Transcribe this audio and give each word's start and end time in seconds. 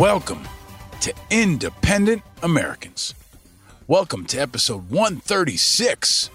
Welcome 0.00 0.48
to 1.02 1.12
Independent 1.28 2.22
Americans. 2.42 3.12
Welcome 3.86 4.24
to 4.28 4.38
episode 4.38 4.88
136. 4.88 6.30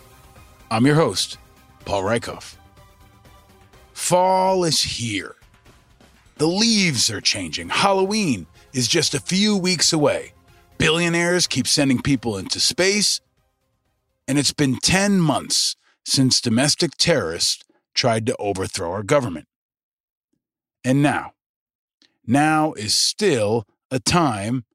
I'm 0.70 0.86
your 0.86 0.94
host, 0.94 1.40
Paul 1.84 2.04
Rieckhoff. 2.04 2.58
Fall 3.92 4.66
is 4.66 4.84
here. 4.84 5.38
The 6.36 6.46
leaves 6.46 7.10
are 7.10 7.22
changing. 7.22 7.70
Halloween 7.70 8.46
is 8.72 8.88
just 8.88 9.16
a 9.16 9.20
few 9.20 9.58
weeks 9.58 9.92
away. 9.92 10.34
Billionaires 10.78 11.48
keep 11.48 11.66
sending 11.66 12.04
people 12.04 12.38
into 12.38 12.60
space. 12.60 13.20
And 14.28 14.38
it's 14.38 14.54
been 14.54 14.78
10 14.78 15.20
months 15.20 15.76
since 16.06 16.40
domestic 16.40 16.98
terrorists 16.98 17.64
tried 17.96 18.28
to 18.28 18.36
overthrow 18.38 18.92
our 18.92 19.02
government. 19.02 19.48
And 20.84 21.02
now, 21.02 21.32
now 22.28 22.74
is 22.74 22.94
still 22.94 23.66
a 23.92 24.00
time 24.00 24.66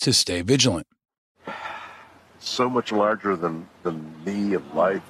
to 0.00 0.12
stay 0.12 0.42
vigilant. 0.42 0.86
So 2.38 2.68
much 2.68 2.92
larger 2.92 3.36
than, 3.36 3.68
than 3.82 4.14
me 4.24 4.54
and 4.54 4.74
life. 4.74 5.02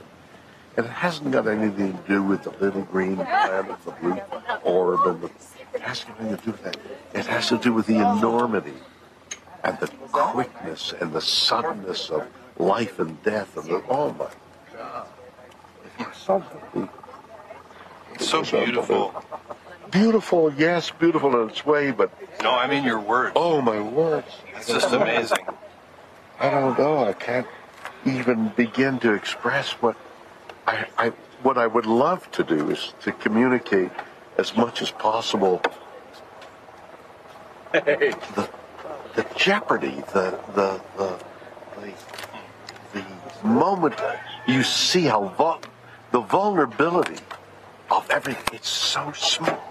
And 0.77 0.87
it 0.87 0.93
hasn't 0.93 1.33
got 1.33 1.49
anything 1.49 1.97
to 1.97 2.09
do 2.09 2.23
with 2.23 2.43
the 2.43 2.51
little 2.51 2.83
green 2.83 3.17
planet, 3.17 3.77
the 3.85 3.91
blue 3.93 4.21
orb, 4.63 5.07
and 5.07 5.23
the, 5.23 5.31
it 5.75 5.81
has 5.81 6.07
nothing 6.09 6.37
to 6.37 6.45
do 6.45 6.51
with 6.51 6.63
that. 6.65 6.77
It 7.15 7.27
has 7.27 7.49
to 7.49 7.59
do 7.59 7.73
with 7.73 7.87
the 7.87 7.97
enormity 7.97 8.75
and 9.65 9.79
the 9.81 9.89
quickness 10.13 10.93
and 11.01 11.13
the 11.13 11.21
suddenness 11.21 12.11
of 12.11 12.27
life 12.59 12.99
and 12.99 13.23
death 13.23 13.57
and 13.57 13.67
the, 13.67 13.83
oh 13.89 14.13
my 14.13 14.29
God. 14.77 15.09
It's 15.99 16.19
something. 16.19 16.89
It's 18.15 18.29
so 18.29 18.43
beautiful. 18.43 19.15
Beautiful, 19.91 20.53
yes, 20.55 20.91
beautiful 20.91 21.43
in 21.43 21.49
its 21.51 21.65
way, 21.65 21.91
but 21.91 22.11
No, 22.43 22.51
I 22.53 22.67
mean 22.67 22.85
your 22.85 23.01
words. 23.01 23.33
oh 23.37 23.61
my 23.63 23.81
words. 23.81 24.27
It's 24.57 24.67
just 24.69 24.93
amazing. 24.93 25.47
I 26.41 26.51
don't 26.51 26.79
know. 26.79 27.05
I 27.05 27.13
can't 27.13 27.47
even 28.05 28.49
begin 28.57 28.99
to 29.01 29.13
express 29.13 29.73
what 29.73 29.97
I, 30.67 30.87
I 30.99 31.09
what 31.43 31.57
I 31.59 31.67
would 31.67 31.87
love 31.87 32.31
to 32.33 32.43
do 32.45 32.71
is 32.71 32.93
to 33.03 33.13
communicate 33.13 33.91
as 34.39 34.57
much 34.57 34.83
as 34.83 34.91
possible 34.91 35.63
Hey. 37.73 38.13
the 38.35 38.49
the 39.15 39.27
jeopardy, 39.37 40.03
the 40.13 40.39
the 40.55 40.81
the 40.97 41.19
the, 41.81 41.93
the 42.93 43.49
moment 43.49 43.95
you 44.47 44.63
see 44.63 45.03
how 45.05 45.29
vul- 45.39 45.61
the 46.11 46.21
vulnerability 46.21 47.23
of 47.91 48.11
everything. 48.11 48.55
It's 48.55 48.69
so 48.69 49.13
small. 49.13 49.66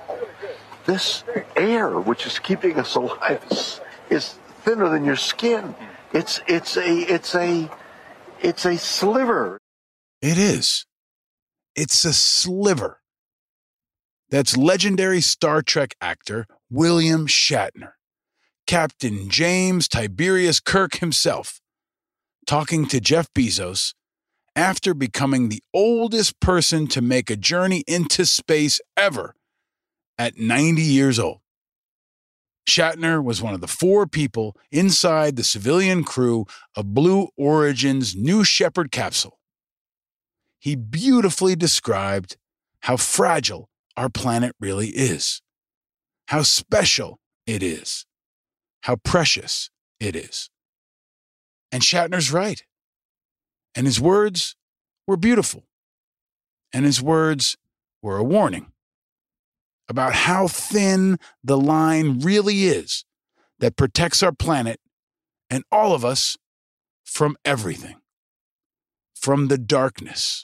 This 0.86 1.24
air, 1.56 2.00
which 2.00 2.28
is 2.28 2.38
keeping 2.38 2.78
us 2.78 2.96
alive, 2.96 3.44
is, 3.50 3.82
is 4.10 4.36
thinner 4.62 4.90
than 4.90 5.04
your 5.04 5.16
skin. 5.16 5.74
It's 6.14 6.42
it's 6.48 6.78
a 6.78 7.00
it's 7.00 7.34
a 7.34 7.70
it's 8.42 8.66
a 8.66 8.78
sliver. 8.78 9.60
It 10.22 10.38
is. 10.38 10.86
It's 11.76 12.06
a 12.06 12.14
sliver. 12.14 13.02
That's 14.30 14.56
legendary 14.56 15.22
Star 15.22 15.62
Trek 15.62 15.96
actor 16.02 16.46
William 16.70 17.28
Shatner, 17.28 17.94
Captain 18.68 19.30
James 19.30 19.88
Tiberius 19.88 20.60
Kirk 20.60 20.96
himself, 20.96 21.62
talking 22.46 22.86
to 22.88 23.00
Jeff 23.00 23.32
Bezos 23.34 23.94
after 24.56 24.94
becoming 24.94 25.50
the 25.50 25.62
oldest 25.74 26.40
person 26.40 26.88
to 26.88 27.02
make 27.02 27.30
a 27.30 27.36
journey 27.36 27.84
into 27.88 28.26
space 28.26 28.80
ever 28.96 29.36
at 30.18 30.38
90 30.38 30.82
years 30.82 31.20
old. 31.20 31.40
Shatner 32.68 33.24
was 33.24 33.42
one 33.42 33.54
of 33.54 33.62
the 33.62 33.68
four 33.68 34.08
people 34.08 34.56
inside 34.72 35.36
the 35.36 35.44
civilian 35.44 36.04
crew 36.04 36.46
of 36.76 36.94
Blue 36.94 37.30
Origin's 37.38 38.16
New 38.16 38.44
Shepard 38.44 38.92
capsule. 38.92 39.40
He 40.58 40.76
beautifully 40.76 41.56
described 41.56 42.38
how 42.82 42.98
fragile 42.98 43.70
our 43.96 44.10
planet 44.10 44.56
really 44.60 44.90
is, 44.90 45.42
how 46.28 46.42
special 46.42 47.20
it 47.46 47.62
is, 47.62 48.06
how 48.82 48.96
precious 48.96 49.70
it 50.00 50.16
is. 50.16 50.50
And 51.72 51.84
Shatner's 51.84 52.32
right. 52.32 52.64
And 53.76 53.86
his 53.86 54.00
words 54.00 54.56
were 55.06 55.18
beautiful. 55.18 55.66
And 56.74 56.84
his 56.86 57.02
words 57.02 57.58
were 58.02 58.18
a 58.18 58.24
warning 58.24 58.72
about 59.88 60.14
how 60.14 60.48
thin 60.48 61.18
the 61.44 61.58
line 61.58 62.20
really 62.20 62.66
is 62.66 63.06
that 63.60 63.76
protects 63.76 64.24
our 64.24 64.32
planet 64.32 64.80
and 65.50 65.64
all 65.72 65.94
of 65.94 66.04
us 66.04 66.38
from 67.04 67.38
everything, 67.46 67.96
from 69.16 69.48
the 69.48 69.58
darkness. 69.58 70.44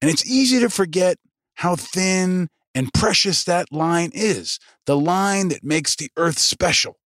And 0.00 0.10
it's 0.10 0.28
easy 0.28 0.60
to 0.60 0.70
forget 0.70 1.18
how 1.54 1.76
thin 1.76 2.48
and 2.74 2.92
precious 2.94 3.44
that 3.44 3.70
line 3.70 4.10
is, 4.14 4.58
the 4.86 4.96
line 4.96 5.48
that 5.48 5.62
makes 5.62 5.96
the 5.96 6.10
earth 6.16 6.38
special 6.38 6.96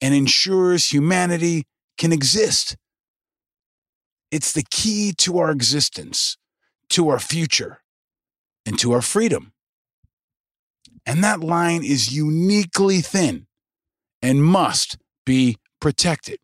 and 0.00 0.14
ensures 0.14 0.92
humanity 0.92 1.64
can 1.96 2.12
exist. 2.12 2.76
It's 4.30 4.52
the 4.52 4.64
key 4.70 5.12
to 5.18 5.38
our 5.38 5.50
existence, 5.50 6.36
to 6.90 7.08
our 7.08 7.18
future, 7.18 7.80
and 8.66 8.78
to 8.78 8.92
our 8.92 9.02
freedom. 9.02 9.52
And 11.08 11.24
that 11.24 11.40
line 11.40 11.82
is 11.82 12.14
uniquely 12.14 13.00
thin 13.00 13.46
and 14.20 14.44
must 14.44 14.98
be 15.24 15.56
protected. 15.80 16.38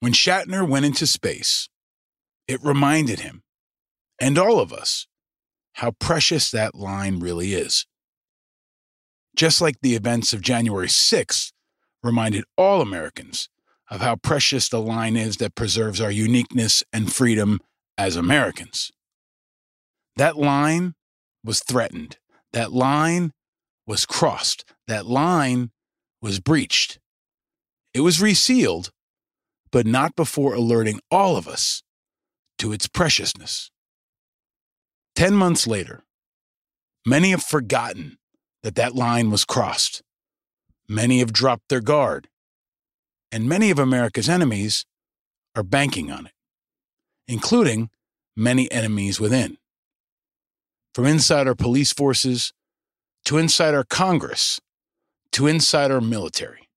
When 0.00 0.14
Shatner 0.14 0.66
went 0.66 0.86
into 0.86 1.06
space, 1.06 1.68
it 2.48 2.58
reminded 2.64 3.20
him, 3.20 3.42
and 4.18 4.38
all 4.38 4.58
of 4.60 4.72
us, 4.72 5.06
how 5.74 5.90
precious 5.90 6.50
that 6.52 6.74
line 6.74 7.20
really 7.20 7.52
is. 7.52 7.84
Just 9.36 9.60
like 9.60 9.76
the 9.82 9.94
events 9.94 10.32
of 10.32 10.40
January 10.40 10.88
6th 10.88 11.52
reminded 12.02 12.44
all 12.56 12.80
Americans 12.80 13.50
of 13.90 14.00
how 14.00 14.16
precious 14.16 14.70
the 14.70 14.80
line 14.80 15.18
is 15.18 15.36
that 15.36 15.54
preserves 15.54 16.00
our 16.00 16.10
uniqueness 16.10 16.82
and 16.94 17.12
freedom 17.12 17.60
as 17.98 18.16
Americans. 18.16 18.90
That 20.16 20.38
line 20.38 20.94
was 21.44 21.62
threatened. 21.62 22.16
That 22.52 22.72
line 22.72 23.32
was 23.86 24.06
crossed. 24.06 24.64
That 24.86 25.06
line 25.06 25.70
was 26.20 26.40
breached. 26.40 26.98
It 27.94 28.00
was 28.00 28.20
resealed, 28.20 28.90
but 29.70 29.86
not 29.86 30.14
before 30.16 30.54
alerting 30.54 31.00
all 31.10 31.36
of 31.36 31.48
us 31.48 31.82
to 32.58 32.72
its 32.72 32.86
preciousness. 32.86 33.70
Ten 35.14 35.34
months 35.34 35.66
later, 35.66 36.04
many 37.04 37.30
have 37.30 37.42
forgotten 37.42 38.18
that 38.62 38.76
that 38.76 38.94
line 38.94 39.30
was 39.30 39.44
crossed. 39.44 40.02
Many 40.88 41.18
have 41.18 41.32
dropped 41.32 41.68
their 41.68 41.80
guard. 41.80 42.28
And 43.30 43.48
many 43.48 43.70
of 43.70 43.78
America's 43.78 44.28
enemies 44.28 44.84
are 45.56 45.62
banking 45.62 46.10
on 46.10 46.26
it, 46.26 46.32
including 47.26 47.90
many 48.36 48.70
enemies 48.70 49.18
within. 49.18 49.56
From 50.94 51.06
inside 51.06 51.48
our 51.48 51.54
police 51.54 51.92
forces 51.92 52.52
to 53.24 53.38
inside 53.38 53.74
our 53.74 53.84
Congress 53.84 54.60
to 55.32 55.46
inside 55.46 55.90
our 55.90 56.00
military. 56.00 56.68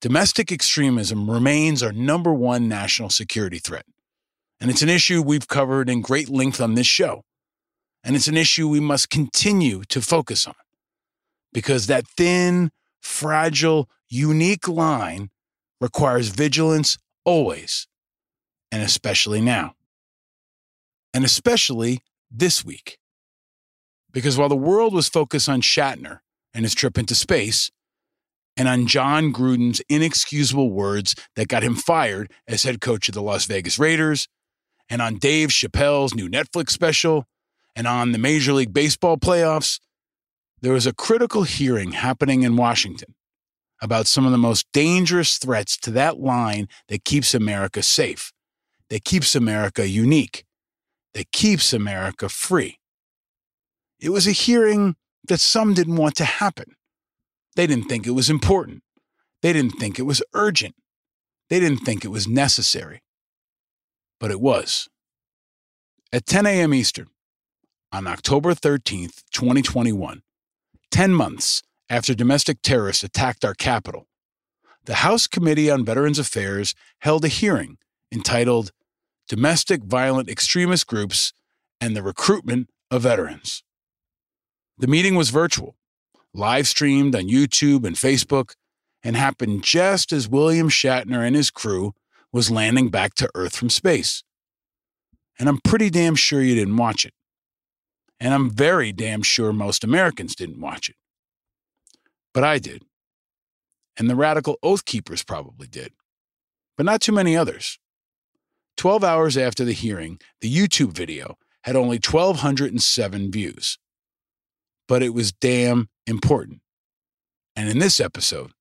Domestic 0.00 0.50
extremism 0.50 1.30
remains 1.30 1.82
our 1.82 1.92
number 1.92 2.32
one 2.32 2.68
national 2.68 3.10
security 3.10 3.58
threat. 3.58 3.84
And 4.60 4.70
it's 4.70 4.82
an 4.82 4.88
issue 4.88 5.22
we've 5.22 5.48
covered 5.48 5.90
in 5.90 6.00
great 6.00 6.28
length 6.28 6.60
on 6.60 6.74
this 6.74 6.86
show. 6.86 7.22
And 8.02 8.16
it's 8.16 8.28
an 8.28 8.36
issue 8.36 8.68
we 8.68 8.80
must 8.80 9.10
continue 9.10 9.82
to 9.88 10.00
focus 10.00 10.46
on 10.46 10.54
because 11.52 11.86
that 11.86 12.06
thin, 12.16 12.70
fragile, 13.00 13.88
unique 14.08 14.68
line 14.68 15.30
requires 15.80 16.28
vigilance 16.28 16.96
always, 17.24 17.86
and 18.70 18.82
especially 18.82 19.40
now. 19.40 19.74
And 21.12 21.24
especially 21.24 22.00
this 22.30 22.64
week. 22.64 22.98
Because 24.12 24.38
while 24.38 24.48
the 24.48 24.56
world 24.56 24.94
was 24.94 25.08
focused 25.08 25.48
on 25.48 25.60
Shatner 25.60 26.20
and 26.54 26.64
his 26.64 26.74
trip 26.74 26.98
into 26.98 27.14
space, 27.14 27.70
and 28.56 28.66
on 28.66 28.86
Jon 28.86 29.32
Gruden's 29.32 29.80
inexcusable 29.88 30.70
words 30.72 31.14
that 31.36 31.48
got 31.48 31.62
him 31.62 31.76
fired 31.76 32.32
as 32.48 32.64
head 32.64 32.80
coach 32.80 33.08
of 33.08 33.14
the 33.14 33.22
Las 33.22 33.44
Vegas 33.44 33.78
Raiders, 33.78 34.26
and 34.88 35.00
on 35.00 35.16
Dave 35.16 35.50
Chappelle's 35.50 36.14
new 36.14 36.28
Netflix 36.28 36.70
special, 36.70 37.26
and 37.76 37.86
on 37.86 38.10
the 38.12 38.18
Major 38.18 38.52
League 38.52 38.72
Baseball 38.72 39.16
playoffs, 39.16 39.78
there 40.60 40.72
was 40.72 40.86
a 40.86 40.92
critical 40.92 41.44
hearing 41.44 41.92
happening 41.92 42.42
in 42.42 42.56
Washington 42.56 43.14
about 43.80 44.08
some 44.08 44.26
of 44.26 44.32
the 44.32 44.38
most 44.38 44.66
dangerous 44.72 45.38
threats 45.38 45.76
to 45.76 45.92
that 45.92 46.18
line 46.18 46.66
that 46.88 47.04
keeps 47.04 47.34
America 47.34 47.82
safe, 47.82 48.32
that 48.90 49.04
keeps 49.04 49.36
America 49.36 49.88
unique, 49.88 50.44
that 51.14 51.30
keeps 51.30 51.72
America 51.72 52.28
free. 52.28 52.77
It 54.00 54.10
was 54.10 54.26
a 54.26 54.32
hearing 54.32 54.96
that 55.26 55.40
some 55.40 55.74
didn't 55.74 55.96
want 55.96 56.14
to 56.16 56.24
happen. 56.24 56.76
They 57.56 57.66
didn't 57.66 57.88
think 57.88 58.06
it 58.06 58.12
was 58.12 58.30
important. 58.30 58.82
They 59.42 59.52
didn't 59.52 59.78
think 59.78 59.98
it 59.98 60.02
was 60.02 60.22
urgent. 60.34 60.74
They 61.50 61.60
didn't 61.60 61.80
think 61.84 62.04
it 62.04 62.08
was 62.08 62.28
necessary. 62.28 63.02
But 64.20 64.30
it 64.30 64.40
was. 64.40 64.88
At 66.12 66.26
10 66.26 66.46
a.m. 66.46 66.72
Eastern, 66.72 67.08
on 67.92 68.06
October 68.06 68.54
13th, 68.54 69.22
2021, 69.32 70.22
10 70.90 71.12
months 71.12 71.62
after 71.90 72.14
domestic 72.14 72.62
terrorists 72.62 73.02
attacked 73.02 73.44
our 73.44 73.54
Capitol, 73.54 74.06
the 74.84 74.96
House 74.96 75.26
Committee 75.26 75.70
on 75.70 75.84
Veterans 75.84 76.18
Affairs 76.18 76.74
held 77.00 77.24
a 77.24 77.28
hearing 77.28 77.78
entitled 78.10 78.72
Domestic 79.28 79.84
Violent 79.84 80.30
Extremist 80.30 80.86
Groups 80.86 81.32
and 81.80 81.94
the 81.94 82.02
Recruitment 82.02 82.70
of 82.90 83.02
Veterans. 83.02 83.62
The 84.78 84.86
meeting 84.86 85.16
was 85.16 85.30
virtual, 85.30 85.76
live 86.32 86.68
streamed 86.68 87.16
on 87.16 87.22
YouTube 87.22 87.84
and 87.84 87.96
Facebook, 87.96 88.52
and 89.02 89.16
happened 89.16 89.64
just 89.64 90.12
as 90.12 90.28
William 90.28 90.68
Shatner 90.68 91.26
and 91.26 91.34
his 91.34 91.50
crew 91.50 91.94
was 92.32 92.50
landing 92.50 92.88
back 92.88 93.14
to 93.14 93.28
Earth 93.34 93.56
from 93.56 93.70
space. 93.70 94.22
And 95.36 95.48
I'm 95.48 95.58
pretty 95.58 95.90
damn 95.90 96.14
sure 96.14 96.42
you 96.42 96.54
didn't 96.54 96.76
watch 96.76 97.04
it. 97.04 97.12
And 98.20 98.32
I'm 98.32 98.50
very 98.50 98.92
damn 98.92 99.22
sure 99.22 99.52
most 99.52 99.82
Americans 99.82 100.36
didn't 100.36 100.60
watch 100.60 100.88
it. 100.88 100.96
But 102.32 102.44
I 102.44 102.58
did. 102.58 102.84
And 103.96 104.08
the 104.08 104.16
radical 104.16 104.58
Oath 104.62 104.84
Keepers 104.84 105.24
probably 105.24 105.66
did. 105.66 105.92
But 106.76 106.86
not 106.86 107.00
too 107.00 107.12
many 107.12 107.36
others. 107.36 107.78
12 108.76 109.02
hours 109.02 109.36
after 109.36 109.64
the 109.64 109.72
hearing, 109.72 110.20
the 110.40 110.52
YouTube 110.52 110.92
video 110.92 111.36
had 111.62 111.74
only 111.74 111.96
1,207 111.96 113.32
views. 113.32 113.78
But 114.88 115.02
it 115.02 115.14
was 115.14 115.30
damn 115.30 115.88
important. 116.06 116.60
And 117.54 117.68
in 117.68 117.78
this 117.78 118.00
episode, 118.00 118.52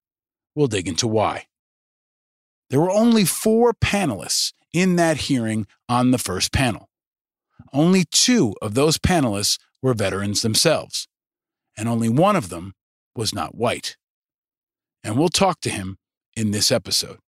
we'll 0.56 0.68
dig 0.68 0.88
into 0.88 1.08
why. 1.08 1.46
There 2.70 2.82
were 2.82 2.92
only 2.92 3.24
four 3.24 3.74
panelists 3.74 4.52
in 4.74 4.98
that 4.98 5.18
hearing 5.18 5.66
on 5.88 6.12
the 6.12 6.18
first 6.18 6.52
panel. 6.52 6.90
Only 7.74 8.04
two 8.04 8.54
of 8.62 8.74
those 8.74 8.98
panelists 8.98 9.58
were 9.82 9.94
veterans 9.94 10.42
themselves, 10.42 11.08
and 11.78 11.88
only 11.88 12.10
one 12.10 12.36
of 12.36 12.50
them 12.50 12.74
was 13.16 13.34
not 13.34 13.56
white. 13.56 13.98
And 15.04 15.18
we'll 15.18 15.30
talk 15.30 15.62
to 15.62 15.70
him 15.70 15.98
in 16.36 16.52
this 16.52 16.72
episode 16.72 17.20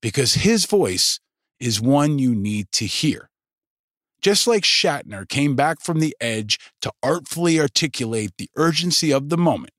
because 0.00 0.34
his 0.34 0.64
voice 0.66 1.20
is 1.60 1.80
one 1.80 2.18
you 2.18 2.34
need 2.34 2.70
to 2.72 2.86
hear. 2.86 3.30
Just 4.20 4.46
like 4.46 4.62
Shatner 4.62 5.28
came 5.28 5.54
back 5.54 5.80
from 5.80 6.00
the 6.00 6.16
edge 6.20 6.58
to 6.82 6.92
artfully 7.02 7.60
articulate 7.60 8.32
the 8.38 8.50
urgency 8.56 9.12
of 9.12 9.28
the 9.28 9.36
moment 9.36 9.72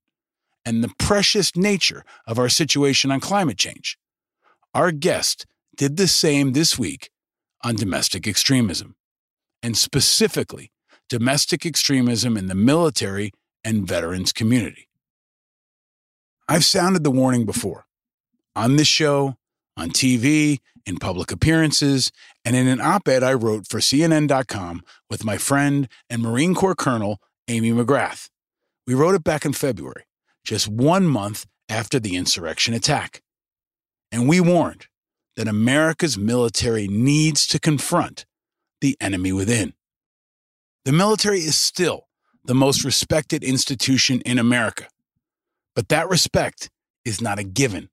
and 0.66 0.84
the 0.84 0.94
precious 1.00 1.56
nature 1.56 2.04
of 2.26 2.38
our 2.38 2.50
situation 2.50 3.12
on 3.12 3.20
climate 3.20 3.58
change, 3.58 3.98
our 4.74 4.92
guest 4.92 5.46
did 5.76 5.98
the 5.98 6.08
same 6.08 6.54
this 6.54 6.78
week 6.78 7.10
on 7.64 7.76
domestic 7.76 8.28
extremism, 8.28 8.96
and 9.64 9.78
specifically 9.78 10.72
domestic 11.10 11.66
extremism 11.66 12.38
in 12.38 12.48
the 12.48 12.56
military 12.56 13.32
and 13.64 13.88
veterans 13.88 14.32
community. 14.32 14.88
I've 16.48 16.66
sounded 16.66 17.04
the 17.04 17.12
warning 17.12 17.46
before 17.46 17.86
on 18.56 18.76
this 18.76 18.88
show, 18.88 19.38
on 19.76 19.90
TV, 19.90 20.60
in 20.86 20.98
public 20.98 21.32
appearances, 21.32 22.12
and 22.48 22.56
in 22.56 22.70
an 22.70 22.80
op 22.80 23.10
ed 23.10 23.24
I 23.24 23.34
wrote 23.34 23.68
for 23.68 23.82
CNN.com 23.82 24.82
with 25.10 25.26
my 25.26 25.38
friend 25.38 25.90
and 26.10 26.22
Marine 26.22 26.56
Corps 26.56 26.76
Colonel 26.76 27.20
Amy 27.50 27.74
McGrath. 27.74 28.30
We 28.88 28.94
wrote 28.94 29.16
it 29.16 29.24
back 29.26 29.44
in 29.44 29.52
February, 29.52 30.06
just 30.46 30.70
one 30.70 31.08
month 31.08 31.46
after 31.68 32.00
the 32.00 32.16
insurrection 32.16 32.74
attack. 32.74 33.22
And 34.14 34.30
we 34.30 34.40
warned 34.40 34.88
that 35.36 35.50
America's 35.50 36.18
military 36.18 36.88
needs 36.88 37.48
to 37.48 37.60
confront 37.60 38.26
the 38.80 38.96
enemy 39.02 39.34
within. 39.34 39.74
The 40.86 40.94
military 40.94 41.40
is 41.40 41.58
still 41.58 42.08
the 42.46 42.56
most 42.56 42.86
respected 42.86 43.44
institution 43.44 44.22
in 44.22 44.40
America, 44.40 44.88
but 45.76 45.90
that 45.90 46.08
respect 46.08 46.70
is 47.04 47.20
not 47.20 47.40
a 47.40 47.44
given. 47.44 47.90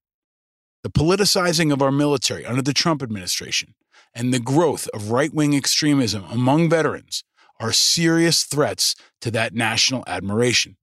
The 0.85 0.91
politicizing 0.91 1.73
of 1.73 1.83
our 1.83 1.91
military 1.91 2.47
under 2.47 2.62
the 2.62 2.73
Trump 2.73 3.03
administration 3.03 3.75
and 4.14 4.32
the 4.32 4.41
growth 4.41 4.88
of 4.94 5.11
right 5.11 5.32
wing 5.32 5.55
extremism 5.55 6.25
among 6.31 6.69
veterans 6.70 7.25
are 7.61 7.73
serious 7.73 8.44
threats 8.44 8.94
to 9.20 9.31
that 9.31 9.55
national 9.55 10.05
admiration. 10.06 10.76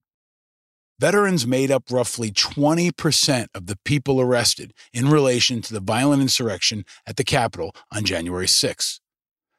Veterans 1.00 1.48
made 1.48 1.72
up 1.72 1.86
roughly 1.90 2.30
20% 2.32 3.48
of 3.56 3.66
the 3.66 3.78
people 3.84 4.22
arrested 4.22 4.72
in 4.94 5.10
relation 5.10 5.62
to 5.64 5.74
the 5.74 5.80
violent 5.80 6.22
insurrection 6.22 6.86
at 7.08 7.18
the 7.18 7.24
Capitol 7.24 7.76
on 7.92 8.06
January 8.06 8.48
6. 8.48 9.02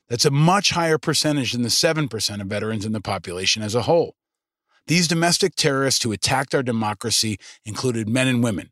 That's 0.09 0.25
a 0.25 0.31
much 0.31 0.71
higher 0.71 0.99
percentage 0.99 1.53
than 1.53 1.63
the 1.63 1.69
7% 1.69 2.41
of 2.41 2.47
veterans 2.47 2.85
in 2.85 2.93
the 2.93 3.01
population 3.01 3.63
as 3.63 3.75
a 3.75 3.83
whole. 3.83 4.15
These 4.87 5.09
domestic 5.09 5.57
terrorists 5.57 6.05
who 6.05 6.13
attacked 6.13 6.55
our 6.55 6.63
democracy 6.63 7.39
included 7.65 8.09
men 8.09 8.29
and 8.29 8.43
women, 8.43 8.71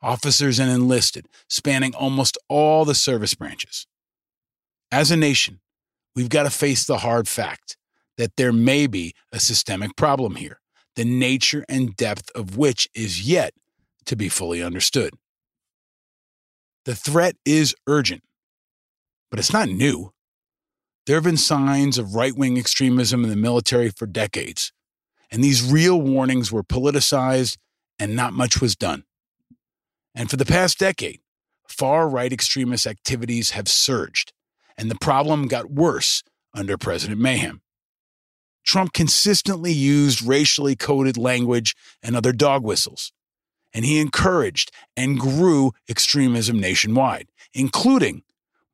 officers 0.00 0.58
and 0.58 0.70
enlisted, 0.70 1.26
spanning 1.48 1.94
almost 1.94 2.36
all 2.48 2.84
the 2.84 2.94
service 2.94 3.34
branches. 3.34 3.86
As 4.92 5.10
a 5.10 5.16
nation, 5.16 5.60
we've 6.14 6.28
got 6.28 6.42
to 6.42 6.50
face 6.50 6.84
the 6.84 6.98
hard 6.98 7.26
fact 7.26 7.78
that 8.18 8.36
there 8.36 8.52
may 8.52 8.86
be 8.86 9.14
a 9.32 9.40
systemic 9.40 9.96
problem 9.96 10.36
here 10.36 10.58
the 10.94 11.04
nature 11.06 11.64
and 11.70 11.96
depth 11.96 12.30
of 12.34 12.58
which 12.58 12.86
is 12.94 13.26
yet 13.26 13.54
to 14.04 14.14
be 14.14 14.28
fully 14.28 14.62
understood. 14.62 15.14
The 16.84 16.94
threat 16.94 17.36
is 17.46 17.74
urgent, 17.86 18.22
but 19.30 19.38
it's 19.38 19.54
not 19.54 19.70
new. 19.70 20.12
There 21.06 21.16
have 21.16 21.24
been 21.24 21.38
signs 21.38 21.96
of 21.96 22.14
right 22.14 22.36
wing 22.36 22.58
extremism 22.58 23.24
in 23.24 23.30
the 23.30 23.36
military 23.36 23.88
for 23.88 24.04
decades, 24.04 24.70
and 25.30 25.42
these 25.42 25.62
real 25.62 25.98
warnings 25.98 26.52
were 26.52 26.62
politicized 26.62 27.56
and 27.98 28.14
not 28.14 28.34
much 28.34 28.60
was 28.60 28.76
done. 28.76 29.04
And 30.14 30.28
for 30.28 30.36
the 30.36 30.44
past 30.44 30.78
decade, 30.78 31.20
far 31.66 32.06
right 32.06 32.32
extremist 32.32 32.86
activities 32.86 33.52
have 33.52 33.66
surged, 33.66 34.31
and 34.76 34.90
the 34.90 34.96
problem 34.96 35.48
got 35.48 35.70
worse 35.70 36.22
under 36.54 36.76
President 36.76 37.20
Mayhem. 37.20 37.62
Trump 38.64 38.92
consistently 38.92 39.72
used 39.72 40.22
racially 40.22 40.76
coded 40.76 41.16
language 41.16 41.74
and 42.02 42.14
other 42.14 42.32
dog 42.32 42.62
whistles. 42.62 43.12
And 43.74 43.84
he 43.84 44.00
encouraged 44.00 44.70
and 44.96 45.18
grew 45.18 45.72
extremism 45.88 46.60
nationwide, 46.60 47.28
including 47.54 48.22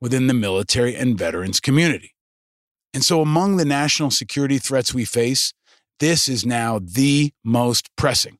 within 0.01 0.27
the 0.27 0.33
military 0.33 0.95
and 0.95 1.17
veterans 1.17 1.59
community. 1.59 2.15
And 2.93 3.03
so, 3.03 3.21
among 3.21 3.57
the 3.57 3.65
national 3.65 4.11
security 4.11 4.57
threats 4.57 4.93
we 4.93 5.05
face, 5.05 5.53
this 5.99 6.27
is 6.27 6.45
now 6.45 6.79
the 6.81 7.33
most 7.43 7.95
pressing. 7.95 8.39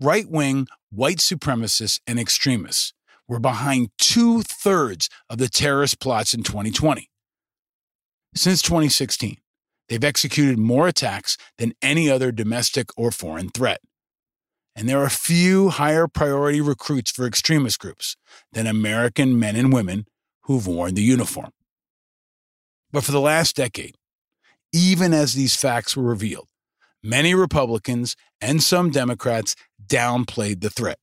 Right 0.00 0.28
wing 0.28 0.66
white 0.90 1.18
supremacists 1.18 2.00
and 2.06 2.18
extremists 2.18 2.92
were 3.30 3.40
behind 3.40 3.88
two 3.96 4.42
thirds 4.42 5.08
of 5.30 5.38
the 5.38 5.48
terrorist 5.48 6.00
plots 6.00 6.34
in 6.34 6.42
2020. 6.42 7.08
Since 8.34 8.60
2016, 8.60 9.38
They've 9.90 10.02
executed 10.04 10.56
more 10.56 10.86
attacks 10.86 11.36
than 11.58 11.74
any 11.82 12.08
other 12.08 12.30
domestic 12.30 12.90
or 12.96 13.10
foreign 13.10 13.48
threat. 13.50 13.80
And 14.76 14.88
there 14.88 15.02
are 15.02 15.10
few 15.10 15.70
higher 15.70 16.06
priority 16.06 16.60
recruits 16.60 17.10
for 17.10 17.26
extremist 17.26 17.80
groups 17.80 18.16
than 18.52 18.68
American 18.68 19.36
men 19.38 19.56
and 19.56 19.72
women 19.72 20.06
who've 20.42 20.64
worn 20.64 20.94
the 20.94 21.02
uniform. 21.02 21.50
But 22.92 23.02
for 23.02 23.10
the 23.10 23.20
last 23.20 23.56
decade, 23.56 23.96
even 24.72 25.12
as 25.12 25.34
these 25.34 25.56
facts 25.56 25.96
were 25.96 26.04
revealed, 26.04 26.48
many 27.02 27.34
Republicans 27.34 28.14
and 28.40 28.62
some 28.62 28.90
Democrats 28.90 29.56
downplayed 29.84 30.60
the 30.60 30.70
threat. 30.70 31.00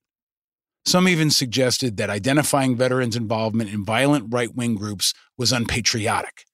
Some 0.88 1.10
even 1.10 1.32
suggested 1.32 1.98
that 1.98 2.10
identifying 2.10 2.78
veterans' 2.78 3.18
involvement 3.18 3.74
in 3.74 3.84
violent 3.84 4.28
right 4.30 4.56
wing 4.56 4.76
groups 4.76 5.14
was 5.38 5.52
unpatriotic. 5.52 6.46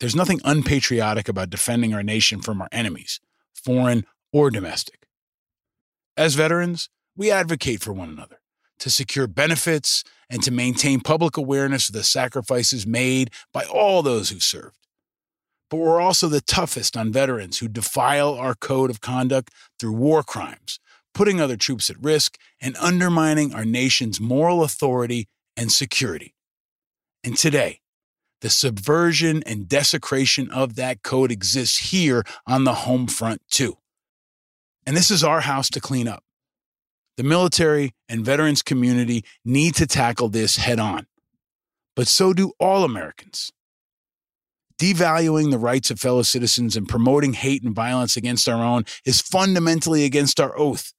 There's 0.00 0.16
nothing 0.16 0.40
unpatriotic 0.44 1.28
about 1.28 1.50
defending 1.50 1.94
our 1.94 2.02
nation 2.02 2.42
from 2.42 2.60
our 2.60 2.66
enemies, 2.72 3.20
foreign 3.54 4.04
or 4.32 4.50
domestic. 4.50 5.06
As 6.16 6.34
veterans, 6.34 6.88
we 7.16 7.30
advocate 7.30 7.82
for 7.82 7.92
one 7.92 8.08
another 8.08 8.40
to 8.80 8.90
secure 8.90 9.28
benefits 9.28 10.02
and 10.28 10.42
to 10.42 10.50
maintain 10.50 10.98
public 10.98 11.36
awareness 11.36 11.88
of 11.88 11.94
the 11.94 12.02
sacrifices 12.02 12.84
made 12.84 13.30
by 13.52 13.62
all 13.62 14.02
those 14.02 14.30
who 14.30 14.40
served. 14.40 14.88
But 15.70 15.76
we're 15.76 16.00
also 16.00 16.26
the 16.26 16.40
toughest 16.40 16.96
on 16.96 17.12
veterans 17.12 17.58
who 17.58 17.68
defile 17.68 18.34
our 18.34 18.56
code 18.56 18.90
of 18.90 19.00
conduct 19.00 19.52
through 19.78 19.92
war 19.92 20.24
crimes 20.24 20.80
putting 21.16 21.40
other 21.40 21.56
troops 21.56 21.88
at 21.88 21.96
risk, 22.02 22.36
and 22.60 22.76
undermining 22.76 23.54
our 23.54 23.64
nation's 23.64 24.20
moral 24.20 24.62
authority 24.62 25.26
and 25.56 25.72
security. 25.72 26.34
And 27.24 27.38
today, 27.38 27.80
the 28.42 28.50
subversion 28.50 29.42
and 29.46 29.66
desecration 29.66 30.50
of 30.50 30.76
that 30.76 31.02
code 31.02 31.32
exists 31.32 31.90
here 31.90 32.22
on 32.46 32.64
the 32.64 32.74
home 32.74 33.06
front, 33.06 33.40
too. 33.50 33.78
And 34.84 34.94
this 34.94 35.10
is 35.10 35.24
our 35.24 35.40
house 35.40 35.70
to 35.70 35.80
clean 35.80 36.06
up. 36.06 36.22
The 37.16 37.22
military 37.22 37.94
and 38.10 38.22
veterans 38.22 38.60
community 38.60 39.24
need 39.42 39.74
to 39.76 39.86
tackle 39.86 40.28
this 40.28 40.56
head 40.56 40.78
on, 40.78 41.06
but 41.96 42.08
so 42.08 42.34
do 42.34 42.52
all 42.60 42.84
Americans. 42.84 43.50
Devaluing 44.78 45.50
the 45.50 45.58
rights 45.58 45.90
of 45.90 45.98
fellow 45.98 46.20
citizens 46.20 46.76
and 46.76 46.86
promoting 46.86 47.32
hate 47.32 47.62
and 47.62 47.74
violence 47.74 48.18
against 48.18 48.50
our 48.50 48.62
own 48.62 48.84
is 49.06 49.22
fundamentally 49.22 50.04
against 50.04 50.38
our 50.38 50.54
oath 50.58 50.92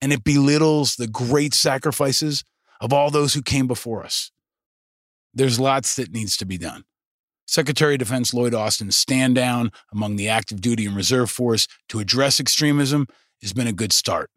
and 0.00 0.12
it 0.12 0.24
belittles 0.24 0.96
the 0.96 1.06
great 1.06 1.54
sacrifices 1.54 2.44
of 2.80 2.92
all 2.92 3.10
those 3.10 3.34
who 3.34 3.42
came 3.42 3.66
before 3.66 4.04
us. 4.04 4.30
There's 5.32 5.58
lots 5.58 5.96
that 5.96 6.12
needs 6.12 6.36
to 6.36 6.46
be 6.46 6.58
done. 6.58 6.84
Secretary 7.46 7.94
of 7.94 7.98
Defense 7.98 8.32
Lloyd 8.32 8.54
Austin's 8.54 8.96
stand 8.96 9.34
down 9.34 9.70
among 9.92 10.16
the 10.16 10.28
active 10.28 10.60
duty 10.60 10.86
and 10.86 10.96
reserve 10.96 11.30
force 11.30 11.66
to 11.88 12.00
address 12.00 12.40
extremism 12.40 13.06
has 13.42 13.52
been 13.52 13.66
a 13.66 13.72
good 13.72 13.92
start. 13.92 14.30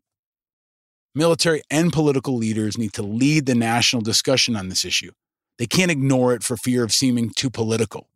Military 1.15 1.61
and 1.71 1.93
political 1.93 2.35
leaders 2.35 2.77
need 2.77 2.93
to 2.93 3.01
lead 3.01 3.45
the 3.45 3.55
national 3.55 4.01
discussion 4.01 4.55
on 4.55 4.69
this 4.69 4.85
issue. 4.85 5.11
They 5.57 5.65
can't 5.65 5.91
ignore 5.91 6.33
it 6.33 6.43
for 6.43 6.57
fear 6.57 6.83
of 6.83 6.93
seeming 6.93 7.31
too 7.31 7.49
political. 7.49 8.09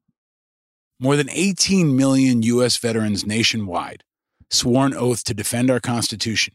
More 1.00 1.15
than 1.15 1.29
18 1.31 1.95
million 1.95 2.43
U.S. 2.43 2.77
veterans 2.77 3.25
nationwide 3.25 4.03
swore 4.51 4.86
an 4.86 4.93
oath 4.93 5.24
to 5.24 5.33
defend 5.33 5.71
our 5.71 5.79
Constitution 5.79 6.53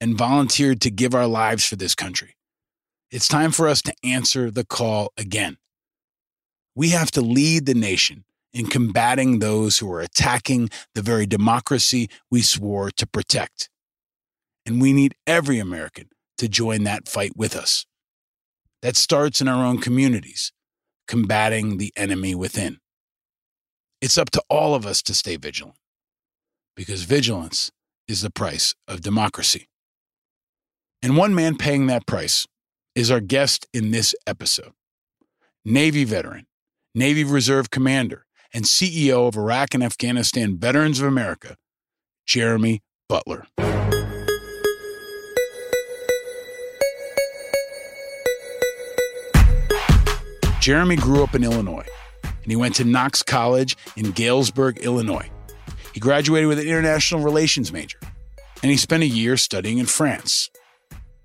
and 0.00 0.16
volunteered 0.16 0.80
to 0.82 0.90
give 0.90 1.14
our 1.14 1.26
lives 1.26 1.66
for 1.66 1.76
this 1.76 1.94
country. 1.94 2.36
It's 3.10 3.28
time 3.28 3.50
for 3.50 3.68
us 3.68 3.82
to 3.82 3.94
answer 4.04 4.50
the 4.50 4.64
call 4.64 5.12
again. 5.16 5.56
We 6.74 6.90
have 6.90 7.10
to 7.12 7.20
lead 7.20 7.66
the 7.66 7.74
nation 7.74 8.24
in 8.52 8.66
combating 8.66 9.38
those 9.38 9.78
who 9.78 9.90
are 9.92 10.00
attacking 10.00 10.70
the 10.94 11.02
very 11.02 11.26
democracy 11.26 12.08
we 12.30 12.42
swore 12.42 12.90
to 12.92 13.06
protect. 13.06 13.68
And 14.66 14.80
we 14.80 14.92
need 14.92 15.14
every 15.26 15.58
American 15.58 16.08
to 16.38 16.48
join 16.48 16.84
that 16.84 17.08
fight 17.08 17.32
with 17.36 17.56
us. 17.56 17.86
That 18.82 18.96
starts 18.96 19.40
in 19.40 19.48
our 19.48 19.64
own 19.64 19.78
communities, 19.78 20.52
combating 21.06 21.78
the 21.78 21.92
enemy 21.96 22.34
within. 22.34 22.78
It's 24.00 24.18
up 24.18 24.30
to 24.30 24.42
all 24.48 24.74
of 24.74 24.86
us 24.86 25.02
to 25.02 25.14
stay 25.14 25.36
vigilant 25.36 25.78
because 26.76 27.02
vigilance 27.02 27.72
is 28.06 28.22
the 28.22 28.30
price 28.30 28.74
of 28.86 29.00
democracy. 29.00 29.68
And 31.00 31.16
one 31.16 31.32
man 31.32 31.56
paying 31.56 31.86
that 31.86 32.06
price 32.06 32.46
is 32.96 33.10
our 33.10 33.20
guest 33.20 33.66
in 33.72 33.92
this 33.92 34.14
episode 34.26 34.72
Navy 35.64 36.02
veteran, 36.04 36.46
Navy 36.94 37.22
Reserve 37.22 37.70
commander, 37.70 38.26
and 38.52 38.64
CEO 38.64 39.28
of 39.28 39.36
Iraq 39.36 39.74
and 39.74 39.84
Afghanistan 39.84 40.58
Veterans 40.58 40.98
of 41.00 41.06
America, 41.06 41.56
Jeremy 42.26 42.82
Butler. 43.08 43.46
Jeremy 50.60 50.96
grew 50.96 51.22
up 51.22 51.36
in 51.36 51.44
Illinois, 51.44 51.86
and 52.24 52.50
he 52.50 52.56
went 52.56 52.74
to 52.74 52.84
Knox 52.84 53.22
College 53.22 53.76
in 53.96 54.10
Galesburg, 54.10 54.78
Illinois. 54.78 55.30
He 55.94 56.00
graduated 56.00 56.48
with 56.48 56.58
an 56.58 56.66
international 56.66 57.22
relations 57.22 57.72
major, 57.72 58.00
and 58.64 58.70
he 58.72 58.76
spent 58.76 59.04
a 59.04 59.06
year 59.06 59.36
studying 59.36 59.78
in 59.78 59.86
France. 59.86 60.50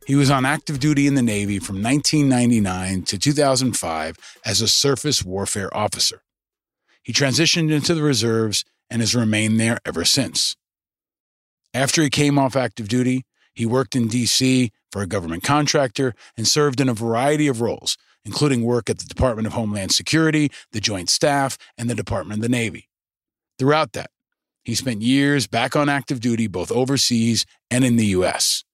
He 0.06 0.16
was 0.16 0.30
on 0.30 0.46
active 0.46 0.80
duty 0.80 1.08
in 1.08 1.16
the 1.16 1.22
Navy 1.22 1.60
from 1.60 1.82
1999 1.82 3.04
to 3.04 3.18
2005 3.18 4.18
as 4.46 4.60
a 4.60 4.68
surface 4.68 5.24
warfare 5.24 5.76
officer. 5.76 6.24
He 7.02 7.14
transitioned 7.14 7.72
into 7.72 7.94
the 7.94 8.04
reserves 8.04 8.66
and 8.90 9.02
has 9.02 9.16
remained 9.16 9.60
there 9.60 9.80
ever 9.86 10.04
since. 10.04 10.58
After 11.74 12.02
he 12.02 12.10
came 12.10 12.38
off 12.38 12.56
active 12.56 12.90
duty, 12.90 13.26
he 13.54 13.66
worked 13.66 13.96
in 13.96 14.08
D.C. 14.08 14.72
for 14.92 15.02
a 15.02 15.08
government 15.08 15.44
contractor 15.44 16.16
and 16.36 16.48
served 16.48 16.82
in 16.82 16.90
a 16.90 16.94
variety 16.94 17.48
of 17.48 17.62
roles, 17.62 17.98
including 18.26 18.64
work 18.64 18.90
at 18.90 19.00
the 19.00 19.06
Department 19.06 19.48
of 19.48 19.54
Homeland 19.54 19.94
Security, 19.94 20.52
the 20.74 20.82
Joint 20.82 21.10
Staff, 21.10 21.58
and 21.78 21.90
the 21.90 21.96
Department 21.96 22.40
of 22.40 22.44
the 22.44 22.50
Navy. 22.50 22.90
Throughout 23.58 23.94
that, 23.94 24.12
he 24.64 24.76
spent 24.76 25.02
years 25.02 25.48
back 25.48 25.76
on 25.76 25.88
active 25.88 26.20
duty 26.20 26.48
both 26.48 26.72
overseas 26.72 27.46
and 27.72 27.86
in 27.86 27.96
the 27.96 28.08
U.S 28.08 28.66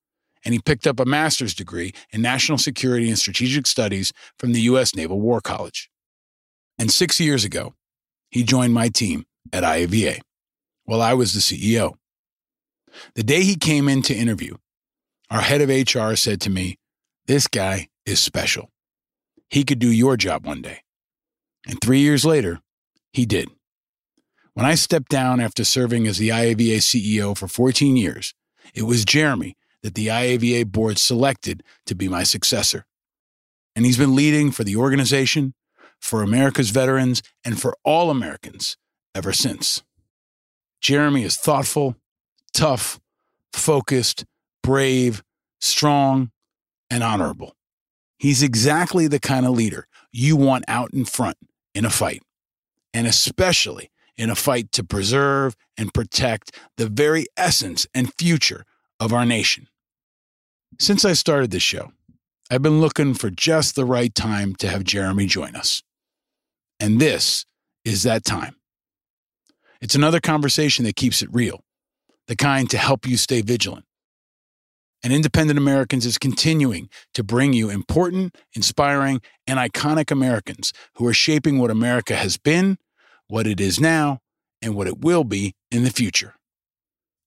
and 0.46 0.54
he 0.54 0.60
picked 0.60 0.88
up 0.88 1.00
a 1.00 1.06
master's 1.06 1.54
degree 1.54 1.94
in 2.12 2.22
national 2.22 2.58
security 2.58 3.10
and 3.10 3.20
strategic 3.20 3.68
studies 3.68 4.14
from 4.38 4.54
the 4.54 4.62
U.S. 4.62 4.96
Naval 4.96 5.20
War 5.20 5.42
College. 5.42 5.90
And 6.78 6.92
six 6.92 7.20
years 7.20 7.44
ago, 7.44 7.74
he 8.30 8.44
joined 8.44 8.74
my 8.74 8.90
team 8.90 9.26
at 9.52 9.64
IAVA 9.64 10.20
while 10.86 11.02
I 11.02 11.14
was 11.14 11.34
the 11.34 11.40
CEO. 11.40 11.96
The 13.16 13.24
day 13.24 13.44
he 13.44 13.56
came 13.56 13.90
in 13.90 14.02
to 14.04 14.16
interview, 14.16 14.56
our 15.30 15.42
head 15.42 15.62
of 15.62 15.70
HR 15.70 16.16
said 16.16 16.42
to 16.42 16.50
me, 16.50 16.78
This 17.28 17.48
guy 17.48 17.90
is 18.06 18.20
special. 18.20 18.70
He 19.50 19.64
could 19.64 19.80
do 19.80 19.92
your 19.92 20.18
job 20.18 20.46
one 20.46 20.62
day. 20.62 20.80
And 21.68 21.82
three 21.82 22.00
years 22.00 22.26
later, 22.26 22.62
he 23.12 23.26
did. 23.26 23.50
When 24.54 24.66
I 24.66 24.76
stepped 24.76 25.10
down 25.10 25.40
after 25.40 25.64
serving 25.64 26.08
as 26.08 26.18
the 26.18 26.30
IAVA 26.30 26.78
CEO 26.78 27.38
for 27.38 27.48
14 27.48 27.96
years, 27.96 28.34
it 28.74 28.84
was 28.84 29.06
Jeremy 29.06 29.56
that 29.84 29.96
the 29.96 30.08
IAVA 30.08 30.72
board 30.72 30.98
selected 30.98 31.64
to 31.86 31.96
be 31.96 32.08
my 32.08 32.24
successor. 32.24 32.86
And 33.76 33.86
he's 33.86 33.98
been 33.98 34.16
leading 34.16 34.52
for 34.52 34.64
the 34.64 34.76
organization, 34.76 35.54
for 36.00 36.22
America's 36.22 36.70
veterans, 36.70 37.22
and 37.46 37.60
for 37.60 37.76
all 37.84 38.10
Americans 38.10 38.78
ever 39.16 39.34
since. 39.34 39.84
Jeremy 40.82 41.24
is 41.24 41.36
thoughtful, 41.36 41.96
tough, 42.54 43.00
focused, 43.54 44.26
brave, 44.64 45.24
strong, 45.60 46.32
and 46.90 47.04
honorable. 47.04 47.56
He's 48.18 48.44
exactly 48.44 49.08
the 49.08 49.20
kind 49.20 49.46
of 49.46 49.54
leader 49.54 49.88
you 50.12 50.36
want 50.36 50.66
out 50.68 50.94
in 50.94 51.06
front 51.06 51.38
in 51.74 51.86
a 51.86 51.90
fight, 51.90 52.22
and 52.94 53.08
especially 53.08 53.92
in 54.18 54.30
a 54.30 54.36
fight 54.36 54.72
to 54.74 54.84
preserve 54.84 55.56
and 55.78 55.94
protect 55.94 56.58
the 56.78 56.88
very 56.88 57.26
essence 57.38 57.88
and 57.94 58.14
future 58.18 58.66
of 59.00 59.14
our 59.14 59.26
nation. 59.26 59.68
Since 60.78 61.06
I 61.06 61.14
started 61.14 61.52
this 61.52 61.64
show, 61.64 61.92
I've 62.52 62.62
been 62.62 62.82
looking 62.82 63.14
for 63.14 63.30
just 63.30 63.76
the 63.76 63.86
right 63.86 64.14
time 64.14 64.56
to 64.56 64.68
have 64.68 64.84
Jeremy 64.84 65.26
join 65.26 65.56
us. 65.56 65.84
And 66.80 67.00
this 67.00 67.46
is 67.86 68.04
that 68.04 68.24
time. 68.26 68.56
It's 69.82 69.96
another 69.96 70.20
conversation 70.20 70.86
that 70.86 70.96
keeps 70.96 71.22
it 71.22 71.30
real, 71.32 71.64
the 72.28 72.36
kind 72.36 72.70
to 72.70 72.78
help 72.78 73.08
you 73.08 73.18
stay 73.18 73.42
vigilant. 73.42 73.86
And 75.02 75.14
Independent 75.14 75.58
Americans 75.58 76.06
is 76.06 76.18
continuing 76.18 76.90
to 77.14 77.24
bring 77.24 77.54
you 77.54 77.70
important, 77.70 78.36
inspiring, 78.54 79.22
and 79.48 79.58
iconic 79.58 80.12
Americans 80.12 80.74
who 80.96 81.08
are 81.08 81.14
shaping 81.14 81.58
what 81.58 81.72
America 81.72 82.16
has 82.16 82.38
been, 82.38 82.78
what 83.28 83.48
it 83.48 83.62
is 83.62 83.80
now, 83.80 84.20
and 84.62 84.76
what 84.76 84.88
it 84.88 85.00
will 85.00 85.24
be 85.24 85.54
in 85.72 85.84
the 85.84 85.90
future. 85.90 86.36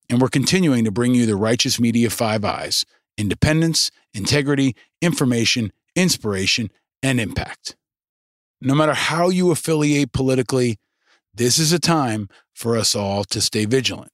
And 0.08 0.20
we're 0.20 0.28
continuing 0.28 0.84
to 0.84 0.90
bring 0.90 1.14
you 1.14 1.26
the 1.26 1.36
Righteous 1.36 1.80
Media 1.80 2.10
Five 2.10 2.44
I's 2.44 2.84
independence, 3.18 3.90
integrity, 4.14 4.74
information, 5.00 5.72
inspiration, 5.94 6.70
and 7.02 7.20
impact. 7.20 7.76
No 8.60 8.74
matter 8.74 8.94
how 8.94 9.28
you 9.28 9.50
affiliate 9.50 10.12
politically, 10.12 10.78
this 11.34 11.58
is 11.58 11.72
a 11.72 11.78
time 11.78 12.28
for 12.54 12.76
us 12.76 12.94
all 12.94 13.24
to 13.24 13.40
stay 13.40 13.64
vigilant. 13.64 14.12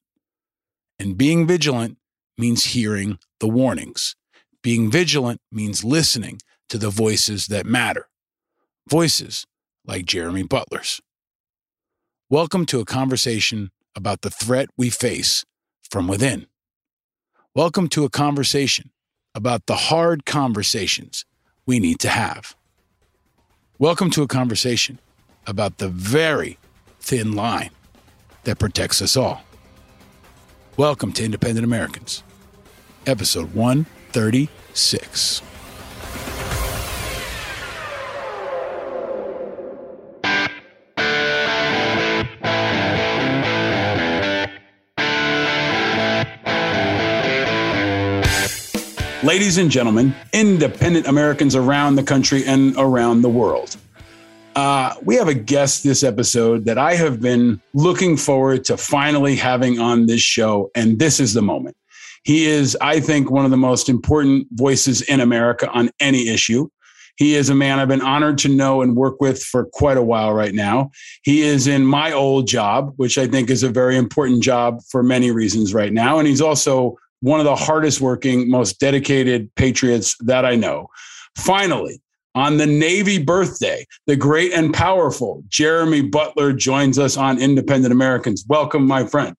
And 0.98 1.16
being 1.16 1.46
vigilant 1.46 1.98
means 2.36 2.64
hearing 2.66 3.18
the 3.40 3.48
warnings. 3.48 4.16
Being 4.62 4.90
vigilant 4.90 5.40
means 5.52 5.84
listening 5.84 6.40
to 6.68 6.78
the 6.78 6.90
voices 6.90 7.46
that 7.48 7.66
matter. 7.66 8.08
Voices 8.88 9.46
like 9.84 10.06
Jeremy 10.06 10.42
Butler's. 10.42 11.00
Welcome 12.30 12.66
to 12.66 12.80
a 12.80 12.84
conversation 12.84 13.70
about 13.94 14.20
the 14.20 14.30
threat 14.30 14.68
we 14.76 14.90
face 14.90 15.44
from 15.90 16.06
within. 16.06 16.46
Welcome 17.54 17.88
to 17.88 18.04
a 18.04 18.10
conversation 18.10 18.90
about 19.34 19.66
the 19.66 19.74
hard 19.74 20.26
conversations 20.26 21.24
we 21.66 21.80
need 21.80 21.98
to 22.00 22.08
have. 22.08 22.54
Welcome 23.78 24.10
to 24.10 24.22
a 24.22 24.26
conversation 24.26 24.98
about 25.46 25.78
the 25.78 25.88
very 25.88 26.58
thin 27.00 27.32
line 27.32 27.70
that 28.44 28.58
protects 28.58 29.00
us 29.00 29.16
all. 29.16 29.42
Welcome 30.76 31.12
to 31.12 31.24
Independent 31.24 31.64
Americans, 31.64 32.22
episode 33.06 33.54
136. 33.54 35.42
Ladies 49.28 49.58
and 49.58 49.70
gentlemen, 49.70 50.14
independent 50.32 51.06
Americans 51.06 51.54
around 51.54 51.96
the 51.96 52.02
country 52.02 52.46
and 52.46 52.74
around 52.78 53.20
the 53.20 53.28
world. 53.28 53.76
Uh, 54.56 54.94
we 55.02 55.16
have 55.16 55.28
a 55.28 55.34
guest 55.34 55.84
this 55.84 56.02
episode 56.02 56.64
that 56.64 56.78
I 56.78 56.94
have 56.94 57.20
been 57.20 57.60
looking 57.74 58.16
forward 58.16 58.64
to 58.64 58.78
finally 58.78 59.36
having 59.36 59.78
on 59.78 60.06
this 60.06 60.22
show, 60.22 60.70
and 60.74 60.98
this 60.98 61.20
is 61.20 61.34
the 61.34 61.42
moment. 61.42 61.76
He 62.22 62.46
is, 62.46 62.74
I 62.80 63.00
think, 63.00 63.30
one 63.30 63.44
of 63.44 63.50
the 63.50 63.58
most 63.58 63.90
important 63.90 64.46
voices 64.52 65.02
in 65.02 65.20
America 65.20 65.68
on 65.72 65.90
any 66.00 66.28
issue. 66.28 66.70
He 67.16 67.34
is 67.34 67.50
a 67.50 67.54
man 67.54 67.80
I've 67.80 67.88
been 67.88 68.00
honored 68.00 68.38
to 68.38 68.48
know 68.48 68.80
and 68.80 68.96
work 68.96 69.20
with 69.20 69.42
for 69.42 69.66
quite 69.66 69.98
a 69.98 70.02
while 70.02 70.32
right 70.32 70.54
now. 70.54 70.90
He 71.22 71.42
is 71.42 71.66
in 71.66 71.84
my 71.84 72.12
old 72.12 72.48
job, 72.48 72.94
which 72.96 73.18
I 73.18 73.26
think 73.26 73.50
is 73.50 73.62
a 73.62 73.68
very 73.68 73.98
important 73.98 74.42
job 74.42 74.80
for 74.88 75.02
many 75.02 75.30
reasons 75.32 75.74
right 75.74 75.92
now. 75.92 76.18
And 76.18 76.26
he's 76.26 76.40
also 76.40 76.96
one 77.20 77.40
of 77.40 77.44
the 77.44 77.56
hardest 77.56 78.00
working, 78.00 78.50
most 78.50 78.78
dedicated 78.80 79.54
patriots 79.54 80.16
that 80.20 80.44
I 80.44 80.54
know. 80.54 80.88
Finally, 81.36 82.00
on 82.34 82.56
the 82.56 82.66
Navy 82.66 83.22
birthday, 83.22 83.84
the 84.06 84.16
great 84.16 84.52
and 84.52 84.72
powerful 84.72 85.42
Jeremy 85.48 86.02
Butler 86.02 86.52
joins 86.52 86.98
us 86.98 87.16
on 87.16 87.40
Independent 87.40 87.92
Americans. 87.92 88.44
Welcome, 88.48 88.86
my 88.86 89.06
friend. 89.06 89.34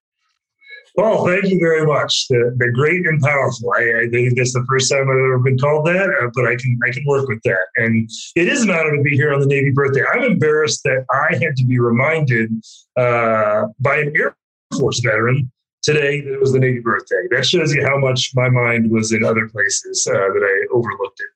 Well, 0.95 1.25
thank 1.25 1.45
you 1.45 1.59
very 1.59 1.86
much. 1.86 2.27
The, 2.29 2.53
the 2.57 2.71
great 2.71 3.05
and 3.05 3.21
powerful. 3.21 3.71
I, 3.77 4.01
I 4.01 4.09
think 4.09 4.36
that's 4.36 4.53
the 4.53 4.65
first 4.67 4.91
time 4.91 5.03
I've 5.03 5.07
ever 5.07 5.39
been 5.39 5.57
called 5.57 5.86
that, 5.86 6.09
uh, 6.09 6.29
but 6.33 6.45
I 6.45 6.57
can 6.57 6.77
I 6.86 6.91
can 6.91 7.05
work 7.05 7.29
with 7.29 7.41
that. 7.43 7.67
And 7.77 8.09
it 8.36 8.50
is 8.50 8.63
an 8.63 8.69
honor 8.69 8.98
to 8.98 9.01
be 9.01 9.15
here 9.15 9.33
on 9.33 9.39
the 9.39 9.45
Navy 9.45 9.71
birthday. 9.71 10.01
I'm 10.12 10.24
embarrassed 10.24 10.81
that 10.83 11.05
I 11.09 11.36
had 11.36 11.55
to 11.57 11.65
be 11.65 11.79
reminded 11.79 12.51
uh, 12.98 13.67
by 13.79 13.98
an 14.00 14.13
Air 14.17 14.36
Force 14.77 15.00
veteran 15.00 15.50
today 15.81 16.21
that 16.21 16.33
it 16.33 16.39
was 16.39 16.53
the 16.53 16.59
Navy 16.59 16.79
birthday. 16.79 17.27
That 17.31 17.45
shows 17.45 17.74
you 17.74 17.86
how 17.86 17.98
much 17.98 18.31
my 18.36 18.50
mind 18.50 18.91
was 18.91 19.12
in 19.12 19.24
other 19.24 19.48
places 19.48 20.07
uh, 20.07 20.13
that 20.13 20.43
I 20.43 20.74
overlooked 20.74 21.19
it. 21.19 21.29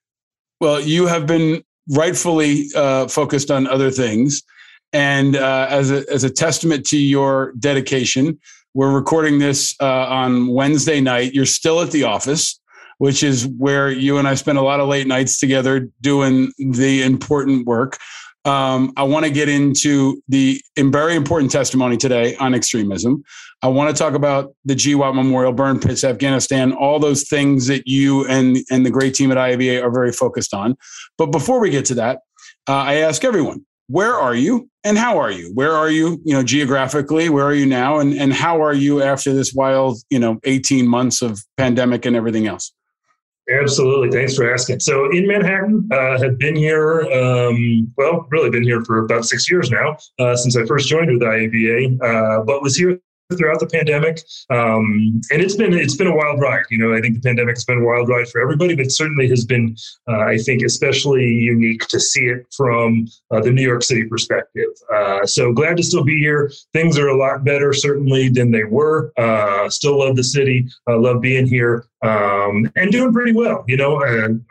Well, 0.59 0.79
you 0.79 1.07
have 1.07 1.25
been 1.27 1.63
rightfully 1.89 2.67
uh, 2.75 3.07
focused 3.07 3.51
on 3.51 3.67
other 3.67 3.91
things. 3.91 4.41
And 4.93 5.35
uh, 5.35 5.67
as, 5.69 5.91
a, 5.91 6.05
as 6.12 6.23
a 6.23 6.29
testament 6.29 6.85
to 6.88 6.97
your 6.97 7.53
dedication, 7.59 8.39
we're 8.73 8.91
recording 8.91 9.39
this 9.39 9.75
uh, 9.81 9.85
on 10.07 10.47
Wednesday 10.47 11.01
night. 11.01 11.33
You're 11.33 11.45
still 11.45 11.81
at 11.81 11.91
the 11.91 12.03
office, 12.03 12.59
which 12.97 13.23
is 13.23 13.47
where 13.57 13.89
you 13.89 14.17
and 14.17 14.27
I 14.27 14.35
spend 14.35 14.57
a 14.57 14.62
lot 14.62 14.79
of 14.79 14.88
late 14.88 15.07
nights 15.07 15.39
together 15.39 15.89
doing 16.01 16.51
the 16.57 17.01
important 17.01 17.65
work. 17.65 17.97
Um, 18.45 18.91
I 18.97 19.03
want 19.03 19.25
to 19.25 19.31
get 19.31 19.47
into 19.47 20.21
the 20.27 20.62
very 20.77 21.15
important 21.15 21.51
testimony 21.51 21.95
today 21.95 22.35
on 22.38 22.53
extremism. 22.53 23.23
I 23.62 23.67
want 23.67 23.95
to 23.95 24.03
talk 24.03 24.15
about 24.15 24.53
the 24.65 24.75
GWOT 24.75 25.15
Memorial, 25.15 25.53
burn 25.53 25.79
pits, 25.79 26.03
Afghanistan, 26.03 26.73
all 26.73 27.00
those 27.00 27.27
things 27.29 27.67
that 27.67 27.88
you 27.88 28.27
and, 28.27 28.57
and 28.69 28.85
the 28.85 28.91
great 28.91 29.15
team 29.15 29.31
at 29.31 29.38
IAVA 29.38 29.81
are 29.81 29.91
very 29.91 30.12
focused 30.12 30.53
on. 30.53 30.75
But 31.17 31.27
before 31.27 31.62
we 31.62 31.69
get 31.69 31.85
to 31.85 31.95
that, 31.95 32.19
uh, 32.67 32.73
I 32.73 32.95
ask 32.95 33.23
everyone, 33.23 33.65
where 33.88 34.15
are 34.15 34.35
you 34.35 34.69
and 34.84 34.97
how 34.97 35.17
are 35.19 35.32
you? 35.32 35.51
Where 35.53 35.73
are 35.73 35.89
you, 35.89 36.21
you 36.25 36.34
know, 36.34 36.43
geographically? 36.43 37.29
Where 37.29 37.45
are 37.45 37.53
you 37.53 37.65
now? 37.65 37.99
And, 37.99 38.13
and 38.13 38.34
how 38.34 38.62
are 38.62 38.73
you 38.73 39.01
after 39.01 39.34
this 39.34 39.53
wild, 39.53 39.99
you 40.10 40.19
know, 40.19 40.39
18 40.43 40.88
months 40.88 41.21
of 41.21 41.39
pandemic 41.58 42.06
and 42.06 42.15
everything 42.15 42.47
else? 42.47 42.73
Absolutely. 43.49 44.10
Thanks 44.10 44.36
for 44.36 44.51
asking. 44.51 44.79
So 44.79 45.12
in 45.12 45.27
Manhattan, 45.27 45.89
uh, 45.91 46.17
have 46.17 46.38
been 46.38 46.56
here, 46.56 47.01
um, 47.12 47.91
well, 47.97 48.25
really 48.29 48.49
been 48.49 48.63
here 48.63 48.84
for 48.86 49.03
about 49.03 49.25
six 49.25 49.51
years 49.51 49.69
now, 49.69 49.97
uh, 50.17 50.36
since 50.36 50.56
I 50.56 50.65
first 50.65 50.88
joined 50.88 51.12
with 51.12 51.21
IAVA, 51.21 52.01
uh, 52.01 52.43
but 52.43 52.62
was 52.62 52.77
here 52.77 52.99
throughout 53.38 53.60
the 53.60 53.67
pandemic. 53.67 54.22
Um, 54.50 55.22
and 55.32 55.41
it's 55.41 55.56
been 55.56 55.74
it's 55.74 55.96
been 55.96 56.08
a 56.08 56.15
wild 56.15 56.39
ride. 56.39 56.65
You 56.69 56.78
know, 56.78 56.93
I 56.93 57.02
think 57.02 57.15
the 57.15 57.22
pandemic 57.22 57.56
has 57.56 57.65
been 57.65 57.80
a 57.80 57.86
wild 57.86 58.10
ride 58.10 58.28
for 58.28 58.41
everybody, 58.41 58.76
but 58.76 58.91
certainly 58.91 59.28
has 59.30 59.46
been, 59.46 59.76
uh, 60.08 60.19
I 60.19 60.38
think, 60.38 60.63
especially 60.63 61.26
unique 61.26 61.88
to 61.88 62.00
see 62.00 62.26
it 62.26 62.46
from 62.56 63.08
uh, 63.32 63.41
the 63.41 63.52
New 63.52 63.63
York 63.63 63.84
City 63.84 64.06
perspective. 64.06 64.69
Uh, 64.93 65.26
so 65.26 65.52
glad 65.52 65.78
to 65.78 65.84
still 65.84 66.04
be 66.04 66.17
here. 66.17 66.52
Things 66.74 66.98
are 66.98 67.10
a 67.10 67.17
lot 67.17 67.43
better, 67.43 67.74
certainly, 67.74 68.30
than 68.30 68.52
they 68.52 68.63
were. 68.63 69.12
Uh, 69.17 69.69
still 69.69 70.00
love 70.00 70.15
the 70.15 70.24
city. 70.24 70.67
love 70.88 71.22
being 71.22 71.48
here. 71.48 71.86
Um, 72.04 72.69
and 72.76 72.91
doing 72.91 73.13
pretty 73.13 73.32
well. 73.32 73.63
You 73.67 73.78
know, 73.78 73.96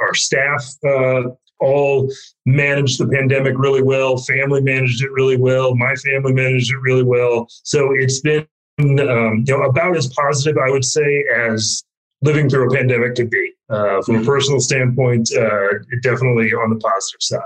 our 0.01 0.15
staff 0.15 0.65
uh, 0.87 1.29
all 1.63 2.11
managed 2.45 2.99
the 2.99 3.07
pandemic 3.07 3.55
really 3.57 3.83
well. 3.83 4.17
Family 4.17 4.61
managed 4.61 5.03
it 5.03 5.13
really 5.13 5.37
well. 5.37 5.75
My 5.75 5.95
family 5.95 6.33
managed 6.33 6.73
it 6.73 6.79
really 6.79 7.05
well. 7.05 7.47
So 7.63 7.93
it's 7.93 8.21
been 8.21 8.47
um, 8.81 9.45
you 9.47 9.57
know, 9.57 9.63
about 9.63 9.97
as 9.97 10.09
positive, 10.09 10.57
I 10.59 10.71
would 10.71 10.85
say, 10.85 11.25
as 11.35 11.85
living 12.23 12.49
through 12.49 12.71
a 12.71 12.75
pandemic 12.75 13.17
could 13.17 13.31
be. 13.31 13.53
Uh, 13.69 14.03
from 14.03 14.17
a 14.17 14.19
mm-hmm. 14.19 14.27
personal 14.27 14.61
standpoint, 14.61 15.31
uh, 15.35 15.69
definitely 16.03 16.53
on 16.53 16.69
the 16.69 16.77
positive 16.77 17.23
side. 17.23 17.41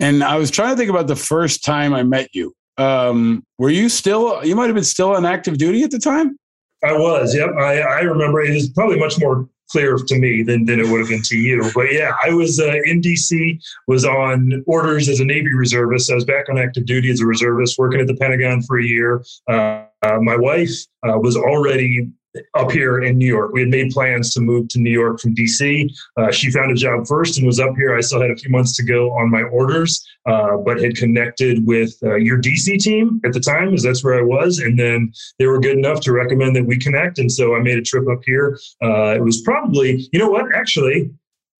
And 0.00 0.22
I 0.22 0.36
was 0.36 0.50
trying 0.50 0.70
to 0.70 0.76
think 0.76 0.90
about 0.90 1.06
the 1.06 1.16
first 1.16 1.64
time 1.64 1.94
I 1.94 2.02
met 2.02 2.28
you. 2.34 2.54
Um, 2.76 3.42
were 3.56 3.70
you 3.70 3.88
still? 3.88 4.44
You 4.44 4.54
might 4.54 4.66
have 4.66 4.74
been 4.74 4.84
still 4.84 5.16
on 5.16 5.24
active 5.24 5.56
duty 5.56 5.82
at 5.82 5.90
the 5.90 5.98
time. 5.98 6.38
I 6.84 6.92
was. 6.92 7.34
Yep. 7.34 7.50
I, 7.58 7.80
I 7.80 8.00
remember. 8.00 8.42
It 8.42 8.52
was 8.52 8.68
probably 8.68 8.98
much 8.98 9.18
more 9.18 9.48
clear 9.72 9.96
to 9.96 10.18
me 10.18 10.42
than, 10.42 10.66
than 10.66 10.78
it 10.78 10.86
would 10.86 11.00
have 11.00 11.08
been 11.08 11.22
to 11.22 11.36
you. 11.36 11.70
But 11.74 11.92
yeah, 11.92 12.12
I 12.22 12.30
was 12.30 12.60
uh, 12.60 12.76
in 12.84 13.00
DC, 13.00 13.58
was 13.88 14.04
on 14.04 14.62
orders 14.66 15.08
as 15.08 15.18
a 15.18 15.24
Navy 15.24 15.52
reservist. 15.54 16.10
I 16.10 16.14
was 16.14 16.26
back 16.26 16.48
on 16.50 16.58
active 16.58 16.84
duty 16.84 17.10
as 17.10 17.20
a 17.20 17.26
reservist, 17.26 17.78
working 17.78 18.00
at 18.00 18.06
the 18.06 18.16
Pentagon 18.16 18.62
for 18.62 18.78
a 18.78 18.84
year. 18.84 19.24
Uh, 19.48 19.84
uh, 20.02 20.18
my 20.20 20.36
wife 20.36 20.70
uh, 21.08 21.18
was 21.18 21.36
already 21.36 22.10
up 22.54 22.70
here 22.70 23.02
in 23.02 23.18
New 23.18 23.26
York. 23.26 23.52
We 23.52 23.60
had 23.60 23.68
made 23.68 23.90
plans 23.90 24.32
to 24.34 24.40
move 24.40 24.68
to 24.68 24.78
New 24.78 24.90
York 24.90 25.20
from 25.20 25.34
DC. 25.34 25.92
Uh, 26.16 26.30
she 26.30 26.50
found 26.50 26.72
a 26.72 26.74
job 26.74 27.06
first 27.06 27.38
and 27.38 27.46
was 27.46 27.60
up 27.60 27.74
here. 27.76 27.96
I 27.96 28.00
still 28.00 28.20
had 28.20 28.30
a 28.30 28.36
few 28.36 28.50
months 28.50 28.74
to 28.76 28.82
go 28.82 29.12
on 29.12 29.30
my 29.30 29.42
orders, 29.42 30.06
uh, 30.26 30.56
but 30.56 30.80
had 30.80 30.96
connected 30.96 31.66
with 31.66 31.94
uh, 32.02 32.16
your 32.16 32.38
DC 32.40 32.78
team 32.78 33.20
at 33.24 33.32
the 33.32 33.40
time, 33.40 33.70
because 33.70 33.82
that's 33.82 34.02
where 34.02 34.18
I 34.18 34.22
was. 34.22 34.58
And 34.58 34.78
then 34.78 35.12
they 35.38 35.46
were 35.46 35.60
good 35.60 35.76
enough 35.76 36.00
to 36.02 36.12
recommend 36.12 36.56
that 36.56 36.66
we 36.66 36.78
connect. 36.78 37.18
And 37.18 37.30
so 37.30 37.54
I 37.54 37.60
made 37.60 37.78
a 37.78 37.82
trip 37.82 38.08
up 38.08 38.22
here. 38.24 38.58
Uh, 38.82 39.14
it 39.14 39.22
was 39.22 39.42
probably, 39.42 40.08
you 40.12 40.18
know 40.18 40.30
what, 40.30 40.54
actually, 40.54 41.10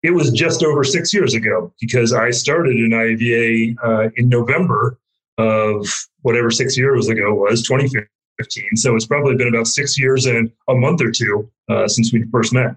it 0.03 0.11
was 0.11 0.31
just 0.33 0.65
over 0.65 0.83
six 0.83 1.15
years 1.15 1.35
ago 1.35 1.73
because 1.81 2.13
I 2.13 2.31
started 2.31 2.77
in 2.77 2.91
IAVA 2.91 3.77
uh, 3.85 4.11
in 4.17 4.29
November 4.29 4.99
of 5.39 5.87
whatever 6.23 6.51
six 6.51 6.77
years 6.77 7.09
ago 7.09 7.35
was, 7.35 7.63
2015. 7.63 8.07
15. 8.39 8.77
So 8.77 8.95
it's 8.97 9.07
probably 9.07 9.37
been 9.37 9.49
about 9.49 9.67
six 9.67 9.99
years 9.99 10.27
and 10.27 10.51
a 10.69 10.75
month 10.75 11.01
or 11.01 11.11
two 11.11 11.51
uh, 11.69 11.89
since 11.89 12.13
we 12.13 12.25
first 12.31 12.53
met. 12.53 12.77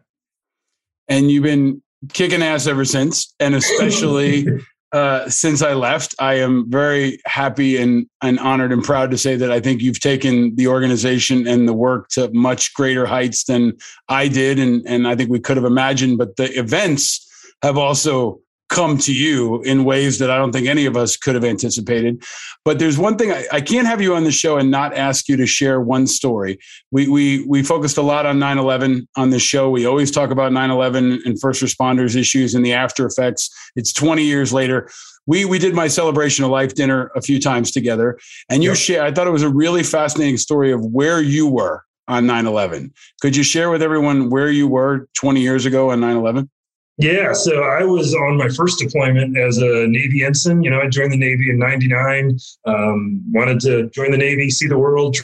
And 1.07 1.29
you've 1.29 1.43
been 1.43 1.81
kicking 2.13 2.41
ass 2.41 2.67
ever 2.67 2.85
since, 2.85 3.33
and 3.39 3.55
especially 3.55 4.47
uh, 4.91 5.29
since 5.29 5.61
I 5.61 5.73
left. 5.73 6.15
I 6.19 6.35
am 6.35 6.69
very 6.69 7.19
happy 7.25 7.77
and, 7.77 8.07
and 8.21 8.39
honored 8.39 8.71
and 8.71 8.83
proud 8.83 9.11
to 9.11 9.17
say 9.17 9.35
that 9.35 9.51
I 9.51 9.59
think 9.59 9.81
you've 9.81 9.99
taken 9.99 10.55
the 10.55 10.67
organization 10.67 11.47
and 11.47 11.67
the 11.67 11.73
work 11.73 12.09
to 12.09 12.31
much 12.33 12.73
greater 12.73 13.05
heights 13.05 13.43
than 13.43 13.73
I 14.07 14.27
did, 14.27 14.59
and 14.59 14.83
and 14.87 15.07
I 15.07 15.15
think 15.15 15.29
we 15.29 15.39
could 15.39 15.57
have 15.57 15.65
imagined. 15.65 16.17
But 16.17 16.37
the 16.37 16.57
events 16.57 17.21
have 17.61 17.77
also 17.77 18.39
come 18.69 18.97
to 18.97 19.13
you 19.13 19.61
in 19.61 19.83
ways 19.83 20.17
that 20.19 20.31
I 20.31 20.37
don't 20.37 20.51
think 20.51 20.67
any 20.67 20.85
of 20.85 20.97
us 20.97 21.15
could 21.17 21.35
have 21.35 21.43
anticipated. 21.43 22.23
But 22.63 22.79
there's 22.79 22.97
one 22.97 23.15
thing 23.17 23.31
I, 23.31 23.45
I, 23.51 23.61
can't 23.61 23.85
have 23.85 24.01
you 24.01 24.15
on 24.15 24.23
the 24.23 24.31
show 24.31 24.57
and 24.57 24.71
not 24.71 24.95
ask 24.95 25.29
you 25.29 25.37
to 25.37 25.45
share 25.45 25.79
one 25.79 26.07
story. 26.07 26.57
We 26.91 27.07
we 27.07 27.45
we 27.47 27.61
focused 27.61 27.97
a 27.97 28.01
lot 28.01 28.25
on 28.25 28.39
9/11 28.39 29.07
on 29.15 29.29
this 29.29 29.43
show. 29.43 29.69
We 29.69 29.85
always 29.85 30.09
talk 30.09 30.31
about 30.31 30.51
9/11 30.51 31.25
and 31.25 31.39
first 31.39 31.61
responders 31.61 32.15
issues 32.15 32.55
and 32.55 32.65
the 32.65 32.73
after 32.73 33.05
effects. 33.05 33.49
It's 33.75 33.93
20 33.93 34.23
years 34.23 34.51
later. 34.51 34.89
We 35.27 35.45
we 35.45 35.59
did 35.59 35.75
my 35.75 35.87
celebration 35.87 36.43
of 36.43 36.51
life 36.51 36.73
dinner 36.73 37.11
a 37.15 37.21
few 37.21 37.39
times 37.39 37.71
together, 37.71 38.17
and 38.49 38.63
you 38.63 38.69
yep. 38.69 38.77
share. 38.77 39.03
I 39.03 39.11
thought 39.11 39.27
it 39.27 39.31
was 39.31 39.43
a 39.43 39.49
really 39.49 39.83
fascinating 39.83 40.37
story 40.37 40.71
of 40.71 40.83
where 40.85 41.21
you 41.21 41.47
were 41.47 41.83
on 42.07 42.25
9/11. 42.25 42.91
Could 43.21 43.35
you 43.35 43.43
share 43.43 43.69
with 43.69 43.81
everyone 43.81 44.29
where 44.29 44.49
you 44.49 44.67
were 44.67 45.07
20 45.13 45.41
years 45.41 45.65
ago 45.65 45.91
on 45.91 45.99
9/11? 45.99 46.49
Yeah, 46.97 47.33
so 47.33 47.63
I 47.63 47.83
was 47.83 48.15
on 48.15 48.37
my 48.37 48.47
first 48.47 48.79
deployment 48.79 49.37
as 49.37 49.57
a 49.57 49.85
Navy 49.87 50.23
ensign. 50.23 50.63
You 50.63 50.69
know, 50.69 50.79
I 50.79 50.87
joined 50.87 51.11
the 51.11 51.17
Navy 51.17 51.49
in 51.49 51.59
'99. 51.59 52.37
Um, 52.65 53.21
wanted 53.33 53.59
to 53.61 53.89
join 53.89 54.11
the 54.11 54.17
Navy, 54.17 54.49
see 54.49 54.67
the 54.67 54.77
world, 54.77 55.17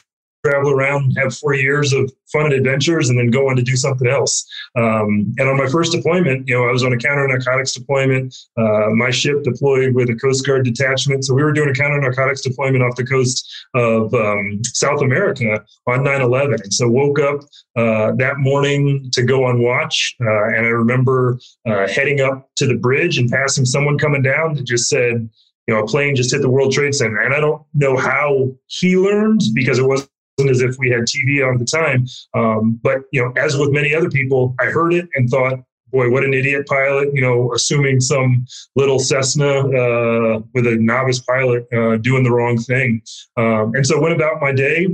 travel 0.44 0.72
around, 0.72 1.16
have 1.18 1.36
four 1.36 1.54
years 1.54 1.94
of 1.94 2.12
fun 2.32 2.46
and 2.46 2.54
adventures, 2.54 3.10
and 3.10 3.18
then 3.18 3.30
go 3.30 3.50
on 3.50 3.56
to 3.56 3.62
do 3.62 3.76
something 3.76 4.08
else. 4.08 4.48
Um, 4.76 5.34
and 5.38 5.48
on 5.48 5.58
my 5.58 5.68
first 5.68 5.92
deployment, 5.92 6.48
you 6.48 6.56
know, 6.56 6.68
I 6.68 6.72
was 6.72 6.84
on 6.84 6.94
a 6.94 6.98
counter 6.98 7.28
narcotics 7.28 7.74
deployment. 7.74 8.36
Uh, 8.58 8.90
my 8.92 9.12
ship 9.12 9.44
deployed 9.44 9.94
with 9.94 10.10
a 10.10 10.16
Coast 10.16 10.46
Guard 10.46 10.66
detachment, 10.66 11.26
so 11.26 11.34
we 11.34 11.44
were 11.44 11.52
doing 11.52 11.70
a 11.70 11.74
counter 11.74 12.00
narcotics 12.00 12.42
deployment 12.42 12.84
off 12.84 12.96
the 12.96 13.06
coast 13.06 13.48
of 13.76 14.14
um, 14.14 14.62
South 14.66 15.02
America 15.02 15.64
on 15.88 16.00
9/11. 16.00 16.64
And 16.64 16.74
so 16.74 16.88
woke 16.88 17.20
up 17.20 17.42
uh, 17.76 18.14
that 18.14 18.38
morning 18.38 19.10
to 19.14 19.24
go 19.24 19.46
on 19.46 19.62
watch, 19.62 20.16
uh, 20.22 20.48
and 20.48 20.66
I 20.66 20.70
remember 20.70 21.40
uh, 21.68 21.88
heading 21.88 22.22
up 22.22 22.50
to 22.58 22.66
the 22.66 22.76
bridge 22.76 23.18
and 23.18 23.30
passing 23.30 23.66
someone 23.66 23.98
coming 23.98 24.22
down 24.22 24.56
that 24.56 24.66
just 24.66 24.90
said 24.90 25.30
you 25.68 25.76
know, 25.76 25.84
a 25.84 25.88
plane 25.88 26.16
just 26.16 26.32
hit 26.32 26.42
the 26.42 26.50
World 26.50 26.74
Trade 26.74 26.96
Center. 26.96 27.20
And 27.20 27.34
I 27.34 27.40
don't 27.40 27.62
know 27.74 27.96
how 27.96 28.52
he 28.68 28.98
learned 28.98 29.42
because 29.54 29.78
it 29.78 29.86
wasn't 29.86 30.11
as 30.50 30.62
if 30.62 30.78
we 30.78 30.90
had 30.90 31.02
TV 31.02 31.46
on 31.46 31.56
at 31.56 31.60
the 31.60 31.66
time. 31.66 32.06
Um, 32.34 32.80
but, 32.84 33.02
you 33.12 33.24
know, 33.24 33.32
as 33.42 33.58
with 33.58 33.72
many 33.72 33.94
other 33.94 34.10
people, 34.10 34.56
I 34.60 34.66
heard 34.66 34.94
it 34.94 35.08
and 35.16 35.30
thought, 35.30 35.60
boy, 35.92 36.10
what 36.10 36.24
an 36.24 36.34
idiot 36.34 36.66
pilot, 36.68 37.14
you 37.14 37.22
know, 37.22 37.52
assuming 37.54 38.00
some 38.00 38.46
little 38.76 39.00
Cessna 39.00 39.60
uh, 39.60 40.42
with 40.54 40.66
a 40.68 40.78
novice 40.80 41.20
pilot 41.20 41.68
uh, 41.74 41.98
doing 41.98 42.24
the 42.24 42.32
wrong 42.32 42.58
thing. 42.58 43.02
Um, 43.38 43.74
and 43.76 43.86
so 43.86 44.00
went 44.00 44.16
about 44.16 44.42
my 44.42 44.52
day 44.52 44.88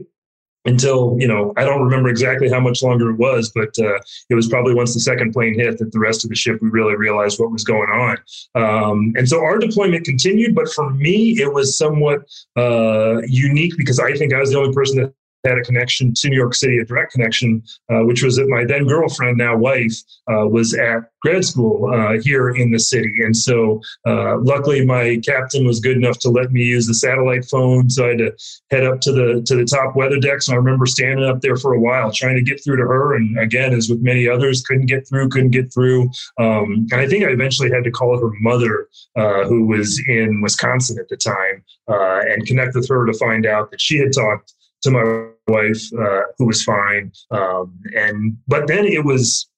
until 0.68 1.16
you 1.20 1.28
know 1.28 1.54
i 1.58 1.64
don't 1.64 1.82
remember 1.82 2.10
exactly 2.10 2.50
how 2.50 2.60
much 2.60 2.84
longer 2.84 3.10
it 3.10 3.16
was 3.16 3.52
but 3.56 3.70
uh, 3.80 3.98
it 4.30 4.36
was 4.36 4.48
probably 4.48 4.74
once 4.74 4.94
the 4.94 5.00
second 5.00 5.32
plane 5.32 5.58
hit 5.58 5.78
that 5.78 5.92
the 5.92 6.00
rest 6.00 6.24
of 6.24 6.30
the 6.30 6.36
ship 6.36 6.60
we 6.62 6.70
really 6.70 6.96
realized 6.96 7.40
what 7.40 7.52
was 7.52 7.64
going 7.64 7.90
on 7.90 8.18
um, 8.56 9.14
and 9.16 9.28
so 9.28 9.40
our 9.44 9.58
deployment 9.58 10.06
continued 10.06 10.54
but 10.54 10.72
for 10.74 10.90
me 10.92 11.40
it 11.40 11.52
was 11.52 11.78
somewhat 11.78 12.20
uh, 12.58 13.22
unique 13.28 13.74
because 13.78 14.00
i 14.00 14.14
think 14.14 14.34
i 14.34 14.40
was 14.40 14.52
the 14.52 14.58
only 14.58 14.74
person 14.74 15.02
that 15.02 15.14
had 15.44 15.58
a 15.58 15.62
connection 15.62 16.14
to 16.16 16.30
New 16.30 16.36
York 16.36 16.56
City, 16.56 16.78
a 16.80 16.86
direct 16.86 17.14
connection, 17.14 17.64
uh, 17.92 18.02
which 18.02 18.24
was 18.24 18.36
that 18.36 18.48
my 18.48 18.66
then 18.66 18.86
girlfriend, 18.86 19.38
now 19.38 19.56
wife, 19.56 19.96
uh, 20.32 20.48
was 20.48 20.74
at 20.74 21.04
grad 21.22 21.44
school 21.46 21.94
uh, 21.94 22.20
here 22.22 22.50
in 22.50 22.72
the 22.72 22.80
city. 22.80 23.14
And 23.24 23.36
so, 23.36 23.82
uh, 24.06 24.38
luckily, 24.40 24.86
my 24.86 25.20
captain 25.26 25.66
was 25.66 25.80
good 25.80 25.98
enough 25.98 26.20
to 26.20 26.30
let 26.30 26.52
me 26.52 26.64
use 26.64 26.88
the 26.88 26.94
satellite 26.94 27.46
phone. 27.46 27.90
So 27.90 28.06
I 28.06 28.10
had 28.10 28.18
to 28.20 28.38
head 28.72 28.84
up 28.84 29.02
to 29.02 29.12
the 29.12 29.42
to 29.46 29.56
the 29.56 29.66
top 29.66 29.96
weather 29.96 30.20
decks. 30.20 30.48
And 30.48 30.56
I 30.56 30.58
remember 30.58 30.86
standing 30.86 31.26
up 31.26 31.42
there 31.42 31.58
for 31.58 31.74
a 31.74 31.80
while 31.80 32.12
trying 32.12 32.36
to 32.36 32.42
get 32.42 32.64
through 32.64 32.78
to 32.78 32.84
her. 32.84 33.16
And 33.16 33.38
again, 33.40 33.74
as 33.74 33.90
with 33.90 34.02
many 34.02 34.28
others, 34.28 34.64
couldn't 34.64 34.88
get 34.88 35.08
through, 35.08 35.30
couldn't 35.30 35.52
get 35.52 35.74
through. 35.74 36.10
Um, 36.40 36.88
and 36.92 37.02
I 37.02 37.08
think 37.08 37.24
I 37.24 37.30
eventually 37.30 37.72
had 37.72 37.84
to 37.84 37.92
call 37.92 38.20
her 38.20 38.32
mother, 38.42 38.88
uh, 39.16 39.46
who 39.46 39.66
was 39.66 40.02
in 40.08 40.42
Wisconsin 40.42 40.98
at 41.00 41.10
the 41.10 41.18
time, 41.18 41.64
uh, 41.90 42.22
and 42.28 42.46
connect 42.46 42.76
with 42.76 42.88
her 42.90 43.06
to 43.06 43.14
find 43.14 43.46
out 43.46 43.72
that 43.72 43.82
she 43.82 43.98
had 43.98 44.14
talked 44.14 44.54
to 44.84 44.92
my 44.92 45.28
wife, 45.48 45.82
uh, 45.94 46.22
who 46.38 46.46
was 46.46 46.64
fine. 46.64 47.12
Um, 47.32 47.80
and 47.96 48.38
but 48.48 48.68
then 48.68 48.86
it 48.86 49.04
was 49.04 49.50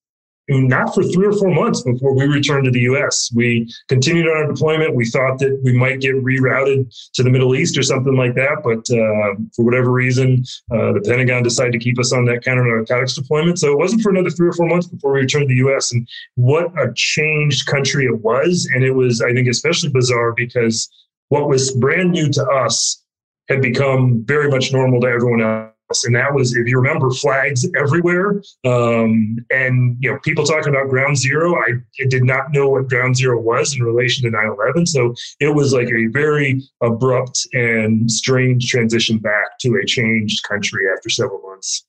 not 0.49 0.95
for 0.95 1.03
three 1.03 1.27
or 1.27 1.34
four 1.34 1.53
months 1.53 1.82
before 1.82 2.15
we 2.15 2.25
returned 2.25 2.65
to 2.65 2.71
the 2.71 2.82
U.S. 2.82 3.32
We 3.36 3.71
continued 3.88 4.27
on 4.27 4.38
our 4.38 4.47
deployment. 4.47 4.95
We 4.95 5.05
thought 5.05 5.38
that 5.39 5.62
we 5.63 5.77
might 5.77 6.01
get 6.01 6.15
rerouted 6.15 6.91
to 7.13 7.23
the 7.23 7.29
Middle 7.29 7.55
East 7.55 7.77
or 7.77 7.84
something 7.84 8.15
like 8.15 8.34
that, 8.36 8.62
but 8.63 8.79
uh, 8.91 9.36
for 9.55 9.63
whatever 9.63 9.91
reason, 9.91 10.43
uh, 10.71 10.93
the 10.93 11.01
Pentagon 11.05 11.43
decided 11.43 11.73
to 11.73 11.79
keep 11.79 11.99
us 11.99 12.12
on 12.12 12.25
that 12.25 12.43
counter 12.43 12.63
narcotics 12.63 13.13
deployment. 13.13 13.60
So 13.60 13.71
it 13.71 13.77
wasn't 13.77 14.01
for 14.01 14.10
another 14.10 14.32
three 14.32 14.47
or 14.47 14.53
four 14.53 14.67
months 14.67 14.88
before 14.88 15.13
we 15.13 15.19
returned 15.19 15.47
to 15.47 15.53
the 15.53 15.60
U.S. 15.60 15.91
And 15.91 16.08
what 16.36 16.71
a 16.79 16.91
changed 16.95 17.67
country 17.67 18.05
it 18.05 18.19
was, 18.21 18.67
and 18.73 18.84
it 18.84 18.91
was, 18.91 19.21
I 19.21 19.34
think, 19.34 19.47
especially 19.47 19.89
bizarre 19.89 20.34
because 20.34 20.89
what 21.27 21.47
was 21.47 21.71
brand 21.75 22.12
new 22.12 22.29
to 22.29 22.43
us 22.43 23.03
had 23.49 23.62
become 23.62 24.23
very 24.25 24.49
much 24.49 24.71
normal 24.71 25.01
to 25.01 25.07
everyone 25.07 25.41
else. 25.41 26.05
And 26.05 26.15
that 26.15 26.31
was, 26.33 26.55
if 26.55 26.67
you 26.67 26.77
remember, 26.77 27.09
flags 27.09 27.65
everywhere, 27.75 28.43
um, 28.63 29.38
and 29.49 29.97
you 29.99 30.12
know, 30.12 30.19
people 30.23 30.45
talking 30.45 30.69
about 30.69 30.88
Ground 30.88 31.17
Zero. 31.17 31.55
I, 31.55 31.71
I 31.99 32.05
did 32.09 32.23
not 32.23 32.51
know 32.51 32.69
what 32.69 32.88
Ground 32.88 33.17
Zero 33.17 33.41
was 33.41 33.75
in 33.75 33.83
relation 33.83 34.23
to 34.23 34.38
9/11, 34.38 34.88
so 34.88 35.15
it 35.39 35.55
was 35.55 35.73
like 35.73 35.89
a 35.89 36.05
very 36.12 36.62
abrupt 36.83 37.47
and 37.53 38.09
strange 38.09 38.69
transition 38.69 39.17
back 39.17 39.57
to 39.62 39.79
a 39.81 39.85
changed 39.85 40.43
country 40.43 40.83
after 40.95 41.09
several 41.09 41.41
months. 41.41 41.88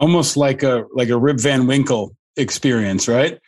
Almost 0.00 0.36
like 0.36 0.64
a 0.64 0.84
like 0.92 1.10
a 1.10 1.16
Rip 1.16 1.38
Van 1.38 1.68
Winkle 1.68 2.16
experience, 2.36 3.06
right? 3.06 3.38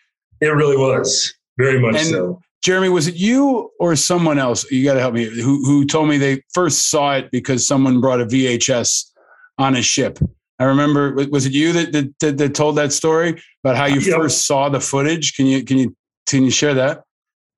It 0.40 0.46
really 0.54 0.76
was 0.76 1.34
very 1.58 1.80
much 1.80 1.96
and, 1.96 2.06
so. 2.06 2.40
Jeremy, 2.64 2.88
was 2.88 3.06
it 3.06 3.14
you 3.14 3.70
or 3.78 3.94
someone 3.94 4.38
else? 4.38 4.68
You 4.70 4.82
got 4.84 4.94
to 4.94 5.00
help 5.00 5.12
me. 5.12 5.24
Who 5.26 5.62
who 5.66 5.84
told 5.84 6.08
me 6.08 6.16
they 6.16 6.42
first 6.54 6.90
saw 6.90 7.14
it 7.16 7.30
because 7.30 7.68
someone 7.68 8.00
brought 8.00 8.22
a 8.22 8.24
VHS 8.24 9.10
on 9.58 9.76
a 9.76 9.82
ship? 9.82 10.18
I 10.58 10.64
remember. 10.64 11.14
Was 11.30 11.44
it 11.44 11.52
you 11.52 11.74
that 11.74 12.14
that, 12.20 12.38
that, 12.38 12.54
told 12.54 12.76
that 12.76 12.94
story 12.94 13.42
about 13.62 13.76
how 13.76 13.84
you 13.84 14.00
first 14.00 14.46
saw 14.46 14.70
the 14.70 14.80
footage? 14.80 15.36
Can 15.36 15.44
you 15.44 15.62
can 15.62 15.76
you 15.76 15.94
can 16.26 16.42
you 16.42 16.50
share 16.50 16.72
that? 16.72 17.02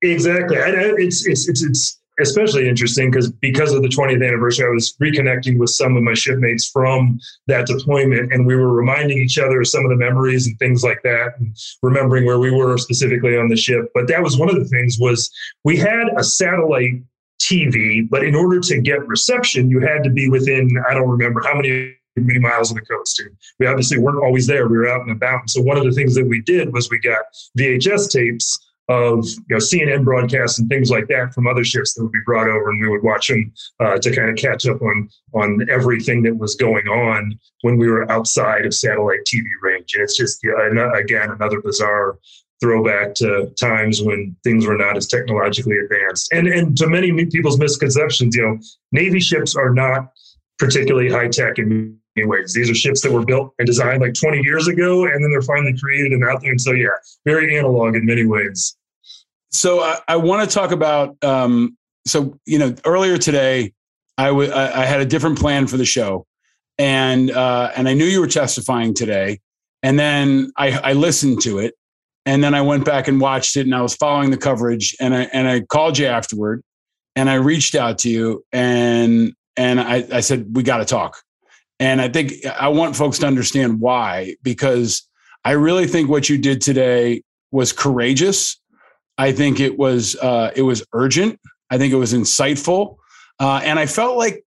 Exactly. 0.02 0.58
I, 0.58 0.70
it's 0.98 1.24
it's 1.24 1.48
it's 1.48 1.62
it's 1.62 2.00
especially 2.20 2.68
interesting 2.68 3.10
because 3.10 3.30
because 3.30 3.72
of 3.72 3.82
the 3.82 3.88
20th 3.88 4.26
anniversary, 4.26 4.66
I 4.66 4.70
was 4.70 4.96
reconnecting 5.02 5.58
with 5.58 5.70
some 5.70 5.96
of 5.96 6.02
my 6.02 6.14
shipmates 6.14 6.68
from 6.68 7.18
that 7.46 7.66
deployment, 7.66 8.32
and 8.32 8.46
we 8.46 8.56
were 8.56 8.72
reminding 8.72 9.18
each 9.18 9.38
other 9.38 9.60
of 9.60 9.68
some 9.68 9.84
of 9.84 9.90
the 9.90 9.96
memories 9.96 10.46
and 10.46 10.58
things 10.58 10.82
like 10.82 11.02
that, 11.02 11.32
and 11.38 11.56
remembering 11.82 12.24
where 12.24 12.38
we 12.38 12.50
were 12.50 12.78
specifically 12.78 13.36
on 13.36 13.48
the 13.48 13.56
ship. 13.56 13.90
But 13.94 14.08
that 14.08 14.22
was 14.22 14.38
one 14.38 14.48
of 14.48 14.56
the 14.56 14.64
things 14.64 14.98
was 14.98 15.30
we 15.64 15.76
had 15.76 16.08
a 16.16 16.24
satellite 16.24 17.02
TV, 17.40 18.08
but 18.08 18.24
in 18.24 18.34
order 18.34 18.60
to 18.60 18.80
get 18.80 19.06
reception, 19.06 19.70
you 19.70 19.80
had 19.80 20.02
to 20.04 20.10
be 20.10 20.28
within 20.28 20.70
I 20.88 20.94
don't 20.94 21.08
remember 21.08 21.42
how 21.44 21.54
many 21.54 21.96
many 22.16 22.38
miles 22.38 22.70
of 22.70 22.76
the 22.76 22.82
coast. 22.82 23.20
And 23.20 23.30
we 23.58 23.66
obviously 23.66 23.98
weren't 23.98 24.22
always 24.22 24.46
there. 24.46 24.68
We 24.68 24.78
were 24.78 24.88
out 24.88 25.02
and 25.02 25.10
about. 25.10 25.50
So 25.50 25.60
one 25.60 25.76
of 25.76 25.84
the 25.84 25.92
things 25.92 26.14
that 26.14 26.26
we 26.26 26.40
did 26.40 26.72
was 26.72 26.90
we 26.90 26.98
got 26.98 27.22
VHS 27.58 28.10
tapes 28.10 28.58
of 28.88 29.26
you 29.26 29.44
know 29.50 29.56
CNN 29.56 30.04
broadcasts 30.04 30.58
and 30.58 30.68
things 30.68 30.90
like 30.90 31.08
that 31.08 31.34
from 31.34 31.46
other 31.46 31.64
ships 31.64 31.94
that 31.94 32.02
would 32.02 32.12
be 32.12 32.20
brought 32.24 32.48
over, 32.48 32.70
and 32.70 32.80
we 32.80 32.88
would 32.88 33.02
watch 33.02 33.28
them 33.28 33.52
uh, 33.80 33.98
to 33.98 34.14
kind 34.14 34.30
of 34.30 34.36
catch 34.36 34.66
up 34.66 34.80
on 34.82 35.08
on 35.34 35.66
everything 35.70 36.22
that 36.22 36.36
was 36.36 36.54
going 36.54 36.86
on 36.86 37.38
when 37.62 37.78
we 37.78 37.88
were 37.88 38.10
outside 38.10 38.64
of 38.64 38.74
satellite 38.74 39.20
TV 39.26 39.44
range. 39.62 39.94
And 39.94 40.04
it's 40.04 40.16
just 40.16 40.44
again 40.44 41.30
another 41.30 41.60
bizarre 41.60 42.18
throwback 42.60 43.14
to 43.14 43.52
times 43.60 44.02
when 44.02 44.34
things 44.42 44.66
were 44.66 44.78
not 44.78 44.96
as 44.96 45.06
technologically 45.06 45.78
advanced, 45.78 46.32
and 46.32 46.46
and 46.46 46.76
to 46.76 46.86
many 46.86 47.26
people's 47.26 47.58
misconceptions, 47.58 48.36
you 48.36 48.42
know, 48.42 48.58
Navy 48.92 49.20
ships 49.20 49.56
are 49.56 49.74
not 49.74 50.12
particularly 50.58 51.10
high 51.10 51.28
tech 51.28 51.58
many 51.58 51.98
ways. 52.24 52.52
These 52.54 52.70
are 52.70 52.74
ships 52.74 53.02
that 53.02 53.12
were 53.12 53.24
built 53.24 53.52
and 53.58 53.66
designed 53.66 54.00
like 54.00 54.14
20 54.14 54.42
years 54.42 54.68
ago, 54.68 55.04
and 55.04 55.22
then 55.22 55.30
they're 55.30 55.42
finally 55.42 55.76
created 55.78 56.12
and 56.12 56.24
out 56.24 56.40
there. 56.40 56.50
And 56.50 56.60
so, 56.60 56.72
yeah, 56.72 56.88
very 57.24 57.58
analog 57.58 57.96
in 57.96 58.06
many 58.06 58.24
ways. 58.24 58.76
So 59.50 59.80
I, 59.80 59.98
I 60.08 60.16
want 60.16 60.48
to 60.48 60.54
talk 60.54 60.70
about. 60.70 61.16
Um, 61.22 61.76
so 62.06 62.38
you 62.46 62.58
know, 62.58 62.74
earlier 62.84 63.18
today, 63.18 63.72
I, 64.18 64.26
w- 64.26 64.52
I 64.52 64.84
had 64.84 65.00
a 65.00 65.04
different 65.04 65.38
plan 65.38 65.66
for 65.66 65.76
the 65.76 65.84
show, 65.84 66.26
and 66.78 67.30
uh, 67.30 67.72
and 67.76 67.88
I 67.88 67.94
knew 67.94 68.04
you 68.04 68.20
were 68.20 68.28
testifying 68.28 68.94
today, 68.94 69.40
and 69.82 69.98
then 69.98 70.52
I, 70.56 70.78
I 70.78 70.92
listened 70.92 71.42
to 71.42 71.58
it, 71.58 71.74
and 72.24 72.42
then 72.42 72.54
I 72.54 72.62
went 72.62 72.84
back 72.84 73.08
and 73.08 73.20
watched 73.20 73.56
it, 73.56 73.66
and 73.66 73.74
I 73.74 73.82
was 73.82 73.94
following 73.96 74.30
the 74.30 74.36
coverage, 74.36 74.94
and 75.00 75.14
I 75.14 75.22
and 75.32 75.48
I 75.48 75.60
called 75.60 75.98
you 75.98 76.06
afterward, 76.06 76.62
and 77.14 77.28
I 77.28 77.34
reached 77.34 77.74
out 77.74 77.98
to 78.00 78.10
you, 78.10 78.44
and 78.52 79.32
and 79.56 79.80
I, 79.80 80.06
I 80.12 80.20
said 80.20 80.54
we 80.54 80.62
got 80.62 80.78
to 80.78 80.84
talk 80.84 81.22
and 81.78 82.00
I 82.00 82.08
think 82.08 82.32
I 82.46 82.68
want 82.68 82.96
folks 82.96 83.18
to 83.18 83.26
understand 83.26 83.80
why, 83.80 84.36
because 84.42 85.06
I 85.44 85.52
really 85.52 85.86
think 85.86 86.08
what 86.08 86.28
you 86.28 86.38
did 86.38 86.60
today 86.60 87.22
was 87.50 87.72
courageous. 87.72 88.60
I 89.18 89.32
think 89.32 89.60
it 89.60 89.78
was 89.78 90.16
uh, 90.16 90.50
it 90.56 90.62
was 90.62 90.84
urgent. 90.92 91.40
I 91.70 91.78
think 91.78 91.92
it 91.92 91.96
was 91.96 92.12
insightful, 92.12 92.96
uh, 93.40 93.60
and 93.64 93.78
I 93.78 93.86
felt 93.86 94.16
like 94.16 94.44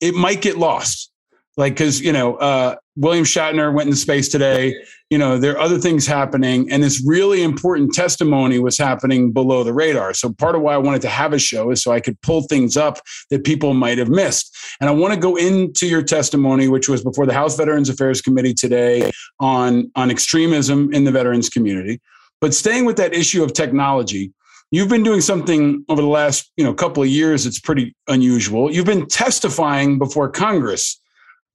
it 0.00 0.14
might 0.14 0.40
get 0.40 0.56
lost. 0.56 1.12
Like 1.56 1.74
because 1.74 2.00
you 2.00 2.12
know 2.12 2.36
uh, 2.36 2.76
William 2.96 3.24
Shatner 3.24 3.72
went 3.72 3.88
into 3.88 3.98
space 3.98 4.28
today. 4.28 4.74
You 5.10 5.18
know, 5.18 5.38
there 5.38 5.54
are 5.54 5.58
other 5.58 5.78
things 5.78 6.06
happening, 6.06 6.70
and 6.70 6.84
this 6.84 7.02
really 7.04 7.42
important 7.42 7.92
testimony 7.92 8.60
was 8.60 8.78
happening 8.78 9.32
below 9.32 9.64
the 9.64 9.72
radar. 9.72 10.14
So, 10.14 10.32
part 10.32 10.54
of 10.54 10.62
why 10.62 10.74
I 10.74 10.78
wanted 10.78 11.02
to 11.02 11.08
have 11.08 11.32
a 11.32 11.38
show 11.38 11.72
is 11.72 11.82
so 11.82 11.90
I 11.90 11.98
could 11.98 12.20
pull 12.20 12.42
things 12.42 12.76
up 12.76 13.00
that 13.30 13.42
people 13.42 13.74
might 13.74 13.98
have 13.98 14.08
missed. 14.08 14.56
And 14.80 14.88
I 14.88 14.92
want 14.92 15.12
to 15.12 15.18
go 15.18 15.34
into 15.34 15.88
your 15.88 16.02
testimony, 16.02 16.68
which 16.68 16.88
was 16.88 17.02
before 17.02 17.26
the 17.26 17.34
House 17.34 17.56
Veterans 17.56 17.88
Affairs 17.88 18.22
Committee 18.22 18.54
today 18.54 19.10
on, 19.40 19.90
on 19.96 20.12
extremism 20.12 20.92
in 20.92 21.02
the 21.02 21.10
veterans 21.10 21.48
community. 21.48 22.00
But 22.40 22.54
staying 22.54 22.84
with 22.84 22.96
that 22.98 23.12
issue 23.12 23.42
of 23.42 23.52
technology, 23.52 24.32
you've 24.70 24.88
been 24.88 25.02
doing 25.02 25.20
something 25.20 25.84
over 25.88 26.00
the 26.00 26.08
last 26.08 26.52
you 26.56 26.62
know 26.62 26.72
couple 26.72 27.02
of 27.02 27.08
years 27.08 27.42
that's 27.42 27.58
pretty 27.58 27.96
unusual. 28.06 28.72
You've 28.72 28.86
been 28.86 29.08
testifying 29.08 29.98
before 29.98 30.30
Congress 30.30 30.99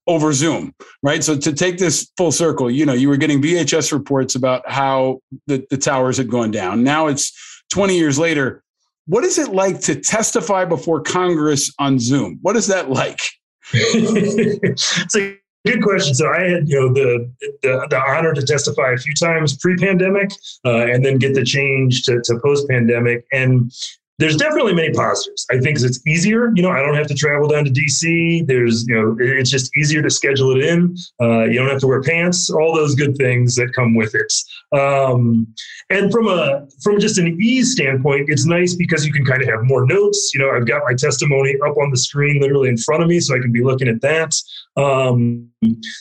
over 0.07 0.33
Zoom, 0.33 0.73
right? 1.01 1.23
So 1.23 1.37
to 1.37 1.53
take 1.53 1.77
this 1.77 2.11
full 2.17 2.31
circle, 2.31 2.69
you 2.69 2.85
know, 2.85 2.93
you 2.93 3.09
were 3.09 3.17
getting 3.17 3.41
VHS 3.41 3.91
reports 3.91 4.35
about 4.35 4.69
how 4.69 5.19
the, 5.47 5.65
the 5.69 5.77
towers 5.77 6.17
had 6.17 6.29
gone 6.29 6.51
down. 6.51 6.83
Now 6.83 7.07
it's 7.07 7.33
20 7.71 7.97
years 7.97 8.19
later. 8.19 8.63
What 9.07 9.23
is 9.23 9.37
it 9.37 9.49
like 9.49 9.81
to 9.81 9.95
testify 9.95 10.65
before 10.65 11.01
Congress 11.01 11.71
on 11.79 11.99
Zoom? 11.99 12.39
What 12.41 12.55
is 12.55 12.67
that 12.67 12.89
like? 12.89 13.19
it's 13.73 15.15
a 15.15 15.37
good 15.65 15.83
question. 15.83 16.13
So 16.13 16.27
I 16.31 16.41
had, 16.41 16.69
you 16.69 16.79
know, 16.79 16.93
the 16.93 17.31
the, 17.61 17.87
the 17.89 17.99
honor 17.99 18.33
to 18.33 18.41
testify 18.41 18.93
a 18.93 18.97
few 18.97 19.13
times 19.13 19.57
pre-pandemic, 19.57 20.31
uh, 20.65 20.85
and 20.85 21.05
then 21.05 21.17
get 21.17 21.33
the 21.33 21.43
change 21.43 22.03
to, 22.03 22.21
to 22.23 22.39
post-pandemic. 22.43 23.25
And 23.31 23.71
there's 24.17 24.37
definitely 24.37 24.73
many 24.73 24.91
positives. 24.93 25.45
I 25.51 25.59
think 25.59 25.77
it's 25.79 26.05
easier. 26.07 26.51
You 26.55 26.61
know, 26.61 26.71
I 26.71 26.81
don't 26.81 26.95
have 26.95 27.07
to 27.07 27.13
travel 27.13 27.49
down 27.49 27.65
to 27.65 27.71
DC. 27.71 28.47
There's, 28.47 28.87
you 28.87 28.95
know, 28.95 29.15
it's 29.19 29.49
just 29.49 29.75
easier 29.75 30.01
to 30.01 30.09
schedule 30.09 30.55
it 30.55 30.63
in. 30.63 30.95
Uh, 31.21 31.43
you 31.43 31.55
don't 31.55 31.69
have 31.69 31.81
to 31.81 31.87
wear 31.87 32.01
pants. 32.01 32.49
All 32.49 32.73
those 32.73 32.95
good 32.95 33.17
things 33.17 33.55
that 33.55 33.73
come 33.73 33.93
with 33.93 34.15
it. 34.15 34.31
Um, 34.77 35.47
and 35.89 36.11
from 36.11 36.27
a 36.27 36.65
from 36.81 36.99
just 36.99 37.17
an 37.17 37.37
ease 37.41 37.73
standpoint, 37.73 38.29
it's 38.29 38.45
nice 38.45 38.73
because 38.73 39.05
you 39.05 39.11
can 39.11 39.25
kind 39.25 39.41
of 39.41 39.49
have 39.49 39.63
more 39.63 39.85
notes. 39.85 40.31
You 40.33 40.39
know, 40.39 40.51
I've 40.51 40.67
got 40.67 40.83
my 40.85 40.93
testimony 40.93 41.55
up 41.67 41.77
on 41.77 41.91
the 41.91 41.97
screen, 41.97 42.41
literally 42.41 42.69
in 42.69 42.77
front 42.77 43.03
of 43.03 43.09
me, 43.09 43.19
so 43.19 43.35
I 43.35 43.39
can 43.39 43.51
be 43.51 43.63
looking 43.63 43.89
at 43.89 44.01
that. 44.01 44.33
Um, 44.77 45.49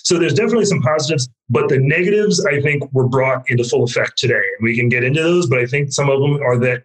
so 0.05 0.19
there's 0.19 0.35
definitely 0.35 0.67
some 0.67 0.83
positives, 0.83 1.29
but 1.49 1.69
the 1.69 1.79
negatives 1.79 2.45
I 2.45 2.61
think 2.61 2.83
were 2.93 3.09
brought 3.09 3.49
into 3.51 3.65
full 3.65 3.85
effect 3.85 4.19
today. 4.19 4.43
We 4.61 4.77
can 4.77 4.89
get 4.89 5.05
into 5.05 5.23
those, 5.23 5.47
but 5.47 5.59
I 5.59 5.67
think 5.67 5.93
some 5.93 6.11
of 6.11 6.21
them 6.21 6.41
are 6.43 6.59
that 6.59 6.85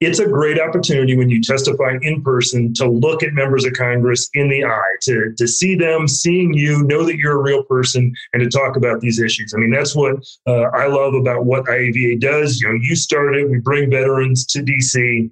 it's 0.00 0.20
a 0.20 0.26
great 0.26 0.60
opportunity 0.60 1.16
when 1.16 1.28
you 1.28 1.42
testify 1.42 1.96
in 2.02 2.22
person 2.22 2.72
to 2.74 2.88
look 2.88 3.22
at 3.22 3.32
members 3.32 3.64
of 3.64 3.72
Congress 3.72 4.28
in 4.34 4.48
the 4.48 4.64
eye, 4.64 4.94
to, 5.02 5.34
to 5.36 5.48
see 5.48 5.74
them, 5.74 6.06
seeing 6.06 6.54
you, 6.54 6.84
know 6.84 7.04
that 7.04 7.16
you're 7.16 7.38
a 7.38 7.42
real 7.42 7.64
person, 7.64 8.14
and 8.32 8.40
to 8.40 8.48
talk 8.48 8.76
about 8.76 9.00
these 9.00 9.18
issues. 9.18 9.52
I 9.54 9.58
mean, 9.58 9.70
that's 9.70 9.96
what 9.96 10.16
uh, 10.46 10.68
I 10.74 10.86
love 10.86 11.14
about 11.14 11.46
what 11.46 11.64
IAVA 11.64 12.20
does. 12.20 12.60
You 12.60 12.68
know, 12.68 12.78
you 12.80 12.94
started, 12.94 13.40
it, 13.40 13.50
we 13.50 13.58
bring 13.58 13.90
veterans 13.90 14.46
to 14.46 14.62
DC 14.62 15.30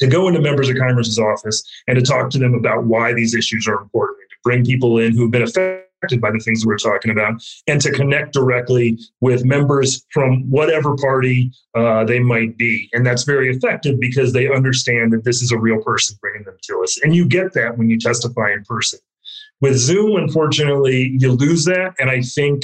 to 0.00 0.06
go 0.06 0.26
into 0.26 0.40
members 0.40 0.68
of 0.68 0.76
Congress's 0.76 1.18
office 1.18 1.62
and 1.86 1.96
to 1.96 2.02
talk 2.02 2.30
to 2.30 2.38
them 2.38 2.54
about 2.54 2.84
why 2.84 3.12
these 3.12 3.34
issues 3.34 3.68
are 3.68 3.80
important, 3.80 4.18
to 4.30 4.36
bring 4.42 4.64
people 4.64 4.98
in 4.98 5.14
who've 5.14 5.30
been 5.30 5.42
affected 5.42 5.81
by 6.20 6.30
the 6.30 6.38
things 6.38 6.66
we're 6.66 6.76
talking 6.76 7.10
about 7.10 7.42
and 7.66 7.80
to 7.80 7.92
connect 7.92 8.32
directly 8.32 8.98
with 9.20 9.44
members 9.44 10.04
from 10.12 10.42
whatever 10.50 10.96
party 10.96 11.52
uh, 11.74 12.04
they 12.04 12.18
might 12.18 12.56
be. 12.58 12.88
And 12.92 13.06
that's 13.06 13.22
very 13.22 13.54
effective 13.54 14.00
because 14.00 14.32
they 14.32 14.52
understand 14.52 15.12
that 15.12 15.24
this 15.24 15.42
is 15.42 15.52
a 15.52 15.58
real 15.58 15.80
person 15.82 16.16
bringing 16.20 16.44
them 16.44 16.56
to 16.62 16.82
us. 16.82 16.98
And 17.02 17.14
you 17.14 17.26
get 17.26 17.52
that 17.54 17.78
when 17.78 17.88
you 17.88 17.98
testify 17.98 18.52
in 18.52 18.64
person. 18.64 18.98
With 19.60 19.76
Zoom, 19.76 20.16
unfortunately, 20.16 21.16
you 21.18 21.32
lose 21.32 21.64
that. 21.66 21.94
And 22.00 22.10
I 22.10 22.20
think 22.20 22.62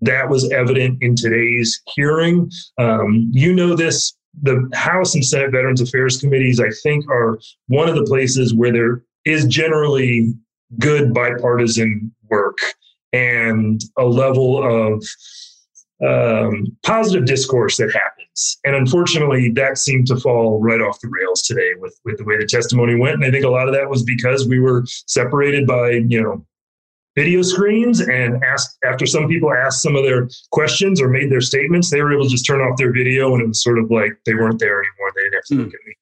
that 0.00 0.28
was 0.28 0.50
evident 0.50 1.02
in 1.02 1.16
today's 1.16 1.80
hearing. 1.94 2.50
Um, 2.78 3.30
you 3.32 3.54
know 3.54 3.74
this. 3.74 4.16
The 4.42 4.68
House 4.74 5.14
and 5.14 5.24
Senate 5.24 5.52
Veterans 5.52 5.80
Affairs 5.80 6.18
Committees, 6.18 6.58
I 6.58 6.70
think, 6.82 7.08
are 7.08 7.38
one 7.68 7.88
of 7.88 7.94
the 7.94 8.04
places 8.04 8.52
where 8.52 8.72
there 8.72 9.02
is 9.24 9.46
generally 9.46 10.34
good 10.78 11.14
bipartisan 11.14 12.12
work 12.30 12.58
and 13.12 13.82
a 13.96 14.04
level 14.04 14.62
of 14.62 15.04
um, 16.04 16.76
positive 16.82 17.24
discourse 17.24 17.76
that 17.76 17.92
happens. 17.92 18.58
And 18.64 18.74
unfortunately, 18.74 19.50
that 19.52 19.78
seemed 19.78 20.08
to 20.08 20.16
fall 20.16 20.60
right 20.60 20.80
off 20.80 21.00
the 21.00 21.08
rails 21.08 21.42
today 21.42 21.70
with, 21.78 21.98
with 22.04 22.18
the 22.18 22.24
way 22.24 22.36
the 22.36 22.46
testimony 22.46 22.96
went. 22.96 23.16
And 23.16 23.24
I 23.24 23.30
think 23.30 23.44
a 23.44 23.50
lot 23.50 23.68
of 23.68 23.74
that 23.74 23.88
was 23.88 24.02
because 24.02 24.46
we 24.46 24.58
were 24.58 24.84
separated 25.06 25.66
by, 25.66 25.90
you 25.90 26.20
know, 26.20 26.44
video 27.14 27.42
screens 27.42 28.00
and 28.00 28.42
asked 28.42 28.76
after 28.84 29.06
some 29.06 29.28
people 29.28 29.52
asked 29.52 29.82
some 29.82 29.94
of 29.94 30.02
their 30.02 30.28
questions 30.50 31.00
or 31.00 31.08
made 31.08 31.30
their 31.30 31.40
statements, 31.40 31.90
they 31.90 32.02
were 32.02 32.12
able 32.12 32.24
to 32.24 32.30
just 32.30 32.44
turn 32.44 32.60
off 32.60 32.76
their 32.76 32.92
video 32.92 33.32
and 33.34 33.42
it 33.42 33.46
was 33.46 33.62
sort 33.62 33.78
of 33.78 33.88
like 33.90 34.18
they 34.26 34.34
weren't 34.34 34.58
there 34.58 34.80
anymore. 34.80 35.12
They 35.14 35.22
didn't 35.22 35.34
have 35.34 35.44
to 35.44 35.54
mm. 35.54 35.58
look 35.58 35.74
at 35.74 35.80
me. 35.86 35.94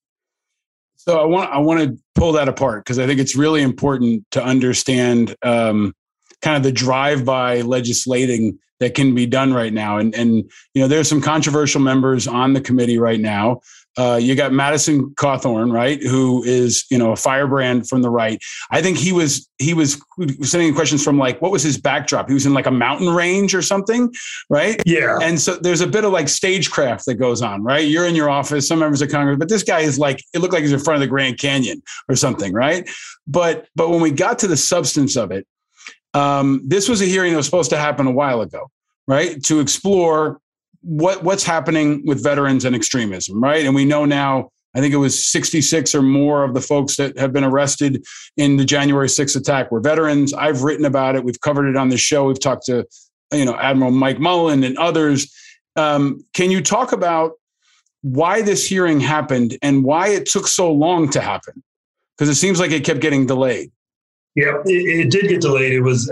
So 1.05 1.21
I 1.21 1.25
want 1.25 1.51
I 1.51 1.59
want 1.59 1.81
to 1.81 1.99
pull 2.15 2.31
that 2.33 2.49
apart 2.49 2.85
because 2.85 3.01
I 3.01 3.09
think 3.09 3.19
it's 3.19 3.35
really 3.35 3.61
important 3.61 4.25
to 4.31 4.45
understand 4.45 5.35
um, 5.43 5.95
kind 6.43 6.57
of 6.57 6.63
the 6.63 6.71
drive-by 6.71 7.63
legislating 7.63 8.57
that 8.79 8.95
can 8.95 9.13
be 9.13 9.27
done 9.27 9.53
right 9.53 9.73
now. 9.73 9.99
And 9.99 10.15
and 10.15 10.49
you 10.75 10.83
know, 10.83 10.87
there's 10.87 11.09
some 11.09 11.21
controversial 11.21 11.81
members 11.81 12.29
on 12.29 12.53
the 12.53 12.61
committee 12.61 12.99
right 12.99 13.19
now. 13.19 13.63
Uh, 13.99 14.19
you 14.21 14.35
got 14.35 14.53
Madison 14.53 15.11
Cawthorn, 15.17 15.71
right, 15.71 16.03
who 16.03 16.43
is 16.45 16.87
you 16.91 16.97
know 16.97 17.13
a 17.13 17.17
firebrand 17.17 17.89
from 17.89 18.01
the 18.01 18.09
right. 18.09 18.41
I 18.71 18.81
think 18.81 18.97
he 18.97 19.13
was 19.13 19.49
he 19.59 19.75
was 19.75 20.01
sending 20.43 20.75
questions 20.75 21.05
from 21.05 21.19
like 21.19 21.43
what 21.43 21.53
was 21.53 21.63
his 21.63 21.79
backdrop? 21.79 22.29
He 22.29 22.35
was 22.35 22.47
in 22.47 22.55
like 22.55 22.67
a 22.67 22.71
mountain 22.71 23.11
range 23.11 23.55
or 23.55 23.61
something, 23.61 24.11
right? 24.49 24.81
Yeah. 24.87 25.19
And 25.21 25.39
so 25.39 25.57
there's 25.57 25.83
a 25.83 25.87
bit 25.87 26.05
of 26.05 26.13
like 26.13 26.29
stagecraft 26.29 27.05
that 27.05 27.15
goes 27.17 27.43
on, 27.43 27.63
right? 27.63 27.87
You're 27.87 28.07
in 28.07 28.15
your 28.15 28.31
office, 28.31 28.67
some 28.67 28.79
members 28.79 29.03
of 29.03 29.11
Congress, 29.11 29.37
but 29.39 29.51
this 29.51 29.63
guy 29.63 29.81
is 29.81 29.99
like 29.99 30.25
it 30.33 30.39
looked 30.39 30.55
like 30.55 30.63
he's 30.63 30.73
in 30.73 30.81
front 30.81 30.97
of 30.97 31.01
the 31.01 31.07
Grand 31.07 31.39
Canyon 31.39 31.83
or 32.09 32.17
something, 32.17 32.55
right? 32.55 32.89
But 33.27 33.69
but 33.77 33.91
when 33.91 34.01
we 34.01 34.11
got 34.11 34.39
to 34.39 34.47
the 34.47 34.57
substance 34.57 35.17
of 35.17 35.33
it, 35.33 35.47
um, 36.15 36.63
this 36.65 36.89
was 36.89 37.03
a 37.03 37.07
hearing 37.07 37.33
that 37.33 37.37
was 37.37 37.47
supposed 37.47 37.71
to 37.71 37.79
happen 37.79 38.07
a 38.07 38.11
while 38.11 38.41
ago, 38.41 38.71
right? 39.07 39.43
To 39.45 39.61
explore 39.61 40.41
what 40.83 41.23
what's 41.23 41.45
happening 41.45 42.03
with 42.05 42.23
veterans 42.23 42.65
and 42.65 42.77
extremism, 42.77 43.43
right? 43.43 43.65
And 43.65 43.75
we 43.75 43.85
know 43.85 44.05
now, 44.05 44.51
I 44.75 44.81
think 44.81 44.93
it 44.93 44.99
was 44.99 45.25
66 45.31 45.95
or 45.95 46.03
more 46.03 46.45
of 46.45 46.55
the 46.55 46.61
folks 46.61 46.97
that 46.97 47.17
have 47.19 47.33
been 47.33 47.45
arrested 47.45 48.05
in 48.37 48.57
the 48.57 48.65
January 48.65 49.09
6th 49.09 49.37
attack 49.37 49.71
were 49.71 49.81
veterans. 49.81 50.33
I've 50.33 50.63
written 50.63 50.85
about 50.85 51.15
it. 51.15 51.25
We've 51.25 51.41
covered 51.41 51.69
it 51.69 51.77
on 51.77 51.89
the 51.89 51.99
show. 51.99 52.27
We've 52.27 52.41
talked 52.41 52.67
to, 52.67 52.87
you 53.33 53.45
know, 53.45 53.55
Admiral 53.55 53.91
Mike 53.91 54.19
Mullen 54.19 54.65
and 54.65 54.77
others. 54.79 55.33
Um, 55.77 56.25
can 56.35 56.51
you 56.51 56.61
talk 56.61 56.93
about 56.93 57.33
why 58.03 58.43
this 58.43 58.67
hearing 58.67 59.01
happened 59.01 59.57
and 59.63 59.85
why 59.85 60.09
it 60.09 60.27
took 60.27 60.47
so 60.47 60.73
long 60.73 61.09
to 61.11 61.21
happen? 61.21 61.63
Because 62.17 62.29
it 62.29 62.35
seems 62.35 62.59
like 62.59 62.71
it 62.71 62.85
kept 62.85 63.01
getting 63.01 63.27
delayed. 63.27 63.71
Yeah, 64.35 64.59
it, 64.65 65.07
it, 65.07 65.11
did 65.11 65.29
get 65.29 65.41
delayed. 65.43 65.73
It 65.73 65.81
was, 65.81 66.11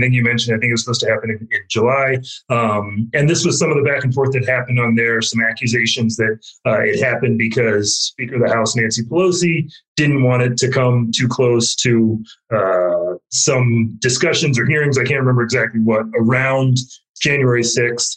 I 0.00 0.04
think 0.04 0.14
you 0.14 0.22
mentioned, 0.22 0.56
I 0.56 0.58
think 0.58 0.70
it 0.70 0.74
was 0.74 0.82
supposed 0.82 1.00
to 1.02 1.10
happen 1.10 1.30
in, 1.30 1.36
in 1.38 1.60
July. 1.68 2.18
Um, 2.48 3.10
and 3.14 3.28
this 3.28 3.44
was 3.44 3.58
some 3.58 3.70
of 3.70 3.76
the 3.76 3.82
back 3.82 4.04
and 4.04 4.14
forth 4.14 4.32
that 4.32 4.48
happened 4.48 4.80
on 4.80 4.94
there, 4.94 5.20
some 5.20 5.42
accusations 5.42 6.16
that 6.16 6.38
uh, 6.66 6.80
it 6.80 7.02
happened 7.02 7.38
because 7.38 7.96
Speaker 7.96 8.36
of 8.36 8.48
the 8.48 8.54
House, 8.54 8.74
Nancy 8.76 9.02
Pelosi, 9.02 9.70
didn't 9.96 10.22
want 10.22 10.42
it 10.42 10.56
to 10.58 10.70
come 10.70 11.10
too 11.14 11.28
close 11.28 11.74
to 11.76 12.22
uh, 12.54 13.14
some 13.30 13.96
discussions 13.98 14.58
or 14.58 14.66
hearings. 14.66 14.96
I 14.96 15.04
can't 15.04 15.20
remember 15.20 15.42
exactly 15.42 15.80
what, 15.80 16.06
around 16.18 16.78
January 17.20 17.62
6th. 17.62 18.16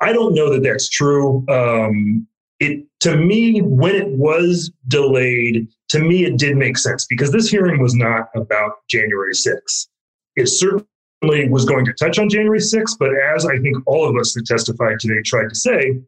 I 0.00 0.12
don't 0.12 0.34
know 0.34 0.52
that 0.52 0.64
that's 0.64 0.88
true. 0.88 1.44
Um, 1.48 2.26
it 2.62 2.86
to 3.00 3.16
me 3.16 3.60
when 3.60 3.94
it 3.94 4.08
was 4.08 4.70
delayed 4.86 5.66
to 5.88 5.98
me 5.98 6.24
it 6.24 6.38
did 6.38 6.56
make 6.56 6.78
sense 6.78 7.04
because 7.06 7.32
this 7.32 7.50
hearing 7.50 7.82
was 7.82 7.94
not 7.94 8.28
about 8.36 8.86
january 8.88 9.34
6th 9.34 9.88
it 10.36 10.46
certainly 10.46 10.86
was 11.22 11.64
going 11.64 11.84
to 11.84 11.92
touch 11.94 12.18
on 12.18 12.28
january 12.28 12.58
6th 12.58 12.96
but 12.98 13.10
as 13.34 13.46
i 13.46 13.58
think 13.58 13.76
all 13.86 14.08
of 14.08 14.16
us 14.16 14.34
that 14.34 14.46
testified 14.46 14.98
today 14.98 15.22
tried 15.24 15.48
to 15.48 15.54
say 15.54 15.98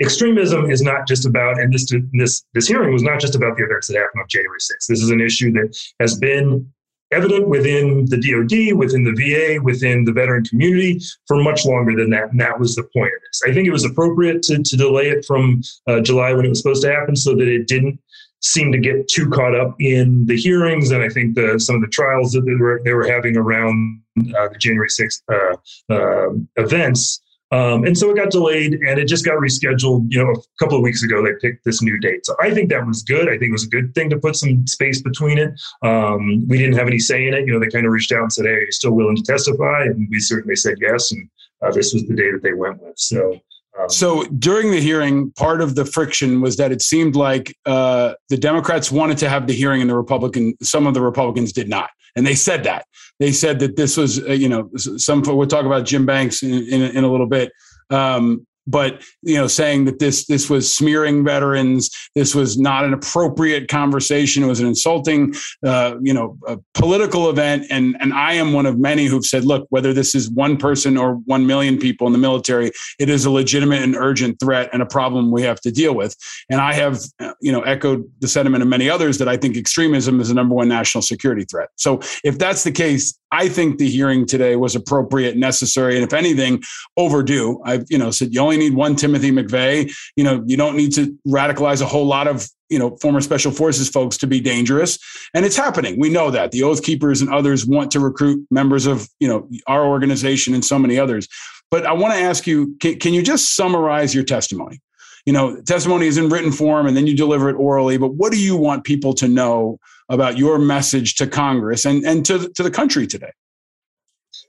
extremism 0.00 0.70
is 0.70 0.82
not 0.82 1.06
just 1.06 1.26
about 1.26 1.60
and 1.60 1.72
this 1.72 1.92
this 2.12 2.44
this 2.54 2.66
hearing 2.66 2.92
was 2.92 3.02
not 3.02 3.20
just 3.20 3.34
about 3.34 3.56
the 3.56 3.64
events 3.64 3.88
that 3.88 3.96
happened 3.96 4.20
on 4.20 4.28
january 4.28 4.58
6th 4.58 4.86
this 4.88 5.02
is 5.02 5.10
an 5.10 5.20
issue 5.20 5.52
that 5.52 5.76
has 6.00 6.18
been 6.18 6.66
evident 7.12 7.46
within 7.46 8.06
the 8.06 8.16
DoD, 8.16 8.76
within 8.76 9.04
the 9.04 9.12
VA, 9.12 9.62
within 9.62 10.04
the 10.04 10.12
veteran 10.12 10.44
community 10.44 10.98
for 11.28 11.36
much 11.42 11.64
longer 11.64 11.94
than 11.94 12.10
that. 12.10 12.30
And 12.30 12.40
that 12.40 12.58
was 12.58 12.74
the 12.74 12.84
point 12.84 13.12
of 13.14 13.20
this. 13.22 13.42
I 13.46 13.52
think 13.52 13.68
it 13.68 13.70
was 13.72 13.84
appropriate 13.84 14.42
to, 14.44 14.62
to 14.62 14.76
delay 14.76 15.10
it 15.10 15.24
from 15.24 15.60
uh, 15.86 16.00
July 16.00 16.32
when 16.32 16.46
it 16.46 16.48
was 16.48 16.58
supposed 16.58 16.82
to 16.82 16.92
happen 16.92 17.14
so 17.14 17.34
that 17.36 17.46
it 17.46 17.68
didn't 17.68 18.00
seem 18.42 18.72
to 18.72 18.78
get 18.78 19.08
too 19.08 19.28
caught 19.30 19.54
up 19.54 19.74
in 19.80 20.26
the 20.26 20.36
hearings 20.36 20.90
and 20.90 21.02
I 21.02 21.08
think 21.08 21.34
the, 21.34 21.58
some 21.58 21.76
of 21.76 21.82
the 21.82 21.88
trials 21.88 22.32
that 22.32 22.42
they 22.42 22.54
were, 22.54 22.80
they 22.84 22.92
were 22.92 23.06
having 23.06 23.36
around 23.36 24.02
uh, 24.36 24.48
the 24.48 24.58
January 24.58 24.88
6th 24.88 25.22
uh, 25.30 25.92
uh, 25.92 26.30
events 26.56 27.22
um, 27.52 27.84
and 27.84 27.96
so 27.96 28.10
it 28.10 28.16
got 28.16 28.30
delayed 28.30 28.72
and 28.72 28.98
it 28.98 29.04
just 29.04 29.26
got 29.26 29.34
rescheduled, 29.34 30.06
you 30.08 30.24
know, 30.24 30.30
a 30.30 30.58
couple 30.58 30.78
of 30.78 30.82
weeks 30.82 31.02
ago. 31.02 31.22
They 31.22 31.34
picked 31.38 31.66
this 31.66 31.82
new 31.82 32.00
date. 32.00 32.24
So 32.24 32.34
I 32.40 32.50
think 32.50 32.70
that 32.70 32.86
was 32.86 33.02
good. 33.02 33.28
I 33.28 33.32
think 33.32 33.50
it 33.50 33.52
was 33.52 33.66
a 33.66 33.68
good 33.68 33.94
thing 33.94 34.08
to 34.08 34.18
put 34.18 34.36
some 34.36 34.66
space 34.66 35.02
between 35.02 35.36
it. 35.36 35.52
Um, 35.82 36.48
we 36.48 36.56
didn't 36.56 36.78
have 36.78 36.86
any 36.86 36.98
say 36.98 37.28
in 37.28 37.34
it. 37.34 37.46
You 37.46 37.52
know, 37.52 37.60
they 37.60 37.68
kind 37.68 37.84
of 37.84 37.92
reached 37.92 38.10
out 38.10 38.22
and 38.22 38.32
said, 38.32 38.46
hey, 38.46 38.52
are 38.52 38.60
you 38.60 38.72
still 38.72 38.92
willing 38.92 39.16
to 39.16 39.22
testify? 39.22 39.82
And 39.84 40.08
we 40.10 40.18
certainly 40.18 40.56
said 40.56 40.76
yes. 40.80 41.12
And 41.12 41.28
uh, 41.60 41.70
this 41.72 41.92
was 41.92 42.04
the 42.06 42.14
day 42.14 42.32
that 42.32 42.42
they 42.42 42.54
went 42.54 42.82
with. 42.82 42.98
So 42.98 43.38
um, 43.78 43.88
so 43.88 44.24
during 44.24 44.70
the 44.70 44.80
hearing, 44.80 45.30
part 45.32 45.60
of 45.60 45.74
the 45.74 45.84
friction 45.84 46.40
was 46.40 46.56
that 46.56 46.72
it 46.72 46.82
seemed 46.82 47.16
like 47.16 47.56
uh, 47.66 48.14
the 48.28 48.36
Democrats 48.36 48.92
wanted 48.92 49.18
to 49.18 49.28
have 49.28 49.46
the 49.46 49.54
hearing, 49.54 49.80
and 49.80 49.88
the 49.88 49.96
Republican, 49.96 50.54
some 50.62 50.86
of 50.86 50.94
the 50.94 51.00
Republicans 51.00 51.52
did 51.52 51.68
not, 51.68 51.90
and 52.16 52.26
they 52.26 52.34
said 52.34 52.64
that 52.64 52.86
they 53.22 53.32
said 53.32 53.60
that 53.60 53.76
this 53.76 53.96
was, 53.96 54.20
uh, 54.24 54.32
you 54.32 54.48
know, 54.48 54.68
some 54.76 55.22
we'll 55.22 55.46
talk 55.46 55.64
about 55.64 55.86
Jim 55.86 56.04
Banks 56.04 56.42
in, 56.42 56.52
in, 56.52 56.82
in 56.82 57.04
a 57.04 57.08
little 57.08 57.28
bit. 57.28 57.52
Um, 57.88 58.46
but 58.66 59.02
you 59.22 59.36
know 59.36 59.46
saying 59.46 59.84
that 59.84 59.98
this 59.98 60.26
this 60.26 60.48
was 60.48 60.72
smearing 60.74 61.24
veterans 61.24 61.90
this 62.14 62.34
was 62.34 62.58
not 62.58 62.84
an 62.84 62.92
appropriate 62.92 63.68
conversation 63.68 64.42
it 64.42 64.46
was 64.46 64.60
an 64.60 64.66
insulting 64.66 65.34
uh, 65.66 65.96
you 66.02 66.14
know 66.14 66.38
political 66.74 67.30
event. 67.30 67.64
And 67.70 67.96
and 68.00 68.12
i 68.12 68.34
am 68.34 68.52
one 68.52 68.66
of 68.66 68.78
many 68.78 69.06
who've 69.06 69.24
said 69.24 69.44
look 69.44 69.66
whether 69.70 69.92
this 69.92 70.14
is 70.14 70.30
one 70.30 70.56
person 70.56 70.96
or 70.96 71.14
1 71.14 71.46
million 71.46 71.78
people 71.78 72.06
in 72.06 72.12
the 72.12 72.18
military 72.18 72.70
it 72.98 73.08
is 73.08 73.24
a 73.24 73.30
legitimate 73.30 73.82
and 73.82 73.96
urgent 73.96 74.38
threat 74.40 74.70
and 74.72 74.82
a 74.82 74.86
problem 74.86 75.30
we 75.30 75.42
have 75.42 75.60
to 75.60 75.70
deal 75.70 75.94
with. 75.94 76.16
And 76.50 76.60
i 76.60 76.72
have 76.72 77.00
you 77.40 77.52
know 77.52 77.62
echoed 77.62 78.10
the 78.20 78.28
sentiment 78.28 78.62
of 78.62 78.68
many 78.68 78.88
others 78.88 79.18
that 79.18 79.28
i 79.28 79.36
think 79.36 79.56
extremism 79.56 80.20
is 80.20 80.28
the 80.28 80.34
number 80.34 80.54
one 80.54 80.68
national 80.68 81.02
security 81.02 81.44
threat. 81.44 81.68
So 81.76 82.00
if 82.24 82.38
that's 82.38 82.64
the 82.64 82.72
case 82.72 83.18
I 83.32 83.48
think 83.48 83.78
the 83.78 83.88
hearing 83.88 84.26
today 84.26 84.56
was 84.56 84.76
appropriate, 84.76 85.36
necessary, 85.36 85.96
and 85.96 86.04
if 86.04 86.12
anything, 86.12 86.62
overdue. 86.96 87.60
I've 87.64 87.84
you 87.88 87.98
know 87.98 88.10
said 88.10 88.32
you 88.32 88.40
only 88.40 88.58
need 88.58 88.74
one 88.74 88.94
Timothy 88.94 89.32
McVeigh. 89.32 89.92
You 90.16 90.24
know 90.24 90.44
you 90.46 90.56
don't 90.56 90.76
need 90.76 90.92
to 90.92 91.16
radicalize 91.26 91.80
a 91.80 91.86
whole 91.86 92.06
lot 92.06 92.28
of 92.28 92.46
you 92.68 92.78
know 92.78 92.96
former 92.98 93.22
special 93.22 93.50
forces 93.50 93.88
folks 93.88 94.18
to 94.18 94.26
be 94.26 94.40
dangerous, 94.40 94.98
and 95.34 95.46
it's 95.46 95.56
happening. 95.56 95.98
We 95.98 96.10
know 96.10 96.30
that 96.30 96.52
the 96.52 96.62
Oath 96.62 96.82
Keepers 96.82 97.22
and 97.22 97.32
others 97.32 97.66
want 97.66 97.90
to 97.92 98.00
recruit 98.00 98.46
members 98.50 98.86
of 98.86 99.08
you 99.18 99.28
know 99.28 99.48
our 99.66 99.84
organization 99.86 100.54
and 100.54 100.64
so 100.64 100.78
many 100.78 100.98
others. 100.98 101.26
But 101.70 101.86
I 101.86 101.92
want 101.92 102.12
to 102.12 102.20
ask 102.20 102.46
you: 102.46 102.76
can, 102.80 102.98
can 102.98 103.14
you 103.14 103.22
just 103.22 103.56
summarize 103.56 104.14
your 104.14 104.24
testimony? 104.24 104.80
you 105.24 105.32
know, 105.32 105.60
testimony 105.62 106.06
is 106.06 106.18
in 106.18 106.28
written 106.28 106.50
form 106.50 106.86
and 106.86 106.96
then 106.96 107.06
you 107.06 107.16
deliver 107.16 107.48
it 107.48 107.54
orally. 107.54 107.96
But 107.96 108.14
what 108.14 108.32
do 108.32 108.40
you 108.40 108.56
want 108.56 108.84
people 108.84 109.14
to 109.14 109.28
know 109.28 109.78
about 110.12 110.36
your 110.36 110.58
message 110.58 111.14
to 111.16 111.26
Congress 111.26 111.86
and, 111.86 112.04
and 112.04 112.24
to, 112.26 112.48
to 112.50 112.62
the 112.62 112.70
country 112.70 113.06
today? 113.06 113.32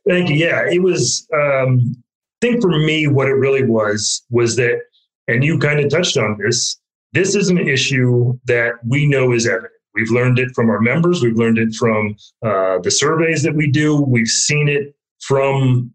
Thank 0.08 0.30
you. 0.30 0.36
Yeah, 0.36 0.62
it 0.70 0.84
was, 0.84 1.28
um, 1.34 1.96
I 1.96 2.46
think 2.46 2.62
for 2.62 2.78
me, 2.78 3.08
what 3.08 3.28
it 3.28 3.36
really 3.36 3.64
was, 3.64 4.24
was 4.30 4.58
that, 4.58 4.82
and 5.30 5.44
you 5.44 5.58
kind 5.58 5.80
of 5.80 5.90
touched 5.90 6.18
on 6.18 6.38
this, 6.38 6.80
this 7.14 7.34
is 7.34 7.48
an 7.50 7.58
issue 7.58 8.38
that 8.46 8.74
we 8.86 9.08
know 9.08 9.32
is 9.32 9.48
evident. 9.48 9.72
We've 9.96 10.12
learned 10.12 10.38
it 10.40 10.50
from 10.54 10.70
our 10.70 10.82
members. 10.82 11.24
We've 11.24 11.38
learned 11.38 11.60
it 11.60 11.74
from 11.76 12.18
uh, 12.46 12.80
the 12.80 12.92
surveys 12.92 13.44
that 13.44 13.56
we 13.56 13.72
do. 13.72 14.02
We've 14.02 14.28
seen 14.28 14.68
it 14.68 14.94
from 15.22 15.94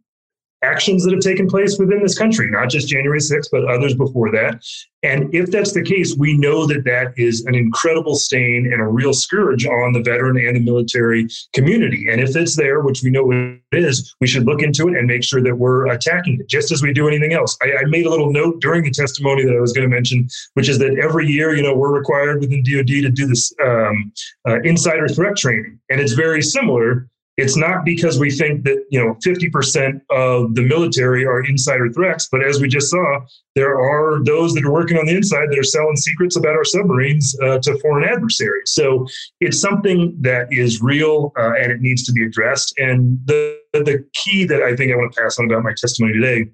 actions 0.63 1.05
that 1.05 1.13
have 1.13 1.21
taken 1.21 1.47
place 1.47 1.79
within 1.79 2.03
this 2.03 2.19
country, 2.19 2.51
not 2.51 2.69
just 2.69 2.89
January 2.89 3.21
6th, 3.21 3.49
but 3.53 3.65
others 3.69 3.95
before 3.95 4.31
that. 4.33 4.61
And 5.05 5.33
if 5.33 5.51
that's 5.53 5.73
the 5.73 5.83
case, 5.83 6.17
we 6.17 6.37
know 6.37 6.67
that 6.67 6.85
that 6.85 7.13
is 7.17 7.45
an 7.45 7.55
incredible 7.55 8.17
stain 8.17 8.73
and 8.73 8.83
a 8.83 8.87
real 8.87 9.15
scourge 9.15 9.65
on 9.65 9.93
the 9.93 10.03
veteran 10.03 10.37
and 10.45 10.57
the 10.57 10.61
military 10.61 11.29
community. 11.53 12.09
And 12.11 12.21
if 12.21 12.35
it's 12.35 12.57
there, 12.57 12.81
which 12.81 13.03
we 13.05 13.11
know 13.11 13.31
it 13.31 13.61
is, 13.73 14.15
we 14.21 14.27
should 14.27 14.45
look 14.45 14.61
into 14.61 14.89
it 14.89 14.97
and 14.97 15.07
make 15.07 15.23
sure 15.23 15.41
that 15.41 15.57
we're 15.57 15.87
attacking 15.87 16.41
it, 16.41 16.49
just 16.49 16.73
as 16.73 16.83
we 16.83 16.93
do 16.93 17.07
anything 17.07 17.33
else. 17.33 17.57
I, 17.63 17.75
I 17.83 17.85
made 17.85 18.07
a 18.07 18.11
little 18.11 18.33
note 18.33 18.61
during 18.61 18.83
the 18.83 18.91
testimony 18.91 19.45
that 19.45 19.55
I 19.55 19.61
was 19.61 19.73
going 19.73 19.89
to 19.89 19.95
mention, 19.95 20.29
which 20.55 20.69
is 20.69 20.79
that 20.81 20.99
every 20.99 21.29
year, 21.29 21.55
you 21.55 21.63
know, 21.63 21.77
we're 21.77 21.97
required 21.97 22.41
within 22.41 22.65
DoD 22.65 22.87
to 22.89 23.11
do 23.11 23.27
this 23.27 23.53
um, 23.65 24.13
uh, 24.49 24.61
insider 24.63 25.07
threat 25.07 25.37
training, 25.37 25.79
and 25.91 26.01
it's 26.01 26.13
very 26.13 26.43
similar 26.43 27.09
it's 27.39 27.57
not 27.57 27.85
because 27.85 28.19
we 28.19 28.31
think 28.31 28.65
that 28.65 28.85
you 28.91 29.03
know 29.03 29.15
50% 29.25 30.01
of 30.11 30.55
the 30.55 30.63
military 30.63 31.25
are 31.25 31.43
insider 31.45 31.91
threats 31.93 32.29
but 32.31 32.45
as 32.45 32.61
we 32.61 32.69
just 32.69 32.91
saw 32.91 33.21
there 33.55 33.81
are 33.81 34.23
those 34.25 34.53
that 34.55 34.65
are 34.65 34.73
working 34.73 34.99
on 34.99 35.07
the 35.07 35.17
inside 35.17 35.51
that 35.51 35.59
are 35.59 35.65
selling 35.65 35.97
secrets 35.97 36.37
about 36.37 36.57
our 36.57 36.65
submarines 36.65 37.35
uh, 37.43 37.59
to 37.61 37.79
foreign 37.79 38.07
adversaries 38.07 38.73
so 38.73 39.07
it's 39.41 39.61
something 39.61 40.15
that 40.21 40.53
is 40.53 40.83
real 40.83 41.33
uh, 41.39 41.53
and 41.55 41.73
it 41.73 41.81
needs 41.81 42.03
to 42.05 42.13
be 42.13 42.25
addressed 42.25 42.75
and 42.79 43.19
the 43.25 43.59
the 43.73 44.05
key 44.13 44.45
that 44.45 44.63
i 44.63 44.77
think 44.77 44.93
i 44.93 44.97
want 44.97 45.13
to 45.13 45.21
pass 45.21 45.39
on 45.39 45.47
about 45.47 45.63
my 45.63 45.73
testimony 45.79 46.13
today 46.13 46.45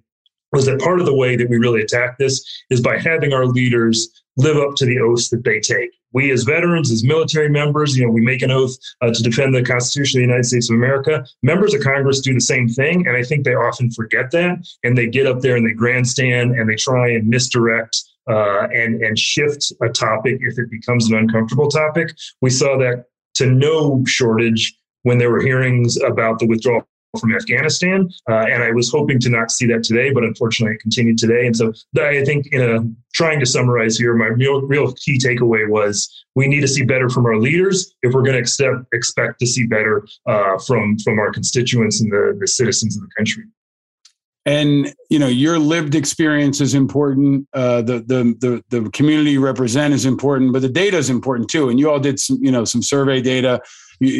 was 0.53 0.66
that 0.66 0.79
part 0.81 1.01
of 1.01 1.07
the 1.07 1.14
way 1.14 1.35
that 1.35 1.51
we 1.51 1.57
really 1.57 1.81
attack 1.81 2.16
this 2.18 2.44
is 2.70 2.81
by 2.81 2.97
having 2.97 3.33
our 3.33 3.47
leaders 3.47 4.23
live 4.37 4.57
up 4.57 4.75
to 4.77 4.87
the 4.87 4.99
oaths 4.99 5.29
that 5.31 5.44
they 5.44 5.61
take. 5.61 5.90
We, 6.14 6.31
as 6.31 6.44
veterans, 6.44 6.90
as 6.90 7.05
military 7.05 7.48
members, 7.48 7.96
you 7.96 8.07
know, 8.07 8.12
we 8.12 8.22
make 8.22 8.40
an 8.42 8.50
oath 8.50 8.77
uh, 9.03 9.12
to 9.12 9.22
defend 9.22 9.55
the 9.55 9.62
Constitution 9.62 10.20
of 10.20 10.22
the 10.22 10.27
United 10.27 10.46
States 10.46 10.70
of 10.70 10.77
America. 10.77 11.27
Members 11.42 11.74
of 11.74 11.83
Congress 11.83 12.20
do 12.20 12.33
the 12.33 12.40
same 12.40 12.68
thing, 12.68 13.07
and 13.07 13.16
I 13.16 13.22
think 13.22 13.44
they 13.44 13.55
often 13.55 13.90
forget 13.90 14.31
that, 14.31 14.66
and 14.85 14.96
they 14.96 15.09
get 15.09 15.27
up 15.27 15.40
there 15.40 15.57
and 15.57 15.66
they 15.66 15.72
grandstand 15.72 16.53
and 16.53 16.70
they 16.70 16.77
try 16.77 17.11
and 17.11 17.29
misdirect 17.29 17.96
uh, 18.31 18.68
and 18.72 19.03
and 19.03 19.18
shift 19.18 19.72
a 19.83 19.88
topic 19.88 20.38
if 20.40 20.59
it 20.59 20.70
becomes 20.70 21.11
an 21.11 21.18
uncomfortable 21.18 21.68
topic. 21.68 22.14
We 22.40 22.50
saw 22.50 22.79
that 22.79 23.07
to 23.35 23.46
no 23.46 24.03
shortage 24.07 24.74
when 25.03 25.18
there 25.18 25.31
were 25.31 25.42
hearings 25.42 26.00
about 26.00 26.38
the 26.38 26.46
withdrawal 26.46 26.88
from 27.18 27.35
Afghanistan. 27.35 28.09
Uh, 28.29 28.46
and 28.50 28.62
I 28.62 28.70
was 28.70 28.90
hoping 28.90 29.18
to 29.20 29.29
not 29.29 29.50
see 29.50 29.66
that 29.66 29.83
today, 29.83 30.12
but 30.12 30.24
unfortunately 30.24 30.77
it 30.77 30.81
continued 30.81 31.18
today. 31.18 31.46
And 31.46 31.57
so 31.57 31.72
I 32.00 32.24
think 32.24 32.46
in 32.53 32.62
a 32.62 32.81
trying 33.14 33.40
to 33.40 33.46
summarize 33.46 33.96
here, 33.96 34.14
my 34.14 34.27
real, 34.27 34.62
real 34.62 34.92
key 34.92 35.18
takeaway 35.18 35.68
was 35.68 36.24
we 36.35 36.48
need 36.48 36.61
to 36.61 36.68
see 36.68 36.85
better 36.85 37.09
from 37.09 37.27
our 37.27 37.37
leaders 37.37 37.94
if 38.03 38.12
we're 38.12 38.22
going 38.22 38.35
to 38.35 38.40
expect, 38.40 38.77
expect 38.92 39.38
to 39.40 39.46
see 39.46 39.66
better 39.66 40.07
uh, 40.27 40.59
from, 40.59 40.98
from 40.98 41.18
our 41.18 41.33
constituents 41.33 42.00
and 42.00 42.11
the, 42.11 42.37
the 42.40 42.48
citizens 42.48 42.96
of 42.96 43.03
the 43.03 43.11
country 43.16 43.44
and 44.46 44.94
you 45.09 45.18
know 45.18 45.27
your 45.27 45.59
lived 45.59 45.94
experience 45.94 46.61
is 46.61 46.74
important 46.74 47.46
uh, 47.55 47.81
the, 47.83 48.00
the 48.00 48.35
the 48.40 48.81
the 48.81 48.90
community 48.90 49.31
you 49.31 49.40
represent 49.40 49.94
is 49.94 50.05
important 50.05 50.53
but 50.53 50.62
the 50.62 50.68
data 50.68 50.96
is 50.96 51.11
important 51.11 51.48
too 51.48 51.68
and 51.70 51.79
you 51.79 51.90
all 51.90 51.98
did 51.98 52.18
some 52.18 52.38
you 52.40 52.50
know 52.50 52.64
some 52.64 52.83
survey 52.83 53.20
data 53.20 53.61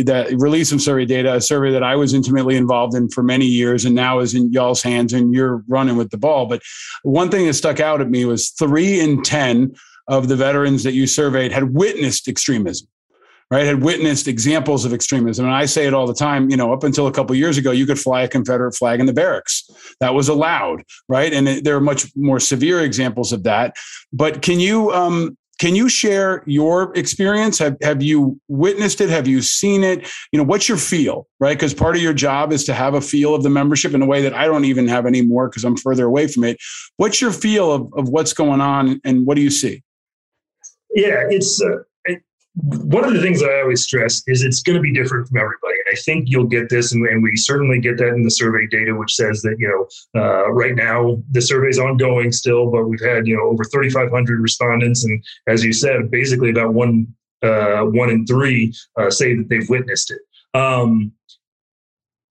that 0.05 0.29
released 0.39 0.71
some 0.71 0.79
survey 0.79 1.05
data, 1.05 1.35
a 1.35 1.41
survey 1.41 1.71
that 1.73 1.83
I 1.83 1.97
was 1.97 2.15
intimately 2.15 2.57
involved 2.57 2.95
in 2.95 3.09
for 3.09 3.23
many 3.23 3.47
years 3.47 3.85
and 3.85 3.95
now 3.95 4.21
is 4.21 4.35
in 4.35 4.53
y'all's 4.53 4.83
hands 4.83 5.13
and 5.13 5.35
you're 5.35 5.63
running 5.69 5.97
with 5.97 6.11
the 6.11 6.19
ball. 6.19 6.47
But 6.47 6.63
one 7.03 7.31
thing 7.31 7.47
that 7.47 7.55
stuck 7.55 7.81
out 7.81 8.01
at 8.01 8.11
me 8.11 8.25
was 8.25 8.51
three 8.51 9.01
in 9.01 9.23
10 9.23 9.75
of 10.09 10.29
the 10.29 10.37
veterans 10.37 10.83
that 10.85 10.93
you 10.93 11.07
surveyed 11.07 11.53
had 11.53 11.75
witnessed 11.75 12.29
extremism 12.29 12.89
right? 13.51 13.67
Had 13.67 13.83
witnessed 13.83 14.27
examples 14.27 14.85
of 14.85 14.93
extremism. 14.93 15.45
And 15.45 15.55
i 15.55 15.67
say 15.67 15.87
it 15.87 15.95
all 15.95 16.07
the 16.07 16.15
time 16.15 16.51
you 16.51 16.57
know 16.57 16.73
up 16.73 16.83
until 16.83 17.07
a 17.07 17.13
couple 17.13 17.37
years 17.37 17.59
ago 17.59 17.71
you 17.71 17.87
could 17.87 17.99
fly 17.99 18.23
a 18.23 18.29
confederate 18.29 18.73
flag 18.73 19.01
in 19.01 19.07
the 19.07 19.13
barracks. 19.13 19.69
That 20.01 20.15
was 20.15 20.29
allowed 20.29 20.83
right? 21.09 21.33
And 21.33 21.47
there 21.65 21.77
are 21.77 21.81
much 21.81 22.11
more 22.17 22.41
severe 22.41 22.81
examples 22.81 23.33
of 23.33 23.43
that. 23.45 23.77
But 24.13 24.43
can 24.43 24.61
you 24.61 24.93
um, 24.93 25.37
can 25.61 25.75
you 25.75 25.89
share 25.89 26.43
your 26.47 26.93
experience? 26.97 27.59
Have, 27.59 27.77
have 27.83 28.03
you 28.03 28.41
witnessed 28.49 29.01
it? 29.01 29.09
Have 29.09 29.29
you 29.29 29.41
seen 29.41 29.85
it? 29.85 30.09
You 30.33 30.39
know, 30.39 30.45
what's 30.45 30.69
your 30.69 30.79
feel, 30.79 31.29
right? 31.39 31.57
Because 31.57 31.73
part 31.73 31.97
of 31.97 32.03
your 32.03 32.13
job 32.13 32.53
is 32.53 32.65
to 32.65 32.75
have 32.75 32.95
a 32.95 33.01
feel 33.01 33.35
of 33.35 33.43
the 33.43 33.51
membership 33.51 33.95
in 33.95 34.03
a 34.03 34.07
way 34.07 34.23
that 34.23 34.35
I 34.35 34.47
don't 34.47 34.65
even 34.65 34.89
have 34.89 35.07
anymore 35.07 35.49
because 35.49 35.65
I'm 35.65 35.77
further 35.77 36.07
away 36.07 36.27
from 36.27 36.45
it. 36.45 36.59
What's 36.97 37.21
your 37.21 37.33
feel 37.33 37.73
of, 37.73 37.93
of 37.95 38.09
what's 38.09 38.33
going 38.33 38.61
on 38.61 39.01
and 39.05 39.27
what 39.27 39.37
do 39.37 39.43
you 39.43 39.51
see? 39.51 39.83
Yeah, 40.95 41.25
it's 41.29 41.63
uh, 41.63 41.79
one 42.57 43.05
of 43.05 43.13
the 43.13 43.21
things 43.21 43.43
I 43.43 43.63
always 43.63 43.83
stress 43.83 44.23
is 44.29 44.45
it's 44.45 44.63
going 44.63 44.77
to 44.77 44.83
be 44.83 44.93
different 44.93 45.29
from 45.29 45.39
everybody. 45.39 45.75
And 45.87 45.97
I 45.97 46.01
think 46.01 46.27
you'll 46.29 46.47
get 46.47 46.69
this, 46.69 46.93
and, 46.93 47.05
and, 47.07 47.23
we 47.23 47.37
certainly 47.37 47.81
get 47.81 47.99
that 47.99 48.15
in 48.15 48.23
the 48.23 48.31
survey 48.31 48.67
data, 48.69 48.95
which 48.95 49.15
says 49.15 49.43
that, 49.43 49.57
you 49.59 49.69
know, 49.69 50.21
uh, 50.21 50.53
right 50.53 50.75
now 50.75 51.21
the 51.33 51.43
survey 51.43 51.69
is 51.69 51.81
ongoing 51.81 52.31
still, 52.31 52.71
but 52.71 52.85
we've 52.85 53.01
had, 53.01 53.27
you 53.27 53.37
know, 53.37 53.43
over 53.43 53.65
3,500 53.65 54.41
respondents. 54.41 55.05
And 55.05 55.25
as 55.49 55.65
you 55.65 55.73
said, 55.73 56.11
basically 56.13 56.51
about 56.51 56.75
one, 56.75 57.09
uh, 57.43 57.83
one 57.83 58.11
in 58.11 58.25
three 58.25 58.73
uh, 58.97 59.11
say 59.11 59.35
that 59.35 59.49
they've 59.49 59.69
witnessed 59.69 60.13
it. 60.13 60.21
Um, 60.59 61.13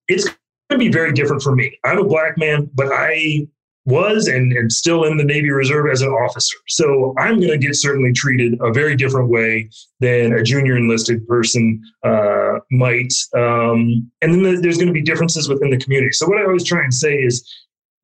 it's 0.08 0.24
going 0.24 0.36
to 0.70 0.78
be 0.78 0.88
very 0.88 1.12
different 1.12 1.42
for 1.42 1.54
me. 1.54 1.78
I'm 1.84 1.98
a 1.98 2.04
black 2.04 2.38
man, 2.38 2.70
but 2.74 2.88
I 2.90 3.46
was 3.86 4.26
and, 4.26 4.52
and 4.52 4.72
still 4.72 5.04
in 5.04 5.16
the 5.16 5.24
Navy 5.24 5.50
Reserve 5.50 5.90
as 5.90 6.00
an 6.00 6.08
officer. 6.08 6.56
So 6.68 7.14
I'm 7.18 7.38
going 7.38 7.50
to 7.50 7.58
get 7.58 7.76
certainly 7.76 8.12
treated 8.12 8.58
a 8.62 8.72
very 8.72 8.96
different 8.96 9.28
way 9.28 9.68
than 10.00 10.32
a 10.32 10.42
junior 10.42 10.76
enlisted 10.76 11.26
person 11.26 11.82
uh, 12.02 12.60
might. 12.70 13.12
Um, 13.34 14.10
and 14.22 14.34
then 14.34 14.62
there's 14.62 14.76
going 14.76 14.88
to 14.88 14.92
be 14.92 15.02
differences 15.02 15.48
within 15.48 15.70
the 15.70 15.78
community. 15.78 16.12
So 16.12 16.26
what 16.26 16.38
I 16.38 16.44
always 16.44 16.64
try 16.64 16.82
and 16.82 16.94
say 16.94 17.14
is 17.14 17.46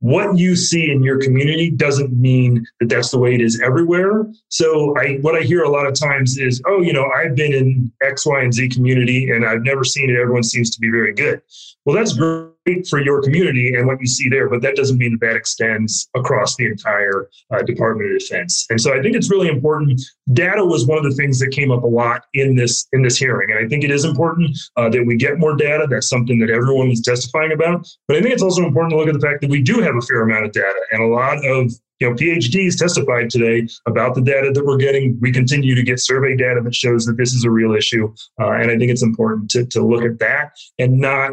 what 0.00 0.38
you 0.38 0.56
see 0.56 0.90
in 0.90 1.02
your 1.02 1.18
community 1.18 1.70
doesn't 1.70 2.12
mean 2.12 2.66
that 2.80 2.88
that's 2.88 3.10
the 3.10 3.18
way 3.18 3.34
it 3.34 3.40
is 3.40 3.60
everywhere. 3.60 4.26
So 4.48 4.96
I, 4.98 5.18
what 5.20 5.34
I 5.34 5.42
hear 5.42 5.62
a 5.62 5.68
lot 5.68 5.86
of 5.86 5.94
times 5.94 6.38
is, 6.38 6.62
oh, 6.66 6.80
you 6.80 6.92
know, 6.92 7.06
I've 7.14 7.36
been 7.36 7.52
in 7.52 7.92
X, 8.02 8.26
Y, 8.26 8.42
and 8.42 8.52
Z 8.52 8.70
community 8.70 9.30
and 9.30 9.44
I've 9.44 9.62
never 9.62 9.84
seen 9.84 10.08
it. 10.08 10.16
Everyone 10.18 10.42
seems 10.42 10.70
to 10.70 10.80
be 10.80 10.90
very 10.90 11.12
good. 11.12 11.42
Well, 11.84 11.94
that's 11.94 12.14
great 12.14 12.50
for 12.88 13.00
your 13.00 13.22
community 13.22 13.74
and 13.74 13.86
what 13.86 14.00
you 14.00 14.06
see 14.06 14.28
there, 14.28 14.48
but 14.48 14.62
that 14.62 14.76
doesn't 14.76 14.98
mean 14.98 15.12
that 15.12 15.26
that 15.26 15.36
extends 15.36 16.08
across 16.14 16.56
the 16.56 16.66
entire 16.66 17.28
uh, 17.50 17.62
Department 17.62 18.12
of 18.12 18.18
Defense. 18.18 18.66
And 18.70 18.80
so 18.80 18.96
I 18.96 19.02
think 19.02 19.16
it's 19.16 19.30
really 19.30 19.48
important. 19.48 20.00
Data 20.32 20.64
was 20.64 20.86
one 20.86 20.98
of 20.98 21.04
the 21.04 21.16
things 21.16 21.38
that 21.38 21.50
came 21.50 21.70
up 21.70 21.82
a 21.82 21.86
lot 21.86 22.24
in 22.34 22.54
this 22.54 22.86
in 22.92 23.02
this 23.02 23.16
hearing, 23.16 23.50
and 23.50 23.64
I 23.64 23.68
think 23.68 23.84
it 23.84 23.90
is 23.90 24.04
important 24.04 24.56
uh, 24.76 24.88
that 24.90 25.04
we 25.04 25.16
get 25.16 25.38
more 25.38 25.56
data. 25.56 25.86
That's 25.88 26.08
something 26.08 26.38
that 26.40 26.50
everyone 26.50 26.90
is 26.90 27.00
testifying 27.00 27.52
about. 27.52 27.86
But 28.06 28.16
I 28.16 28.20
think 28.20 28.34
it's 28.34 28.42
also 28.42 28.64
important 28.64 28.92
to 28.92 28.96
look 28.96 29.08
at 29.08 29.14
the 29.14 29.26
fact 29.26 29.40
that 29.40 29.50
we 29.50 29.62
do 29.62 29.80
have 29.80 29.96
a 29.96 30.00
fair 30.02 30.22
amount 30.22 30.46
of 30.46 30.52
data, 30.52 30.80
and 30.92 31.02
a 31.02 31.06
lot 31.06 31.44
of 31.44 31.72
you 32.00 32.08
know, 32.08 32.16
PhDs 32.16 32.78
testified 32.78 33.28
today 33.28 33.68
about 33.86 34.14
the 34.14 34.22
data 34.22 34.50
that 34.52 34.64
we're 34.64 34.78
getting. 34.78 35.18
We 35.20 35.32
continue 35.32 35.74
to 35.74 35.82
get 35.82 36.00
survey 36.00 36.34
data 36.34 36.60
that 36.64 36.74
shows 36.74 37.04
that 37.04 37.18
this 37.18 37.34
is 37.34 37.44
a 37.44 37.50
real 37.50 37.74
issue. 37.74 38.12
Uh, 38.40 38.52
and 38.52 38.70
I 38.70 38.78
think 38.78 38.90
it's 38.90 39.02
important 39.02 39.50
to, 39.50 39.66
to 39.66 39.84
look 39.84 40.02
at 40.02 40.18
that 40.18 40.52
and 40.78 40.98
not 40.98 41.32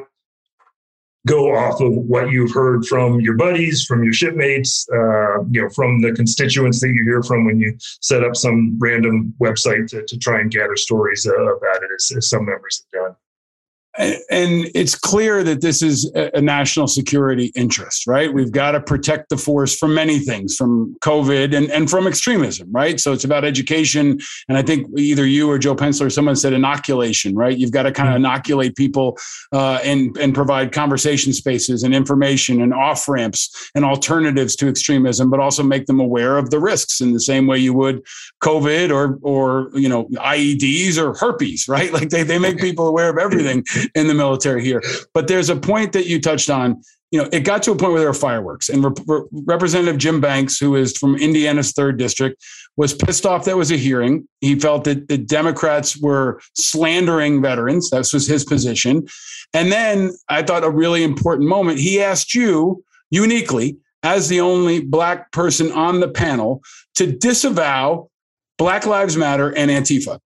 go 1.27 1.55
off 1.55 1.79
of 1.81 1.93
what 1.93 2.31
you've 2.31 2.53
heard 2.53 2.85
from 2.85 3.19
your 3.21 3.35
buddies, 3.35 3.85
from 3.85 4.03
your 4.03 4.13
shipmates, 4.13 4.87
uh, 4.91 5.43
you 5.51 5.61
know, 5.61 5.69
from 5.69 6.01
the 6.01 6.13
constituents 6.13 6.79
that 6.81 6.89
you 6.89 7.03
hear 7.03 7.21
from 7.21 7.45
when 7.45 7.59
you 7.59 7.77
set 8.01 8.23
up 8.23 8.35
some 8.35 8.77
random 8.79 9.33
website 9.39 9.87
to, 9.87 10.03
to 10.05 10.17
try 10.17 10.39
and 10.39 10.51
gather 10.51 10.75
stories 10.75 11.27
uh, 11.27 11.55
about 11.55 11.83
it, 11.83 11.89
as, 11.95 12.11
as 12.17 12.29
some 12.29 12.45
members 12.45 12.83
have 12.93 13.03
done. 13.03 13.15
And 13.97 14.69
it's 14.75 14.93
clear 14.93 15.43
that 15.43 15.61
this 15.61 15.81
is 15.81 16.11
a 16.13 16.39
national 16.39 16.87
security 16.87 17.51
interest, 17.55 18.05
right? 18.05 18.31
We've 18.31 18.51
got 18.51 18.71
to 18.71 18.79
protect 18.79 19.29
the 19.29 19.37
force 19.37 19.75
from 19.75 19.95
many 19.95 20.19
things, 20.19 20.55
from 20.55 20.95
COVID 21.01 21.55
and, 21.55 21.71
and 21.71 21.89
from 21.89 22.05
extremism, 22.05 22.71
right? 22.71 22.99
So 22.99 23.11
it's 23.11 23.23
about 23.23 23.43
education. 23.43 24.19
And 24.49 24.57
I 24.57 24.61
think 24.61 24.87
either 24.97 25.25
you 25.25 25.49
or 25.49 25.57
Joe 25.57 25.75
Plenzler 25.75 26.07
or 26.07 26.09
someone 26.11 26.35
said 26.35 26.53
inoculation, 26.53 27.35
right? 27.35 27.57
You've 27.57 27.71
got 27.71 27.83
to 27.83 27.91
kind 27.91 28.09
of 28.09 28.15
mm-hmm. 28.15 28.25
inoculate 28.25 28.75
people 28.75 29.17
uh, 29.51 29.79
and, 29.83 30.15
and 30.17 30.35
provide 30.35 30.71
conversation 30.71 31.33
spaces 31.33 31.81
and 31.81 31.95
information 31.95 32.61
and 32.61 32.75
off 32.75 33.07
ramps 33.07 33.71
and 33.73 33.83
alternatives 33.83 34.55
to 34.57 34.67
extremism, 34.67 35.31
but 35.31 35.39
also 35.39 35.63
make 35.63 35.87
them 35.87 35.99
aware 35.99 36.37
of 36.37 36.51
the 36.51 36.59
risks 36.59 37.01
in 37.01 37.13
the 37.13 37.19
same 37.19 37.47
way 37.47 37.57
you 37.57 37.73
would 37.73 38.05
COVID 38.43 38.91
or, 38.91 39.17
or 39.23 39.71
you 39.73 39.89
know, 39.89 40.05
IEDs 40.17 40.97
or 40.97 41.15
herpes, 41.15 41.67
right? 41.67 41.91
Like 41.91 42.09
they, 42.09 42.21
they 42.21 42.37
make 42.37 42.57
people 42.67 42.87
aware 42.87 43.09
of 43.09 43.17
everything 43.17 43.63
in 43.95 44.07
the 44.07 44.13
military 44.13 44.63
here. 44.63 44.81
But 45.13 45.27
there's 45.27 45.49
a 45.49 45.55
point 45.55 45.93
that 45.93 46.07
you 46.07 46.21
touched 46.21 46.49
on. 46.49 46.81
You 47.11 47.23
know, 47.23 47.29
it 47.31 47.41
got 47.41 47.63
to 47.63 47.71
a 47.71 47.75
point 47.75 47.93
where 47.93 48.01
there 48.01 48.09
were 48.09 48.13
fireworks, 48.13 48.67
and 48.67 48.83
Re- 48.83 49.21
Representative 49.31 49.97
Jim 49.97 50.19
Banks, 50.19 50.57
who 50.57 50.75
is 50.75 50.97
from 50.97 51.15
Indiana's 51.15 51.71
third 51.71 51.97
district, 51.97 52.43
was 52.75 52.93
pissed 52.93 53.25
off 53.25 53.45
that 53.45 53.55
was 53.55 53.71
a 53.71 53.77
hearing. 53.77 54.27
He 54.41 54.59
felt 54.59 54.83
that 54.83 55.07
the 55.07 55.17
Democrats 55.17 55.97
were 55.97 56.41
slandering 56.53 57.41
veterans. 57.41 57.89
That 57.91 58.09
was 58.11 58.27
his 58.27 58.43
position. 58.43 59.07
And 59.53 59.71
then 59.71 60.11
I 60.27 60.43
thought 60.43 60.65
a 60.65 60.69
really 60.69 61.03
important 61.03 61.47
moment. 61.47 61.79
He 61.79 62.01
asked 62.01 62.35
you 62.35 62.83
uniquely, 63.09 63.77
as 64.03 64.27
the 64.27 64.41
only 64.41 64.81
black 64.81 65.31
person 65.31 65.71
on 65.71 66.01
the 66.01 66.09
panel, 66.09 66.61
to 66.95 67.09
disavow 67.09 68.09
Black 68.57 68.85
Lives 68.85 69.15
Matter 69.15 69.55
and 69.55 69.71
Antifa 69.71 70.19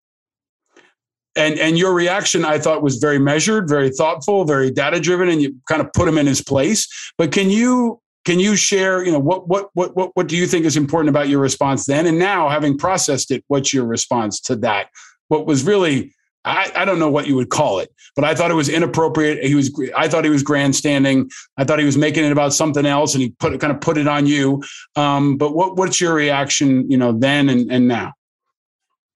and 1.35 1.57
and 1.59 1.77
your 1.77 1.93
reaction 1.93 2.43
i 2.43 2.57
thought 2.57 2.81
was 2.81 2.97
very 2.97 3.19
measured 3.19 3.69
very 3.69 3.89
thoughtful 3.89 4.45
very 4.45 4.71
data 4.71 4.99
driven 4.99 5.29
and 5.29 5.41
you 5.41 5.55
kind 5.67 5.81
of 5.81 5.91
put 5.93 6.07
him 6.07 6.17
in 6.17 6.27
his 6.27 6.41
place 6.41 6.87
but 7.17 7.31
can 7.31 7.49
you 7.49 7.99
can 8.25 8.39
you 8.39 8.55
share 8.55 9.03
you 9.03 9.11
know 9.11 9.19
what 9.19 9.47
what 9.47 9.69
what 9.73 9.95
what, 9.95 10.11
what 10.13 10.27
do 10.27 10.35
you 10.35 10.45
think 10.45 10.65
is 10.65 10.77
important 10.77 11.09
about 11.09 11.29
your 11.29 11.39
response 11.39 11.85
then 11.85 12.05
and 12.05 12.19
now 12.19 12.49
having 12.49 12.77
processed 12.77 13.31
it 13.31 13.43
what's 13.47 13.73
your 13.73 13.85
response 13.85 14.39
to 14.39 14.55
that 14.55 14.89
what 15.27 15.45
was 15.45 15.63
really 15.63 16.13
I, 16.43 16.71
I 16.75 16.85
don't 16.85 16.99
know 16.99 17.09
what 17.09 17.27
you 17.27 17.35
would 17.35 17.49
call 17.49 17.79
it, 17.79 17.93
but 18.15 18.25
I 18.25 18.33
thought 18.33 18.49
it 18.49 18.55
was 18.55 18.67
inappropriate. 18.67 19.43
He 19.43 19.53
was, 19.53 19.71
I 19.95 20.07
thought 20.07 20.23
he 20.23 20.31
was 20.31 20.41
grandstanding. 20.41 21.29
I 21.57 21.63
thought 21.63 21.77
he 21.77 21.85
was 21.85 21.97
making 21.97 22.25
it 22.25 22.31
about 22.31 22.53
something 22.53 22.85
else, 22.85 23.13
and 23.13 23.21
he 23.21 23.29
put 23.39 23.59
kind 23.59 23.71
of 23.71 23.79
put 23.79 23.97
it 23.97 24.07
on 24.07 24.25
you. 24.25 24.63
Um, 24.95 25.37
but 25.37 25.53
what, 25.55 25.77
what's 25.77 26.01
your 26.01 26.15
reaction, 26.15 26.89
you 26.89 26.97
know, 26.97 27.11
then 27.11 27.47
and, 27.47 27.71
and 27.71 27.87
now? 27.87 28.13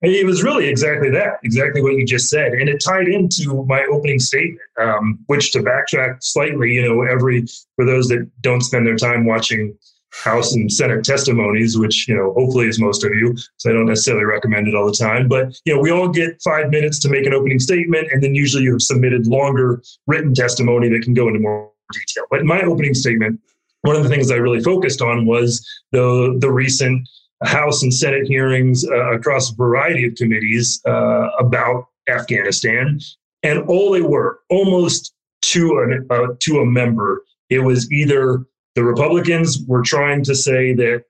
It 0.02 0.26
was 0.26 0.44
really 0.44 0.68
exactly 0.68 1.10
that, 1.12 1.40
exactly 1.44 1.82
what 1.82 1.94
you 1.94 2.06
just 2.06 2.30
said. 2.30 2.54
And 2.54 2.70
it 2.70 2.84
tied 2.84 3.08
into 3.08 3.66
my 3.66 3.86
opening 3.92 4.20
statement, 4.20 4.60
um, 4.80 5.20
which 5.28 5.52
to 5.54 5.60
backtrack 5.60 6.22
slightly, 6.22 6.74
you 6.74 6.88
know, 6.88 7.02
every, 7.04 7.46
for 7.76 7.86
those 7.86 8.08
that 8.10 8.30
don't 8.42 8.62
spend 8.62 8.86
their 8.86 8.98
time 8.98 9.26
watching 9.26 9.76
House 10.24 10.54
and 10.54 10.72
Senate 10.72 11.04
testimonies, 11.04 11.78
which, 11.78 12.08
you 12.08 12.16
know, 12.16 12.34
hopefully 12.34 12.68
is 12.68 12.80
most 12.80 13.04
of 13.04 13.14
you. 13.14 13.36
So 13.58 13.70
I 13.70 13.74
don't 13.74 13.88
necessarily 13.88 14.26
recommend 14.26 14.68
it 14.68 14.76
all 14.76 14.86
the 14.86 14.94
time. 14.94 15.28
But, 15.28 15.60
you 15.66 15.74
know, 15.74 15.82
we 15.82 15.92
all 15.92 16.08
get 16.08 16.42
five 16.44 16.70
minutes 16.70 17.00
to 17.00 17.10
make 17.10 17.26
an 17.26 17.34
opening 17.34 17.60
statement. 17.60 18.10
And 18.12 18.22
then 18.22 18.36
usually 18.36 18.64
you 18.64 18.74
have 18.74 18.82
submitted 18.82 19.28
longer 19.28 19.82
written 20.08 20.34
testimony 20.34 20.88
that 20.90 21.02
can 21.02 21.14
go 21.14 21.28
into 21.28 21.40
more 21.40 21.72
detail. 21.92 22.26
But 22.30 22.42
in 22.42 22.48
my 22.48 22.62
opening 22.62 22.94
statement, 22.94 23.40
one 23.82 23.96
of 23.96 24.04
the 24.04 24.10
things 24.10 24.32
I 24.32 24.36
really 24.36 24.62
focused 24.62 25.02
on 25.02 25.26
was 25.26 25.68
the, 25.92 26.38
the 26.40 26.52
recent 26.52 27.08
House 27.44 27.84
and 27.84 27.94
Senate 27.94 28.28
hearings 28.28 28.86
uh, 28.88 29.14
across 29.14 29.52
a 29.52 29.56
variety 29.56 30.06
of 30.08 30.16
committees 30.16 30.82
uh, 30.88 31.30
about 31.40 31.88
Afghanistan, 32.10 33.00
and 33.44 33.60
all 33.68 33.92
they 33.92 34.02
were 34.02 34.40
almost 34.50 35.14
to 35.42 36.02
a 36.10 36.14
uh, 36.14 36.28
to 36.40 36.60
a 36.60 36.66
member. 36.66 37.24
It 37.50 37.60
was 37.60 37.92
either 37.92 38.46
the 38.76 38.84
Republicans 38.84 39.60
were 39.68 39.82
trying 39.82 40.24
to 40.24 40.36
say 40.36 40.74
that 40.74 41.04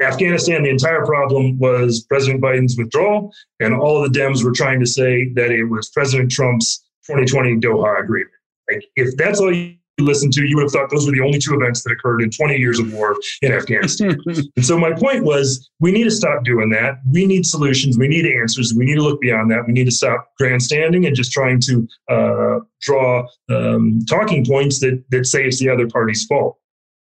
Afghanistan, 0.00 0.62
the 0.62 0.70
entire 0.70 1.04
problem 1.04 1.58
was 1.58 2.04
President 2.08 2.40
Biden's 2.40 2.76
withdrawal, 2.76 3.32
and 3.60 3.74
all 3.74 4.02
the 4.02 4.08
Dems 4.08 4.44
were 4.44 4.52
trying 4.52 4.80
to 4.80 4.86
say 4.86 5.28
that 5.34 5.50
it 5.50 5.64
was 5.64 5.90
President 5.90 6.30
Trump's 6.30 6.84
2020 7.06 7.56
Doha 7.56 8.02
agreement. 8.02 8.32
Like, 8.70 8.84
if 8.96 9.16
that's 9.16 9.40
all 9.40 9.52
you 9.52 9.74
listened 10.00 10.32
to, 10.32 10.44
you 10.46 10.56
would 10.56 10.62
have 10.62 10.72
thought 10.72 10.90
those 10.90 11.06
were 11.06 11.12
the 11.12 11.20
only 11.20 11.38
two 11.38 11.54
events 11.54 11.82
that 11.82 11.92
occurred 11.92 12.22
in 12.22 12.30
20 12.30 12.56
years 12.56 12.78
of 12.78 12.92
war 12.92 13.16
in 13.42 13.52
Afghanistan. 13.52 14.16
and 14.26 14.64
so 14.64 14.78
my 14.78 14.92
point 14.92 15.24
was 15.24 15.70
we 15.80 15.92
need 15.92 16.04
to 16.04 16.10
stop 16.10 16.44
doing 16.44 16.70
that. 16.70 16.96
We 17.10 17.26
need 17.26 17.46
solutions. 17.46 17.98
We 17.98 18.08
need 18.08 18.26
answers. 18.26 18.72
We 18.74 18.84
need 18.84 18.96
to 18.96 19.02
look 19.02 19.20
beyond 19.20 19.50
that. 19.50 19.66
We 19.66 19.72
need 19.72 19.84
to 19.84 19.90
stop 19.92 20.30
grandstanding 20.38 21.06
and 21.06 21.14
just 21.14 21.32
trying 21.32 21.60
to 21.60 21.88
uh, 22.08 22.58
draw 22.80 23.26
um, 23.50 24.00
talking 24.08 24.44
points 24.44 24.80
that, 24.80 25.02
that 25.10 25.26
say 25.26 25.44
it's 25.44 25.58
the 25.58 25.68
other 25.68 25.88
party's 25.88 26.24
fault. 26.24 26.58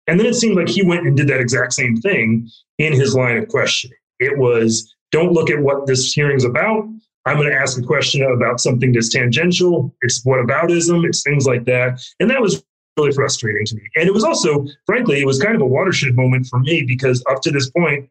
And 0.08 0.20
then 0.20 0.28
it 0.28 0.36
seemed 0.36 0.58
like 0.58 0.68
he 0.68 0.84
went 0.84 1.08
and 1.08 1.16
did 1.16 1.28
that 1.28 1.40
exact 1.40 1.74
same 1.74 1.96
thing 1.96 2.50
in 2.80 2.94
his 2.94 3.16
line 3.16 3.38
of 3.38 3.48
questioning. 3.48 3.98
It 4.20 4.38
was 4.38 4.94
don't 5.12 5.34
look 5.34 5.50
at 5.50 5.60
what 5.60 5.88
this 5.88 6.12
hearing's 6.14 6.46
about. 6.46 6.86
I'm 7.26 7.38
going 7.38 7.50
to 7.50 7.56
ask 7.56 7.78
a 7.78 7.84
question 7.84 8.24
about 8.24 8.60
something 8.60 8.92
that's 8.92 9.10
tangential. 9.10 9.96
It's 10.02 10.26
whataboutism. 10.26 11.06
It's 11.06 11.22
things 11.22 11.46
like 11.46 11.66
that. 11.66 12.02
And 12.20 12.30
that 12.32 12.42
was 12.42 12.64
really 12.98 13.12
frustrating 13.12 13.66
to 13.66 13.76
me. 13.76 13.82
And 13.96 14.08
it 14.08 14.14
was 14.14 14.24
also, 14.24 14.66
frankly, 14.86 15.22
it 15.22 15.26
was 15.26 15.42
kind 15.42 15.56
of 15.56 15.62
a 15.62 15.66
watershed 15.66 16.16
moment 16.16 16.48
for 16.48 16.60
me 16.60 16.84
because 16.84 17.24
up 17.30 17.42
to 17.44 17.52
this 17.52 17.70
point, 17.70 18.10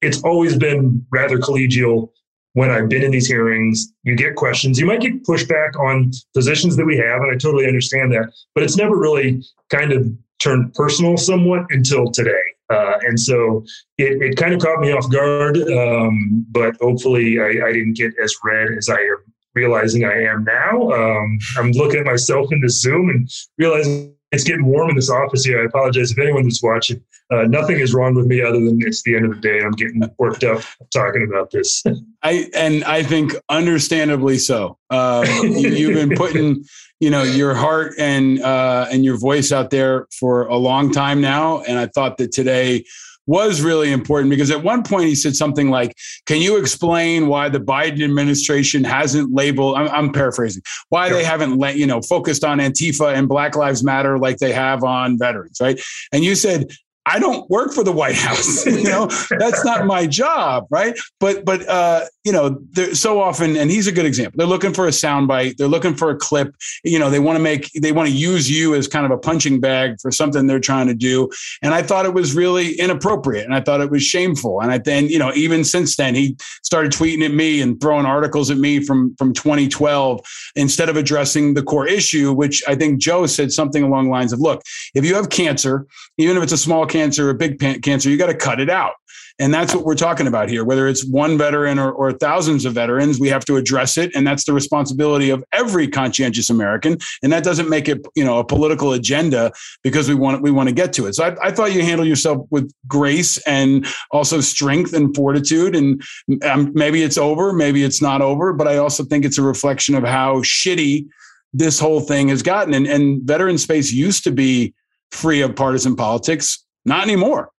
it's 0.00 0.22
always 0.22 0.56
been 0.56 1.04
rather 1.10 1.38
collegial 1.38 2.10
when 2.54 2.70
I've 2.70 2.88
been 2.88 3.02
in 3.02 3.10
these 3.10 3.26
hearings. 3.26 3.92
You 4.04 4.16
get 4.16 4.36
questions, 4.36 4.78
you 4.78 4.86
might 4.86 5.00
get 5.00 5.24
pushback 5.24 5.78
on 5.78 6.12
positions 6.34 6.76
that 6.76 6.84
we 6.84 6.96
have, 6.98 7.22
and 7.22 7.30
I 7.30 7.36
totally 7.36 7.66
understand 7.66 8.12
that, 8.12 8.32
but 8.54 8.64
it's 8.64 8.76
never 8.76 8.96
really 8.96 9.42
kind 9.70 9.92
of 9.92 10.06
turned 10.40 10.72
personal 10.74 11.16
somewhat 11.16 11.66
until 11.70 12.10
today. 12.10 12.42
Uh, 12.70 12.98
and 13.02 13.20
so 13.20 13.64
it, 13.98 14.22
it 14.22 14.36
kind 14.36 14.54
of 14.54 14.60
caught 14.60 14.80
me 14.80 14.90
off 14.90 15.10
guard, 15.10 15.58
um, 15.58 16.46
but 16.50 16.74
hopefully 16.80 17.38
I, 17.38 17.66
I, 17.66 17.72
didn't 17.72 17.92
get 17.92 18.14
as 18.22 18.34
red 18.42 18.68
as 18.78 18.88
I 18.88 18.98
am 18.98 19.34
realizing 19.54 20.06
I 20.06 20.22
am 20.22 20.44
now. 20.44 20.90
Um, 20.90 21.38
I'm 21.58 21.72
looking 21.72 22.00
at 22.00 22.06
myself 22.06 22.52
in 22.52 22.60
the 22.60 22.70
Zoom 22.70 23.10
and 23.10 23.28
realizing 23.58 24.13
it's 24.34 24.44
getting 24.44 24.66
warm 24.66 24.90
in 24.90 24.96
this 24.96 25.10
office 25.10 25.44
here. 25.44 25.62
I 25.62 25.66
apologize 25.66 26.10
if 26.10 26.18
anyone 26.18 26.44
that's 26.44 26.62
watching. 26.62 27.02
Uh, 27.30 27.42
nothing 27.44 27.78
is 27.78 27.94
wrong 27.94 28.14
with 28.14 28.26
me 28.26 28.42
other 28.42 28.60
than 28.60 28.78
it's 28.82 29.02
the 29.02 29.16
end 29.16 29.24
of 29.24 29.34
the 29.34 29.40
day. 29.40 29.60
I'm 29.60 29.72
getting 29.72 30.02
worked 30.18 30.44
up 30.44 30.62
talking 30.92 31.26
about 31.28 31.50
this. 31.50 31.82
I 32.22 32.50
and 32.54 32.84
I 32.84 33.02
think 33.02 33.34
understandably 33.48 34.38
so. 34.38 34.78
Um, 34.90 35.24
you, 35.42 35.96
have 35.96 36.08
been 36.08 36.18
putting, 36.18 36.64
you 37.00 37.10
know, 37.10 37.22
your 37.22 37.54
heart 37.54 37.94
and 37.98 38.42
uh, 38.42 38.88
and 38.90 39.04
your 39.04 39.18
voice 39.18 39.52
out 39.52 39.70
there 39.70 40.06
for 40.18 40.46
a 40.46 40.56
long 40.56 40.92
time 40.92 41.20
now, 41.20 41.62
and 41.62 41.78
I 41.78 41.86
thought 41.86 42.18
that 42.18 42.32
today 42.32 42.84
was 43.26 43.62
really 43.62 43.92
important 43.92 44.30
because 44.30 44.50
at 44.50 44.62
one 44.62 44.82
point 44.82 45.06
he 45.06 45.14
said 45.14 45.34
something 45.34 45.70
like, 45.70 45.96
Can 46.26 46.40
you 46.40 46.56
explain 46.58 47.26
why 47.26 47.48
the 47.48 47.60
Biden 47.60 48.04
administration 48.04 48.84
hasn't 48.84 49.32
labeled, 49.32 49.76
I'm, 49.76 49.88
I'm 49.88 50.12
paraphrasing, 50.12 50.62
why 50.88 51.08
sure. 51.08 51.18
they 51.18 51.24
haven't, 51.24 51.58
let, 51.58 51.76
you 51.76 51.86
know, 51.86 52.02
focused 52.02 52.44
on 52.44 52.58
Antifa 52.58 53.14
and 53.14 53.28
Black 53.28 53.56
Lives 53.56 53.82
Matter 53.82 54.18
like 54.18 54.38
they 54.38 54.52
have 54.52 54.84
on 54.84 55.18
veterans, 55.18 55.58
right? 55.60 55.80
And 56.12 56.24
you 56.24 56.34
said, 56.34 56.70
I 57.06 57.18
don't 57.18 57.48
work 57.50 57.72
for 57.72 57.84
the 57.84 57.92
White 57.92 58.16
House. 58.16 58.64
you 58.66 58.84
know, 58.84 59.06
that's 59.38 59.64
not 59.64 59.86
my 59.86 60.06
job, 60.06 60.66
right? 60.70 60.98
But 61.20 61.44
but 61.44 61.68
uh, 61.68 62.06
you 62.24 62.32
know, 62.32 62.58
so 62.94 63.20
often, 63.20 63.56
and 63.56 63.70
he's 63.70 63.86
a 63.86 63.92
good 63.92 64.06
example. 64.06 64.38
They're 64.38 64.46
looking 64.46 64.72
for 64.72 64.86
a 64.86 64.90
soundbite. 64.90 65.56
They're 65.56 65.68
looking 65.68 65.94
for 65.94 66.10
a 66.10 66.16
clip. 66.16 66.54
You 66.82 66.98
know, 66.98 67.10
they 67.10 67.18
want 67.18 67.36
to 67.36 67.42
make, 67.42 67.70
they 67.80 67.92
want 67.92 68.08
to 68.08 68.14
use 68.14 68.50
you 68.50 68.74
as 68.74 68.88
kind 68.88 69.04
of 69.04 69.12
a 69.12 69.18
punching 69.18 69.60
bag 69.60 69.96
for 70.00 70.10
something 70.10 70.46
they're 70.46 70.60
trying 70.60 70.86
to 70.86 70.94
do. 70.94 71.28
And 71.62 71.74
I 71.74 71.82
thought 71.82 72.06
it 72.06 72.14
was 72.14 72.34
really 72.34 72.72
inappropriate, 72.78 73.44
and 73.44 73.54
I 73.54 73.60
thought 73.60 73.82
it 73.82 73.90
was 73.90 74.02
shameful. 74.02 74.62
And 74.62 74.72
I 74.72 74.78
then, 74.78 75.08
you 75.08 75.18
know, 75.18 75.32
even 75.34 75.64
since 75.64 75.96
then, 75.96 76.14
he 76.14 76.36
started 76.62 76.92
tweeting 76.92 77.24
at 77.24 77.32
me 77.32 77.60
and 77.60 77.78
throwing 77.80 78.06
articles 78.06 78.50
at 78.50 78.56
me 78.56 78.80
from 78.80 79.14
from 79.16 79.34
2012 79.34 80.20
instead 80.56 80.88
of 80.88 80.96
addressing 80.96 81.52
the 81.52 81.62
core 81.62 81.86
issue, 81.86 82.32
which 82.32 82.62
I 82.66 82.74
think 82.74 83.00
Joe 83.00 83.26
said 83.26 83.52
something 83.52 83.82
along 83.82 84.06
the 84.06 84.10
lines 84.10 84.32
of, 84.32 84.40
"Look, 84.40 84.62
if 84.94 85.04
you 85.04 85.14
have 85.14 85.28
cancer, 85.28 85.86
even 86.16 86.38
if 86.38 86.42
it's 86.42 86.52
a 86.52 86.58
small 86.58 86.86
cancer 86.94 87.28
or 87.28 87.34
big 87.34 87.58
cancer, 87.82 88.08
you 88.08 88.16
got 88.16 88.26
to 88.26 88.36
cut 88.36 88.60
it 88.60 88.70
out. 88.70 88.94
And 89.40 89.52
that's 89.52 89.74
what 89.74 89.84
we're 89.84 89.96
talking 89.96 90.28
about 90.28 90.48
here. 90.48 90.64
Whether 90.64 90.86
it's 90.86 91.04
one 91.04 91.36
veteran 91.36 91.76
or, 91.80 91.90
or, 91.90 92.12
thousands 92.12 92.64
of 92.64 92.74
veterans, 92.74 93.18
we 93.18 93.28
have 93.28 93.44
to 93.46 93.56
address 93.56 93.98
it. 93.98 94.14
And 94.14 94.24
that's 94.24 94.44
the 94.44 94.52
responsibility 94.52 95.30
of 95.30 95.42
every 95.50 95.88
conscientious 95.88 96.50
American. 96.50 96.98
And 97.20 97.32
that 97.32 97.42
doesn't 97.42 97.68
make 97.68 97.88
it, 97.88 98.06
you 98.14 98.24
know, 98.24 98.38
a 98.38 98.44
political 98.44 98.92
agenda 98.92 99.50
because 99.82 100.08
we 100.08 100.14
want 100.14 100.40
we 100.40 100.52
want 100.52 100.68
to 100.68 100.74
get 100.74 100.92
to 100.94 101.06
it. 101.06 101.16
So 101.16 101.24
I, 101.24 101.48
I 101.48 101.50
thought 101.50 101.72
you 101.72 101.82
handled 101.82 102.08
yourself 102.08 102.46
with 102.50 102.72
grace 102.86 103.38
and 103.38 103.84
also 104.12 104.40
strength 104.40 104.92
and 104.92 105.14
fortitude. 105.16 105.74
And 105.74 106.00
um, 106.44 106.70
maybe 106.72 107.02
it's 107.02 107.18
over, 107.18 107.52
maybe 107.52 107.82
it's 107.82 108.00
not 108.00 108.22
over, 108.22 108.52
but 108.52 108.68
I 108.68 108.76
also 108.76 109.02
think 109.02 109.24
it's 109.24 109.38
a 109.38 109.42
reflection 109.42 109.96
of 109.96 110.04
how 110.04 110.42
shitty 110.42 111.06
this 111.52 111.80
whole 111.80 112.00
thing 112.00 112.28
has 112.28 112.42
gotten. 112.42 112.72
And, 112.72 112.86
and 112.86 113.22
veteran 113.22 113.58
space 113.58 113.92
used 113.92 114.22
to 114.24 114.30
be 114.30 114.74
free 115.10 115.40
of 115.40 115.56
partisan 115.56 115.96
politics 115.96 116.64
not 116.84 117.04
anymore. 117.04 117.50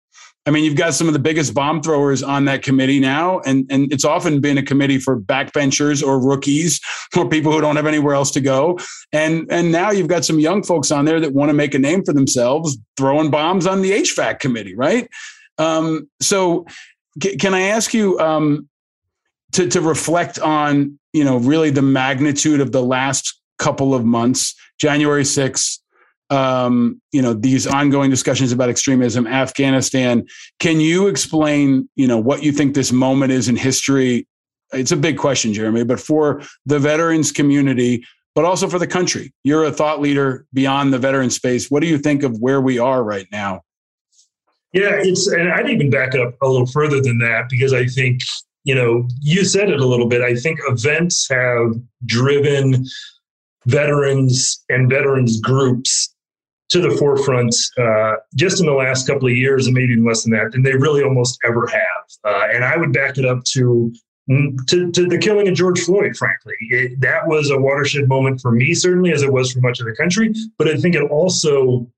I 0.47 0.51
mean, 0.51 0.65
you've 0.65 0.77
got 0.77 0.93
some 0.93 1.07
of 1.07 1.15
the 1.15 1.19
biggest 1.19 1.55
bomb 1.55 1.83
throwers 1.83 2.23
on 2.23 2.45
that 2.45 2.63
committee 2.63 3.01
now, 3.01 3.41
and, 3.41 3.67
and 3.71 3.91
it's 3.91 4.05
often 4.05 4.41
been 4.41 4.59
a 4.59 4.63
committee 4.63 4.99
for 4.99 5.19
backbenchers 5.19 6.07
or 6.07 6.21
rookies 6.21 6.81
or 7.17 7.27
people 7.27 7.51
who 7.51 7.63
don't 7.63 7.77
have 7.77 7.87
anywhere 7.87 8.15
else 8.15 8.31
to 8.33 8.43
go. 8.43 8.79
And 9.13 9.47
and 9.51 9.73
now 9.73 9.91
you've 9.91 10.09
got 10.09 10.25
some 10.25 10.39
young 10.39 10.63
folks 10.63 10.91
on 10.91 11.07
there 11.07 11.19
that 11.21 11.33
want 11.33 11.49
to 11.49 11.55
make 11.55 11.75
a 11.75 11.79
name 11.79 12.05
for 12.05 12.13
themselves, 12.13 12.77
throwing 12.99 13.31
bombs 13.31 13.67
on 13.67 13.81
the 13.81 13.93
HVAC 13.93 14.39
committee, 14.39 14.75
right? 14.75 15.09
Um, 15.57 16.11
so, 16.21 16.67
c- 17.23 17.37
can 17.37 17.55
I 17.55 17.63
ask 17.63 17.95
you 17.95 18.19
um, 18.19 18.69
to 19.53 19.67
to 19.69 19.81
reflect 19.81 20.39
on 20.39 20.99
you 21.15 21.25
know 21.25 21.39
really 21.39 21.71
the 21.71 21.83
magnitude 21.83 22.61
of 22.61 22.71
the 22.71 22.83
last 22.83 23.41
couple 23.59 23.95
of 23.95 24.05
months, 24.05 24.55
January 24.79 25.25
sixth, 25.25 25.81
um, 26.35 27.01
you 27.13 27.23
know 27.23 27.33
these 27.33 27.67
ongoing 27.67 28.11
discussions 28.11 28.51
about 28.51 28.69
extremism, 28.69 29.27
Afghanistan. 29.27 30.27
Can 30.59 30.81
you 30.81 31.07
explain, 31.07 31.89
you 31.95 32.09
know, 32.09 32.19
what 32.19 32.43
you 32.43 32.51
think 32.51 32.75
this 32.75 32.91
moment 32.91 33.31
is 33.31 33.49
in 33.49 33.57
history? 33.57 34.27
It's 34.73 34.91
a 34.91 34.97
big 34.97 35.17
question, 35.17 35.55
Jeremy, 35.55 35.85
but 35.85 36.01
for 36.01 36.43
the 36.67 36.81
veterans 36.81 37.31
community, 37.31 38.05
but 38.35 38.45
also 38.45 38.69
for 38.69 38.81
the 38.81 38.87
country. 38.87 39.33
You're 39.45 39.65
a 39.65 39.71
thought 39.71 40.01
leader 40.01 40.45
beyond 40.53 40.93
the 40.93 40.99
veteran 40.99 41.31
space. 41.31 41.71
What 41.71 41.81
do 41.81 41.87
you 41.87 41.99
think 41.99 42.25
of 42.25 42.37
where 42.41 42.61
we 42.61 42.81
are 42.81 43.05
right 43.05 43.27
now? 43.31 43.63
Yeah, 44.73 44.97
it's 44.99 45.29
and 45.29 45.53
I'd 45.53 45.71
even 45.71 45.89
back 45.89 46.17
up 46.17 46.35
a 46.43 46.49
little 46.49 46.67
further 46.67 47.01
than 47.01 47.19
that 47.19 47.49
because 47.49 47.73
I 47.73 47.87
think 47.87 48.23
you 48.65 48.75
know 48.75 49.07
you 49.21 49.45
said 49.45 49.71
it 49.71 49.81
a 49.81 49.87
little 49.87 50.09
bit. 50.09 50.21
I 50.21 50.35
think 50.35 50.59
events 50.67 51.29
have 51.31 51.75
driven 52.05 52.85
veterans 53.67 54.63
and 54.69 54.91
veterans 54.91 55.41
groups 55.41 56.14
to 56.75 56.81
the 56.81 56.91
forefront 56.97 57.55
uh, 57.79 58.15
just 58.35 58.59
in 58.59 58.67
the 58.67 58.73
last 58.73 59.07
couple 59.07 59.29
of 59.29 59.37
years, 59.37 59.67
and 59.67 59.75
maybe 59.75 59.93
even 59.93 60.05
less 60.05 60.25
than 60.25 60.33
that, 60.33 60.51
than 60.51 60.63
they 60.63 60.75
really 60.75 61.05
almost 61.05 61.39
ever 61.45 61.69
have. 61.69 62.05
Uh, 62.25 62.49
and 62.53 62.65
I 62.65 62.77
would 62.77 62.93
back 62.93 63.17
it 63.17 63.25
up 63.25 63.45
to, 63.53 63.93
mm, 64.29 64.57
to, 64.67 64.91
to 64.91 65.07
the 65.07 65.17
killing 65.17 65.47
of 65.47 65.55
George 65.55 65.81
Floyd. 65.81 66.17
Frankly, 66.17 66.55
it, 66.71 67.01
that 67.01 67.29
was 67.29 67.51
a 67.51 67.59
watershed 67.59 68.09
moment 68.09 68.41
for 68.41 68.51
me, 68.51 68.75
certainly, 68.75 69.13
as 69.13 69.23
it 69.23 69.33
was 69.33 69.53
for 69.53 69.61
much 69.61 69.79
of 69.79 69.87
the 69.87 69.95
country. 69.95 70.35
But 70.59 70.67
I 70.67 70.77
think 70.77 70.97
it 70.97 71.09
also 71.13 71.89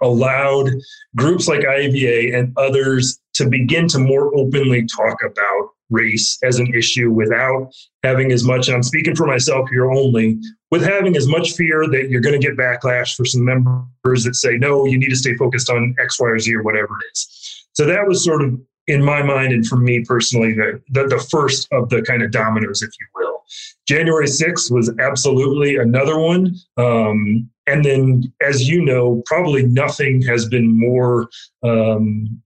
allowed 0.00 0.70
groups 1.16 1.48
like 1.48 1.60
IAVA 1.62 2.38
and 2.38 2.52
others 2.56 3.18
to 3.34 3.48
begin 3.48 3.88
to 3.88 3.98
more 3.98 4.32
openly 4.36 4.86
talk 4.86 5.18
about 5.24 5.70
race 5.90 6.38
as 6.42 6.58
an 6.58 6.72
issue 6.74 7.10
without 7.10 7.70
having 8.02 8.32
as 8.32 8.44
much, 8.44 8.68
and 8.68 8.76
I'm 8.76 8.82
speaking 8.82 9.14
for 9.14 9.26
myself 9.26 9.68
here 9.70 9.90
only, 9.90 10.38
with 10.70 10.82
having 10.82 11.16
as 11.16 11.26
much 11.26 11.52
fear 11.52 11.86
that 11.88 12.08
you're 12.10 12.20
going 12.20 12.38
to 12.38 12.46
get 12.46 12.56
backlash 12.56 13.14
for 13.14 13.24
some 13.24 13.44
members 13.44 14.24
that 14.24 14.34
say, 14.34 14.56
no, 14.56 14.86
you 14.86 14.98
need 14.98 15.10
to 15.10 15.16
stay 15.16 15.34
focused 15.36 15.70
on 15.70 15.94
X, 16.00 16.20
Y, 16.20 16.26
or 16.26 16.38
Z 16.38 16.54
or 16.54 16.62
whatever 16.62 16.94
it 17.00 17.12
is. 17.12 17.66
So 17.72 17.86
that 17.86 18.06
was 18.06 18.24
sort 18.24 18.42
of, 18.42 18.58
in 18.86 19.02
my 19.02 19.22
mind, 19.22 19.52
and 19.52 19.66
for 19.66 19.76
me 19.76 20.04
personally, 20.04 20.52
the, 20.52 20.80
the, 20.90 21.06
the 21.06 21.26
first 21.30 21.68
of 21.72 21.88
the 21.88 22.02
kind 22.02 22.22
of 22.22 22.30
dominoes, 22.30 22.82
if 22.82 22.90
you 23.00 23.06
will. 23.14 23.42
January 23.86 24.26
6th 24.26 24.70
was 24.70 24.92
absolutely 24.98 25.76
another 25.76 26.18
one. 26.18 26.54
Um, 26.76 27.48
and 27.66 27.84
then, 27.84 28.32
as 28.42 28.68
you 28.68 28.84
know, 28.84 29.22
probably 29.26 29.64
nothing 29.64 30.20
has 30.22 30.46
been 30.46 30.78
more 30.78 31.28
um, 31.62 32.42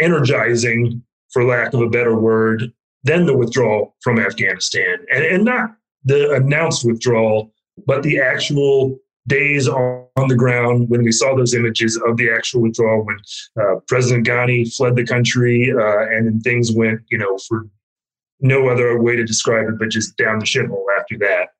energizing 0.00 1.02
for 1.32 1.44
lack 1.44 1.74
of 1.74 1.80
a 1.80 1.88
better 1.88 2.18
word, 2.18 2.72
than 3.04 3.26
the 3.26 3.36
withdrawal 3.36 3.94
from 4.02 4.18
Afghanistan. 4.18 4.98
And, 5.12 5.24
and 5.24 5.44
not 5.44 5.70
the 6.04 6.32
announced 6.32 6.84
withdrawal, 6.84 7.52
but 7.86 8.02
the 8.02 8.20
actual 8.20 8.98
days 9.26 9.68
on, 9.68 10.06
the 10.26 10.34
ground 10.34 10.90
when 10.90 11.04
we 11.04 11.12
saw 11.12 11.36
those 11.36 11.54
images 11.54 11.96
of 12.04 12.16
the 12.16 12.28
actual 12.28 12.62
withdrawal, 12.62 13.04
when 13.04 13.16
uh, 13.60 13.76
President 13.86 14.26
Ghani 14.26 14.74
fled 14.74 14.96
the 14.96 15.06
country 15.06 15.72
uh, 15.72 16.00
and 16.10 16.26
then 16.26 16.40
things 16.40 16.72
went, 16.72 17.00
you 17.08 17.16
know, 17.16 17.38
for 17.46 17.66
no 18.40 18.68
other 18.68 19.00
way 19.00 19.14
to 19.14 19.24
describe 19.24 19.68
it, 19.68 19.78
but 19.78 19.90
just 19.90 20.16
down 20.16 20.40
the 20.40 20.44
shithole 20.44 20.84
after 20.98 21.16
that. 21.18 21.50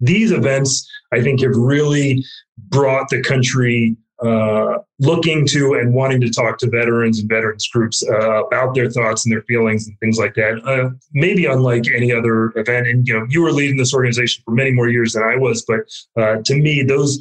These 0.00 0.32
events, 0.32 0.86
I 1.12 1.22
think, 1.22 1.40
have 1.40 1.56
really 1.56 2.22
brought 2.68 3.08
the 3.08 3.22
country 3.22 3.96
uh, 4.24 4.78
looking 4.98 5.46
to 5.46 5.74
and 5.74 5.92
wanting 5.92 6.20
to 6.20 6.30
talk 6.30 6.58
to 6.58 6.70
veterans 6.70 7.20
and 7.20 7.28
veterans 7.28 7.68
groups 7.68 8.02
uh, 8.08 8.44
about 8.44 8.74
their 8.74 8.90
thoughts 8.90 9.24
and 9.24 9.32
their 9.32 9.42
feelings 9.42 9.86
and 9.86 9.98
things 10.00 10.18
like 10.18 10.34
that. 10.34 10.60
Uh, 10.64 10.90
maybe 11.12 11.46
unlike 11.46 11.84
any 11.94 12.12
other 12.12 12.52
event, 12.56 12.86
and 12.86 13.06
you 13.06 13.18
know, 13.18 13.26
you 13.28 13.42
were 13.42 13.52
leading 13.52 13.76
this 13.76 13.94
organization 13.94 14.42
for 14.44 14.52
many 14.52 14.70
more 14.70 14.88
years 14.88 15.12
than 15.12 15.22
I 15.22 15.36
was, 15.36 15.64
but 15.66 15.80
uh, 16.20 16.42
to 16.42 16.54
me, 16.54 16.82
those 16.82 17.18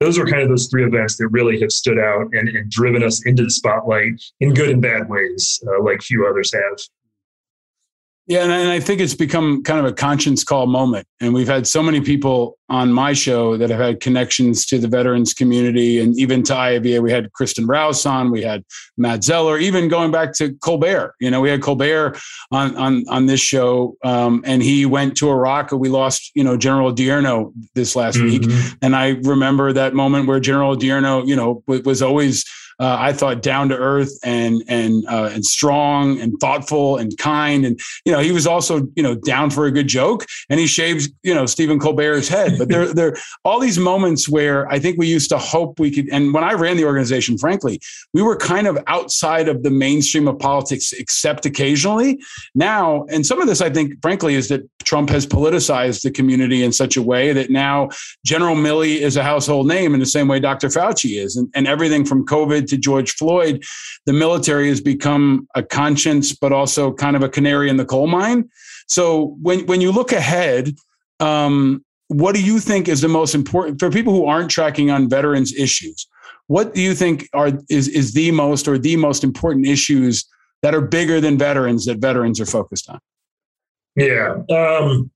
those 0.00 0.18
are 0.18 0.26
kind 0.26 0.42
of 0.42 0.48
those 0.48 0.66
three 0.68 0.84
events 0.84 1.16
that 1.18 1.28
really 1.28 1.60
have 1.60 1.70
stood 1.70 1.98
out 1.98 2.32
and, 2.32 2.48
and 2.48 2.70
driven 2.70 3.02
us 3.02 3.24
into 3.26 3.44
the 3.44 3.50
spotlight 3.50 4.20
in 4.40 4.54
good 4.54 4.70
and 4.70 4.80
bad 4.80 5.10
ways, 5.10 5.62
uh, 5.68 5.82
like 5.82 6.00
few 6.00 6.26
others 6.26 6.52
have. 6.54 6.80
Yeah, 8.30 8.44
and 8.44 8.52
I 8.52 8.78
think 8.78 9.00
it's 9.00 9.16
become 9.16 9.64
kind 9.64 9.80
of 9.80 9.86
a 9.86 9.92
conscience 9.92 10.44
call 10.44 10.68
moment. 10.68 11.04
And 11.20 11.34
we've 11.34 11.48
had 11.48 11.66
so 11.66 11.82
many 11.82 12.00
people 12.00 12.56
on 12.68 12.92
my 12.92 13.12
show 13.12 13.56
that 13.56 13.70
have 13.70 13.80
had 13.80 13.98
connections 13.98 14.64
to 14.66 14.78
the 14.78 14.86
veterans 14.86 15.34
community 15.34 15.98
and 15.98 16.16
even 16.16 16.44
to 16.44 16.52
IAVA. 16.52 17.02
We 17.02 17.10
had 17.10 17.32
Kristen 17.32 17.66
Rouse 17.66 18.06
on, 18.06 18.30
we 18.30 18.40
had 18.40 18.62
Matt 18.96 19.24
Zeller, 19.24 19.58
even 19.58 19.88
going 19.88 20.12
back 20.12 20.32
to 20.34 20.54
Colbert. 20.62 21.16
You 21.18 21.28
know, 21.28 21.40
we 21.40 21.50
had 21.50 21.60
Colbert 21.60 22.20
on 22.52 22.76
on 22.76 23.04
on 23.08 23.26
this 23.26 23.40
show, 23.40 23.96
um, 24.04 24.44
and 24.46 24.62
he 24.62 24.86
went 24.86 25.16
to 25.16 25.28
Iraq. 25.28 25.72
We 25.72 25.88
lost, 25.88 26.30
you 26.36 26.44
know, 26.44 26.56
General 26.56 26.94
Odierno 26.94 27.52
this 27.74 27.96
last 27.96 28.16
mm-hmm. 28.18 28.46
week, 28.46 28.76
and 28.80 28.94
I 28.94 29.16
remember 29.24 29.72
that 29.72 29.92
moment 29.92 30.28
where 30.28 30.38
General 30.38 30.76
Odierno, 30.76 31.26
you 31.26 31.34
know, 31.34 31.64
was 31.66 32.00
always 32.00 32.44
uh, 32.80 32.96
I 32.98 33.12
thought 33.12 33.42
down 33.42 33.68
to 33.68 33.76
earth 33.76 34.18
and 34.24 34.64
and 34.66 35.06
uh, 35.06 35.30
and 35.32 35.44
strong 35.44 36.18
and 36.18 36.32
thoughtful 36.40 36.96
and 36.96 37.16
kind. 37.18 37.66
And 37.66 37.78
you 38.06 38.12
know, 38.12 38.20
he 38.20 38.32
was 38.32 38.46
also 38.46 38.88
you 38.96 39.02
know 39.02 39.14
down 39.14 39.50
for 39.50 39.66
a 39.66 39.70
good 39.70 39.86
joke, 39.86 40.24
and 40.48 40.58
he 40.58 40.66
shaved 40.66 41.12
you 41.22 41.34
know 41.34 41.44
Stephen 41.44 41.78
Colbert's 41.78 42.28
head. 42.28 42.54
But 42.58 42.68
there 42.70 42.92
there 42.92 43.16
all 43.44 43.60
these 43.60 43.78
moments 43.78 44.28
where 44.28 44.66
I 44.68 44.78
think 44.78 44.98
we 44.98 45.06
used 45.06 45.28
to 45.28 45.38
hope 45.38 45.78
we 45.78 45.90
could. 45.90 46.08
And 46.10 46.32
when 46.32 46.42
I 46.42 46.54
ran 46.54 46.78
the 46.78 46.86
organization, 46.86 47.36
frankly, 47.36 47.80
we 48.14 48.22
were 48.22 48.36
kind 48.36 48.66
of 48.66 48.78
outside 48.86 49.48
of 49.48 49.62
the 49.62 49.70
mainstream 49.70 50.26
of 50.26 50.38
politics, 50.38 50.92
except 50.92 51.44
occasionally. 51.44 52.18
Now, 52.54 53.04
and 53.10 53.26
some 53.26 53.42
of 53.42 53.46
this 53.46 53.60
I 53.60 53.68
think, 53.68 54.00
frankly, 54.00 54.36
is 54.36 54.48
that 54.48 54.62
Trump 54.84 55.10
has 55.10 55.26
politicized 55.26 56.00
the 56.02 56.10
community 56.10 56.64
in 56.64 56.72
such 56.72 56.96
a 56.96 57.02
way 57.02 57.34
that 57.34 57.50
now 57.50 57.90
General 58.24 58.56
Milley 58.56 59.00
is 59.00 59.18
a 59.18 59.22
household 59.22 59.68
name 59.68 59.92
in 59.92 60.00
the 60.00 60.06
same 60.06 60.28
way 60.28 60.40
Dr. 60.40 60.68
Fauci 60.68 61.22
is, 61.22 61.36
and, 61.36 61.50
and 61.54 61.66
everything 61.66 62.06
from 62.06 62.24
COVID 62.24 62.69
to 62.70 62.76
George 62.76 63.12
Floyd, 63.12 63.62
the 64.06 64.12
military 64.12 64.68
has 64.68 64.80
become 64.80 65.46
a 65.54 65.62
conscience, 65.62 66.34
but 66.34 66.52
also 66.52 66.92
kind 66.92 67.16
of 67.16 67.22
a 67.22 67.28
canary 67.28 67.68
in 67.68 67.76
the 67.76 67.84
coal 67.84 68.06
mine. 68.06 68.48
So 68.88 69.36
when 69.40 69.66
when 69.66 69.80
you 69.80 69.92
look 69.92 70.12
ahead, 70.12 70.74
um, 71.20 71.84
what 72.08 72.34
do 72.34 72.42
you 72.42 72.58
think 72.58 72.88
is 72.88 73.00
the 73.00 73.08
most 73.08 73.34
important 73.34 73.78
for 73.78 73.90
people 73.90 74.12
who 74.12 74.26
aren't 74.26 74.50
tracking 74.50 74.90
on 74.90 75.08
veterans 75.08 75.54
issues? 75.54 76.08
What 76.48 76.74
do 76.74 76.80
you 76.80 76.94
think 76.94 77.28
are 77.32 77.52
is 77.68 77.86
is 77.88 78.14
the 78.14 78.32
most 78.32 78.66
or 78.66 78.78
the 78.78 78.96
most 78.96 79.22
important 79.22 79.66
issues 79.66 80.24
that 80.62 80.74
are 80.74 80.80
bigger 80.80 81.20
than 81.20 81.38
veterans 81.38 81.86
that 81.86 81.98
veterans 81.98 82.40
are 82.40 82.46
focused 82.46 82.90
on? 82.90 82.98
Yeah. 83.94 84.42
Um, 84.50 85.10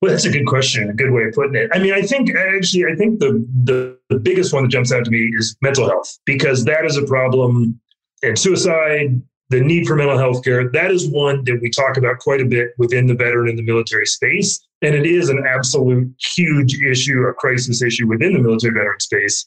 well, 0.00 0.10
that's 0.10 0.24
a 0.24 0.30
good 0.30 0.46
question. 0.46 0.88
A 0.88 0.94
good 0.94 1.10
way 1.10 1.24
of 1.24 1.34
putting 1.34 1.54
it. 1.54 1.70
I 1.72 1.78
mean, 1.78 1.92
I 1.92 2.02
think 2.02 2.34
actually, 2.34 2.86
I 2.86 2.96
think 2.96 3.20
the, 3.20 3.46
the, 3.64 3.98
the 4.08 4.18
biggest 4.18 4.52
one 4.52 4.62
that 4.62 4.70
jumps 4.70 4.92
out 4.92 5.04
to 5.04 5.10
me 5.10 5.30
is 5.36 5.56
mental 5.60 5.86
health 5.88 6.18
because 6.24 6.64
that 6.64 6.84
is 6.84 6.96
a 6.96 7.04
problem, 7.04 7.78
and 8.22 8.38
suicide, 8.38 9.20
the 9.50 9.60
need 9.60 9.86
for 9.86 9.96
mental 9.96 10.16
health 10.16 10.42
care. 10.42 10.70
That 10.70 10.90
is 10.90 11.08
one 11.08 11.44
that 11.44 11.58
we 11.60 11.70
talk 11.70 11.96
about 11.96 12.18
quite 12.18 12.40
a 12.40 12.46
bit 12.46 12.70
within 12.78 13.06
the 13.06 13.14
veteran 13.14 13.48
and 13.48 13.58
the 13.58 13.62
military 13.62 14.06
space, 14.06 14.60
and 14.80 14.94
it 14.94 15.04
is 15.04 15.28
an 15.28 15.44
absolute 15.46 16.14
huge 16.34 16.80
issue, 16.82 17.22
a 17.24 17.34
crisis 17.34 17.82
issue 17.82 18.06
within 18.06 18.32
the 18.32 18.38
military 18.38 18.72
veteran 18.72 19.00
space. 19.00 19.46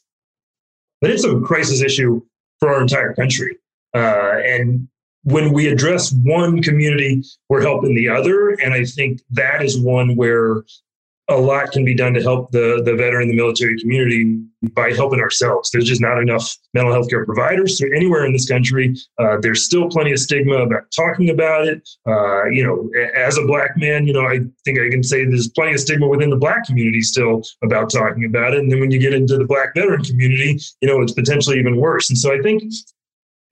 But 1.00 1.10
it's 1.10 1.24
a 1.24 1.40
crisis 1.40 1.82
issue 1.82 2.22
for 2.60 2.72
our 2.72 2.80
entire 2.80 3.12
country. 3.14 3.56
Uh, 3.94 4.38
and 4.44 4.88
when 5.24 5.52
we 5.52 5.68
address 5.68 6.12
one 6.12 6.62
community, 6.62 7.22
we're 7.48 7.62
helping 7.62 7.94
the 7.94 8.08
other. 8.08 8.50
And 8.50 8.72
I 8.72 8.84
think 8.84 9.20
that 9.30 9.62
is 9.62 9.78
one 9.78 10.16
where 10.16 10.64
a 11.30 11.36
lot 11.36 11.72
can 11.72 11.84
be 11.84 11.94
done 11.94 12.12
to 12.12 12.22
help 12.22 12.50
the, 12.50 12.82
the 12.84 12.94
veteran, 12.94 13.28
the 13.28 13.34
military 13.34 13.78
community 13.80 14.38
by 14.74 14.92
helping 14.92 15.20
ourselves. 15.20 15.70
There's 15.70 15.86
just 15.86 16.02
not 16.02 16.18
enough 16.18 16.54
mental 16.74 16.92
health 16.92 17.08
care 17.08 17.24
providers 17.24 17.80
anywhere 17.80 18.26
in 18.26 18.34
this 18.34 18.46
country. 18.46 18.94
Uh, 19.18 19.38
there's 19.40 19.64
still 19.64 19.88
plenty 19.88 20.12
of 20.12 20.18
stigma 20.18 20.56
about 20.56 20.82
talking 20.94 21.30
about 21.30 21.66
it. 21.66 21.88
Uh, 22.06 22.44
you 22.46 22.62
know, 22.62 22.90
as 23.16 23.38
a 23.38 23.46
black 23.46 23.70
man, 23.76 24.06
you 24.06 24.12
know, 24.12 24.26
I 24.26 24.40
think 24.66 24.78
I 24.78 24.90
can 24.90 25.02
say 25.02 25.24
there's 25.24 25.48
plenty 25.48 25.72
of 25.72 25.80
stigma 25.80 26.06
within 26.06 26.28
the 26.28 26.36
black 26.36 26.66
community 26.66 27.00
still 27.00 27.42
about 27.62 27.90
talking 27.90 28.26
about 28.26 28.52
it. 28.52 28.58
And 28.58 28.70
then 28.70 28.80
when 28.80 28.90
you 28.90 28.98
get 28.98 29.14
into 29.14 29.38
the 29.38 29.46
black 29.46 29.74
veteran 29.74 30.04
community, 30.04 30.60
you 30.82 30.88
know, 30.88 31.00
it's 31.00 31.12
potentially 31.12 31.58
even 31.58 31.76
worse. 31.76 32.10
And 32.10 32.18
so 32.18 32.34
I 32.34 32.42
think 32.42 32.62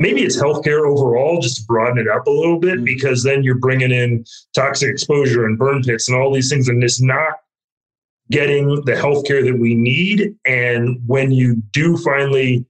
maybe 0.03 0.22
it's 0.22 0.40
healthcare 0.40 0.84
overall, 0.86 1.40
just 1.40 1.59
to 1.59 1.62
broaden 1.66 1.98
it 1.98 2.09
up 2.09 2.26
a 2.26 2.30
little 2.30 2.59
bit, 2.59 2.74
mm-hmm. 2.74 2.84
because 2.84 3.22
then 3.22 3.42
you're 3.42 3.55
bringing 3.55 3.92
in 3.92 4.24
toxic 4.55 4.90
exposure 4.90 5.46
and 5.46 5.59
burn 5.59 5.82
pits 5.82 6.09
and 6.09 6.18
all 6.18 6.32
these 6.32 6.50
things, 6.50 6.68
and 6.68 6.82
it's 6.82 7.00
not 7.00 7.34
getting 8.30 8.66
the 8.84 8.92
healthcare 8.92 9.44
that 9.44 9.59
we 9.59 9.74
need. 9.74 10.34
And 10.46 11.00
when 11.07 11.30
you 11.30 11.62
do 11.72 11.96
finally 11.96 12.64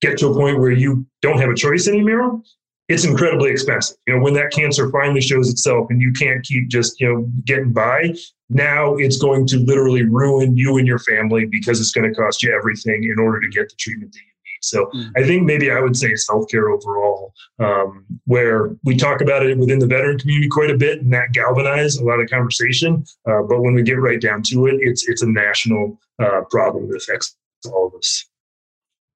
get 0.00 0.18
to 0.18 0.28
a 0.28 0.34
point 0.34 0.60
where 0.60 0.70
you 0.70 1.06
don't 1.22 1.38
have 1.38 1.50
a 1.50 1.54
choice 1.54 1.88
anymore, 1.88 2.40
it's 2.88 3.04
incredibly 3.04 3.50
expensive. 3.50 3.96
You 4.06 4.14
know, 4.14 4.22
when 4.22 4.34
that 4.34 4.52
cancer 4.52 4.90
finally 4.90 5.22
shows 5.22 5.50
itself 5.50 5.86
and 5.88 6.02
you 6.02 6.12
can't 6.12 6.44
keep 6.44 6.68
just, 6.68 7.00
you 7.00 7.08
know, 7.08 7.22
getting 7.46 7.72
by, 7.72 8.14
now 8.50 8.94
it's 8.96 9.16
going 9.16 9.46
to 9.48 9.58
literally 9.58 10.04
ruin 10.04 10.54
you 10.56 10.76
and 10.76 10.86
your 10.86 10.98
family 10.98 11.46
because 11.46 11.80
it's 11.80 11.92
going 11.92 12.06
to 12.06 12.14
cost 12.14 12.42
you 12.42 12.54
everything 12.54 13.04
in 13.04 13.18
order 13.18 13.40
to 13.40 13.48
get 13.48 13.70
the 13.70 13.76
treatment 13.78 14.12
that 14.12 14.18
you 14.18 14.26
need. 14.26 14.33
So 14.68 14.86
mm. 14.94 15.10
I 15.16 15.22
think 15.24 15.44
maybe 15.44 15.70
I 15.70 15.80
would 15.80 15.96
say 15.96 16.08
it's 16.08 16.28
healthcare 16.28 16.74
overall, 16.74 17.32
um, 17.58 18.04
where 18.24 18.76
we 18.84 18.96
talk 18.96 19.20
about 19.20 19.44
it 19.46 19.58
within 19.58 19.78
the 19.78 19.86
veteran 19.86 20.18
community 20.18 20.48
quite 20.48 20.70
a 20.70 20.76
bit, 20.76 21.00
and 21.00 21.12
that 21.12 21.32
galvanizes 21.32 22.00
a 22.00 22.04
lot 22.04 22.20
of 22.20 22.28
conversation. 22.28 23.04
Uh, 23.28 23.42
but 23.42 23.62
when 23.62 23.74
we 23.74 23.82
get 23.82 24.00
right 24.00 24.20
down 24.20 24.42
to 24.42 24.66
it, 24.66 24.76
it's 24.80 25.08
it's 25.08 25.22
a 25.22 25.28
national 25.28 25.98
uh, 26.22 26.42
problem 26.50 26.88
that 26.88 26.96
affects 26.96 27.36
all 27.66 27.86
of 27.86 27.94
us. 27.94 28.26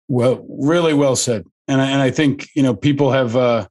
Well, 0.08 0.46
really 0.48 0.94
well 0.94 1.16
said 1.16 1.44
and 1.68 1.80
I, 1.80 1.90
and 1.90 2.02
I 2.02 2.10
think 2.10 2.48
you 2.54 2.62
know 2.62 2.74
people 2.74 3.12
have 3.12 3.36
uh, 3.36 3.68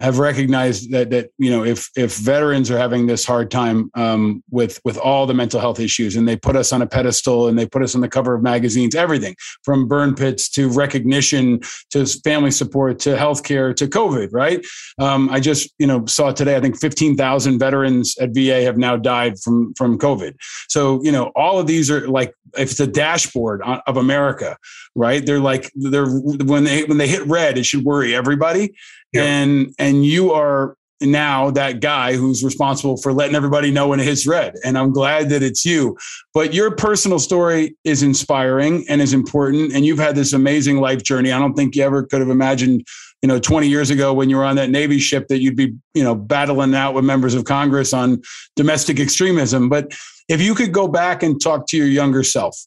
have 0.00 0.18
recognized 0.18 0.90
that 0.90 1.10
that 1.10 1.30
you 1.38 1.50
know 1.50 1.64
if 1.64 1.90
if 1.96 2.16
veterans 2.16 2.70
are 2.70 2.76
having 2.76 3.06
this 3.06 3.24
hard 3.24 3.50
time 3.50 3.90
um, 3.94 4.42
with 4.50 4.78
with 4.84 4.98
all 4.98 5.26
the 5.26 5.32
mental 5.32 5.58
health 5.58 5.80
issues 5.80 6.16
and 6.16 6.28
they 6.28 6.36
put 6.36 6.54
us 6.54 6.72
on 6.72 6.82
a 6.82 6.86
pedestal 6.86 7.48
and 7.48 7.58
they 7.58 7.66
put 7.66 7.82
us 7.82 7.94
on 7.94 8.02
the 8.02 8.08
cover 8.08 8.34
of 8.34 8.42
magazines 8.42 8.94
everything 8.94 9.34
from 9.62 9.88
burn 9.88 10.14
pits 10.14 10.50
to 10.50 10.68
recognition 10.68 11.60
to 11.90 12.04
family 12.24 12.50
support 12.50 12.98
to 12.98 13.16
healthcare 13.16 13.74
to 13.74 13.86
covid 13.86 14.28
right? 14.32 14.64
Um, 14.98 15.30
i 15.30 15.40
just 15.40 15.72
you 15.78 15.86
know 15.86 16.04
saw 16.06 16.30
today 16.30 16.56
i 16.56 16.60
think 16.60 16.78
15000 16.78 17.58
veterans 17.58 18.16
at 18.18 18.34
va 18.34 18.62
have 18.62 18.76
now 18.76 18.96
died 18.96 19.38
from 19.38 19.72
from 19.74 19.98
covid. 19.98 20.34
So 20.68 21.02
you 21.02 21.12
know 21.12 21.32
all 21.34 21.58
of 21.58 21.66
these 21.66 21.90
are 21.90 22.06
like 22.08 22.34
if 22.58 22.70
it's 22.70 22.80
a 22.80 22.86
dashboard 22.86 23.62
of 23.86 23.96
america 23.96 24.56
right 24.96 25.24
they're 25.26 25.40
like 25.40 25.70
they're 25.76 26.08
when 26.08 26.64
they 26.64 26.84
when 26.84 26.98
they 26.98 27.06
hit 27.06 27.24
red 27.26 27.58
it 27.58 27.64
should 27.64 27.84
worry 27.84 28.14
everybody 28.14 28.74
and 29.14 29.72
and 29.78 30.04
you 30.04 30.32
are 30.32 30.76
now 31.00 31.50
that 31.50 31.80
guy 31.80 32.14
who's 32.14 32.42
responsible 32.42 32.96
for 32.96 33.12
letting 33.12 33.36
everybody 33.36 33.70
know 33.70 33.88
when 33.88 34.00
it 34.00 34.04
hits 34.04 34.26
red. 34.26 34.54
And 34.64 34.78
I'm 34.78 34.92
glad 34.92 35.28
that 35.28 35.42
it's 35.42 35.64
you. 35.64 35.96
But 36.32 36.54
your 36.54 36.74
personal 36.74 37.18
story 37.18 37.76
is 37.84 38.02
inspiring 38.02 38.84
and 38.88 39.02
is 39.02 39.12
important. 39.12 39.74
And 39.74 39.84
you've 39.84 39.98
had 39.98 40.16
this 40.16 40.32
amazing 40.32 40.78
life 40.78 41.02
journey. 41.02 41.32
I 41.32 41.38
don't 41.38 41.54
think 41.54 41.74
you 41.76 41.82
ever 41.82 42.02
could 42.02 42.20
have 42.20 42.30
imagined, 42.30 42.86
you 43.22 43.28
know, 43.28 43.38
20 43.38 43.68
years 43.68 43.90
ago 43.90 44.14
when 44.14 44.30
you 44.30 44.36
were 44.36 44.44
on 44.44 44.56
that 44.56 44.70
Navy 44.70 44.98
ship 44.98 45.28
that 45.28 45.40
you'd 45.40 45.56
be, 45.56 45.74
you 45.94 46.02
know, 46.02 46.14
battling 46.14 46.74
out 46.74 46.94
with 46.94 47.04
members 47.04 47.34
of 47.34 47.44
Congress 47.44 47.92
on 47.92 48.22
domestic 48.54 48.98
extremism. 48.98 49.68
But 49.68 49.92
if 50.28 50.40
you 50.40 50.54
could 50.54 50.72
go 50.72 50.88
back 50.88 51.22
and 51.22 51.40
talk 51.40 51.66
to 51.68 51.76
your 51.76 51.86
younger 51.86 52.22
self, 52.22 52.58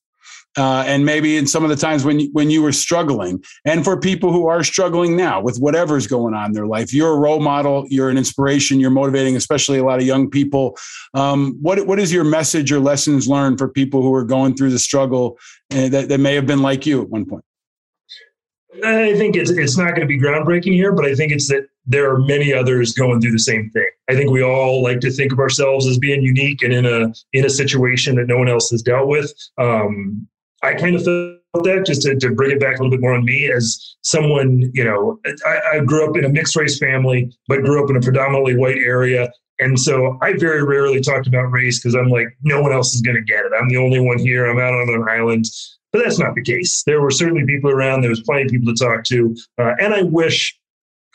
uh, 0.60 0.84
and 0.86 1.06
maybe 1.06 1.38
in 1.38 1.48
some 1.48 1.64
of 1.64 1.70
the 1.70 1.76
times 1.78 2.04
when 2.04 2.20
you, 2.20 2.30
when 2.34 2.50
you 2.50 2.62
were 2.62 2.74
struggling, 2.74 3.42
and 3.64 3.86
for 3.86 3.98
people 3.98 4.34
who 4.34 4.48
are 4.48 4.62
struggling 4.62 5.16
now 5.16 5.40
with 5.40 5.58
whatever's 5.58 6.06
going 6.06 6.34
on 6.34 6.48
in 6.48 6.52
their 6.52 6.68
life, 6.68 6.94
you're 6.94 7.14
a 7.14 7.18
role 7.18 7.40
model, 7.40 7.86
you're 7.90 8.10
an 8.10 8.18
inspiration, 8.18 8.78
you're 8.78 8.90
motivating, 8.90 9.38
especially 9.38 9.78
a 9.78 9.84
lot 9.86 10.00
of 10.00 10.06
young 10.06 10.30
people. 10.30 10.78
Um, 11.14 11.58
what 11.62 11.88
what 11.88 11.98
is 11.98 12.12
your 12.12 12.26
message 12.26 12.74
or 12.74 12.80
lessons 12.80 13.28
learned 13.30 13.58
for 13.58 13.70
people 13.70 14.02
who 14.02 14.14
are 14.14 14.26
going 14.26 14.54
through 14.56 14.72
the 14.72 14.80
struggle 14.80 15.40
uh, 15.74 15.88
that, 15.88 16.10
that 16.10 16.20
may 16.20 16.36
have 16.36 16.46
been 16.46 16.62
like 16.62 16.86
you 16.86 17.02
at 17.02 17.10
one 17.10 17.26
point? 17.26 17.46
I 18.84 19.16
think 19.16 19.36
it's 19.38 19.50
it's 19.50 19.78
not 19.78 19.96
going 19.96 20.02
to 20.02 20.06
be 20.08 20.20
groundbreaking 20.20 20.74
here, 20.74 20.92
but 20.92 21.06
I 21.06 21.16
think 21.16 21.32
it's 21.32 21.48
that 21.48 21.68
there 21.86 22.12
are 22.12 22.20
many 22.20 22.54
others 22.54 22.94
going 22.94 23.22
through 23.22 23.32
the 23.32 23.40
same 23.40 23.70
thing. 23.72 23.90
I 24.10 24.14
think 24.14 24.30
we 24.30 24.44
all 24.44 24.84
like 24.84 25.00
to 25.02 25.12
think 25.12 25.32
of 25.32 25.40
ourselves 25.40 25.88
as 25.88 25.98
being 25.98 26.22
unique 26.22 26.62
and 26.62 26.74
in 26.74 26.86
a 26.86 27.14
in 27.34 27.46
a 27.46 27.50
situation 27.50 28.16
that 28.16 28.28
no 28.28 28.38
one 28.38 28.50
else 28.50 28.70
has 28.72 28.84
dealt 28.84 29.08
with. 29.08 29.34
Um, 29.58 30.28
I 30.64 30.74
kind 30.74 30.96
of 30.96 31.04
felt 31.04 31.40
that 31.54 31.86
just 31.86 32.02
to, 32.04 32.16
to 32.16 32.32
bring 32.32 32.52
it 32.52 32.60
back 32.60 32.80
a 32.80 32.84
little 32.84 32.92
bit 32.92 33.02
more 33.02 33.14
on 33.14 33.26
me 33.26 33.52
as 33.52 33.96
someone, 34.02 34.70
you 34.74 34.84
know, 34.84 35.20
I, 35.46 35.60
I 35.74 35.80
grew 35.80 36.08
up 36.08 36.18
in 36.18 36.26
a 36.26 36.30
mixed 36.30 36.56
race 36.56 36.78
family, 36.78 37.32
but 37.48 37.64
grew 37.64 37.84
up 37.84 37.90
in 37.90 37.96
a 37.96 38.02
predominantly 38.02 38.56
white 38.56 38.78
area. 38.78 39.32
And 39.60 39.78
so 39.80 40.18
I 40.22 40.34
very 40.38 40.64
rarely 40.64 41.02
talked 41.02 41.28
about 41.28 41.52
race 41.52 41.80
because 41.80 41.96
I'm 41.96 42.10
like, 42.10 42.28
no 42.44 42.62
one 42.62 42.72
else 42.72 42.94
is 42.94 43.02
going 43.02 43.18
to 43.18 43.24
get 43.24 43.46
it. 43.46 43.52
I'm 43.60 43.68
the 43.68 43.78
only 43.78 44.00
one 44.00 44.18
here. 44.18 44.50
I'm 44.50 44.60
out 44.60 44.74
on 44.74 44.90
an 44.90 45.06
island. 45.10 45.46
But 45.92 46.04
that's 46.04 46.20
not 46.20 46.36
the 46.36 46.44
case. 46.44 46.84
There 46.84 47.02
were 47.02 47.12
certainly 47.12 47.46
people 47.46 47.72
around. 47.72 48.02
There 48.02 48.10
was 48.10 48.22
plenty 48.22 48.44
of 48.44 48.50
people 48.50 48.74
to 48.74 48.86
talk 48.86 49.04
to. 49.06 49.36
Uh, 49.58 49.74
and 49.82 49.94
I 49.94 50.04
wish 50.04 50.58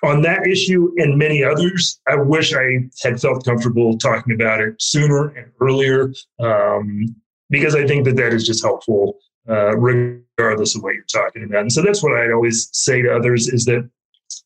on 0.02 0.20
that 0.22 0.46
issue 0.46 0.92
and 0.98 1.16
many 1.16 1.42
others, 1.42 2.00
I 2.08 2.16
wish 2.16 2.52
I 2.54 2.88
had 3.02 3.20
felt 3.20 3.44
comfortable 3.44 3.96
talking 3.96 4.34
about 4.34 4.60
it 4.60 4.74
sooner 4.80 5.28
and 5.28 5.50
earlier 5.60 6.12
um, 6.40 7.14
because 7.48 7.74
I 7.74 7.86
think 7.86 8.04
that 8.04 8.16
that 8.16 8.34
is 8.34 8.46
just 8.46 8.62
helpful 8.62 9.16
uh, 9.48 9.76
regardless 9.76 10.74
of 10.74 10.82
what 10.82 10.94
you're 10.94 11.04
talking 11.04 11.44
about. 11.44 11.62
And 11.62 11.72
so 11.72 11.82
that's 11.82 12.02
what 12.02 12.18
I'd 12.18 12.32
always 12.32 12.68
say 12.72 13.02
to 13.02 13.14
others 13.14 13.48
is 13.48 13.64
that 13.66 13.88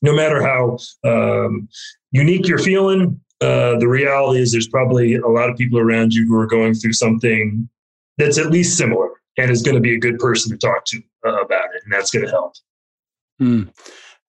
no 0.02 0.14
matter 0.14 0.42
how 0.42 0.78
um, 1.04 1.68
unique 2.10 2.46
you're 2.46 2.58
feeling, 2.58 3.20
uh, 3.40 3.78
the 3.78 3.88
reality 3.88 4.40
is 4.40 4.52
there's 4.52 4.68
probably 4.68 5.14
a 5.14 5.28
lot 5.28 5.48
of 5.48 5.56
people 5.56 5.78
around 5.78 6.12
you 6.12 6.26
who 6.26 6.36
are 6.36 6.46
going 6.46 6.74
through 6.74 6.92
something 6.92 7.68
that's 8.16 8.38
at 8.38 8.50
least 8.50 8.76
similar 8.76 9.10
and 9.36 9.50
is 9.50 9.62
going 9.62 9.76
to 9.76 9.80
be 9.80 9.94
a 9.94 9.98
good 9.98 10.18
person 10.18 10.50
to 10.50 10.58
talk 10.58 10.84
to 10.86 11.00
uh, 11.24 11.40
about 11.40 11.66
it, 11.74 11.82
and 11.84 11.92
that's 11.92 12.10
going 12.10 12.24
to 12.24 12.30
help. 12.30 12.54
Mm 13.40 13.72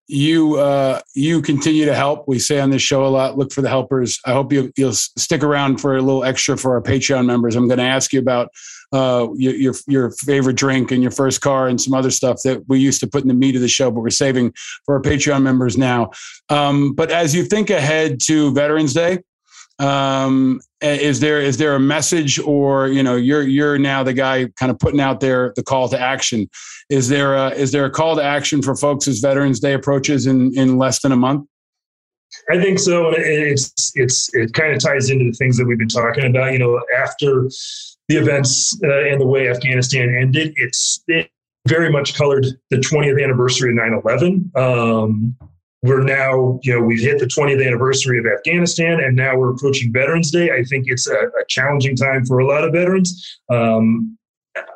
you 0.09 0.55
uh, 0.55 0.99
you 1.13 1.41
continue 1.41 1.86
to 1.86 1.93
help. 1.93 2.28
We 2.28 2.39
say 2.39 2.59
on 2.59 2.72
this 2.72 2.82
show 2.82 3.05
a 3.05 3.07
lot. 3.07 3.38
Look 3.38 3.53
for 3.53 3.61
the 3.61 3.70
helpers. 3.70 4.20
I 4.26 4.34
hope 4.34 4.51
you, 4.51 4.72
you'll 4.76 4.93
stick 4.93 5.43
around 5.43 5.78
for 5.78 5.95
a 5.95 6.01
little 6.01 6.24
extra 6.24 6.57
for 6.57 6.74
our 6.74 6.82
Patreon 6.82 7.28
members. 7.28 7.55
I'm 7.55 7.67
going 7.67 7.78
to 7.78 7.86
ask 7.86 8.11
you 8.11 8.20
about 8.20 8.49
uh, 8.92 9.28
your, 9.36 9.56
your, 9.56 9.74
your 9.88 10.12
favorite 10.12 10.56
drink 10.56 10.92
and 10.92 11.02
your 11.02 11.12
first 11.12 11.42
car 11.42 11.68
and 11.68 11.80
some 11.80 11.94
other 11.94 12.12
stuff 12.12 12.42
that 12.44 12.64
we 12.68 12.80
used 12.80 13.00
to 13.02 13.08
put 13.08 13.22
in 13.22 13.28
the 13.28 13.34
meat 13.34 13.56
of 13.56 13.62
the 13.62 13.68
show, 13.68 13.92
but 13.92 14.02
we're 14.02 14.10
saving 14.10 14.54
for 14.86 14.96
our 14.96 15.02
Patreon 15.02 15.42
members 15.42 15.78
now. 15.78 16.12
Um, 16.50 16.94
but 16.94 17.12
as 17.12 17.36
you 17.36 17.44
think 17.44 17.70
ahead 17.70 18.20
to 18.24 18.54
Veterans 18.54 18.94
Day, 18.94 19.20
um, 19.80 20.60
is 20.82 21.22
there 21.22 21.40
is 21.40 21.58
there 21.58 21.76
a 21.76 21.80
message 21.80 22.38
or 22.40 22.88
you 22.88 23.02
know 23.02 23.16
you're 23.16 23.44
you're 23.44 23.78
now 23.78 24.04
the 24.04 24.14
guy 24.14 24.46
kind 24.58 24.70
of 24.70 24.78
putting 24.78 25.00
out 25.00 25.22
there 25.22 25.54
the 25.56 25.64
call 25.64 25.88
to 25.90 26.00
action. 26.00 26.50
Is 26.90 27.08
there 27.08 27.36
a 27.36 27.50
is 27.52 27.72
there 27.72 27.86
a 27.86 27.90
call 27.90 28.16
to 28.18 28.24
action 28.24 28.62
for 28.62 28.76
folks 28.76 29.08
as 29.08 29.20
veterans 29.20 29.62
day 29.62 29.74
approaches 29.74 30.26
in 30.26 30.58
in 30.58 30.78
less 30.78 31.02
than 31.02 31.14
a 31.14 31.16
month? 31.16 31.48
I 32.50 32.62
think 32.62 32.80
so. 32.80 33.14
It's 33.16 33.92
it's 33.96 34.34
it 34.34 34.54
kind 34.54 34.74
of 34.74 34.84
ties 34.84 35.10
into 35.10 35.26
the 35.26 35.34
things 35.34 35.58
that 35.58 35.66
we've 35.66 35.80
been 35.80 35.88
talking 35.88 36.26
about. 36.26 36.52
You 36.52 36.60
know 36.60 36.82
after 36.98 37.50
the 38.10 38.18
events 38.18 38.78
uh, 38.84 39.05
and 39.05 39.22
the 39.22 39.26
way 39.26 39.49
afghanistan 39.49 40.14
ended 40.20 40.53
it's 40.57 41.03
it 41.07 41.30
very 41.68 41.91
much 41.91 42.16
colored 42.16 42.45
the 42.70 42.78
20th 42.78 43.24
anniversary 43.24 43.72
of 43.72 43.78
9-11 43.78 44.55
um, 44.57 45.36
we're 45.82 46.03
now, 46.03 46.60
you 46.64 46.74
know, 46.74 46.82
we've 46.82 46.99
hit 46.99 47.20
the 47.20 47.26
20th 47.26 47.66
anniversary 47.66 48.20
of 48.20 48.26
Afghanistan, 48.26 48.99
and 48.99 49.16
now 49.16 49.38
we're 49.38 49.51
approaching 49.51 49.93
Veterans 49.93 50.30
Day. 50.30 50.51
I 50.51 50.64
think 50.64 50.86
it's 50.88 51.07
a, 51.07 51.16
a 51.16 51.45
challenging 51.47 51.95
time 51.95 52.26
for 52.26 52.39
a 52.39 52.45
lot 52.45 52.66
of 52.66 52.74
veterans. 52.74 53.39
Um, 53.49 54.18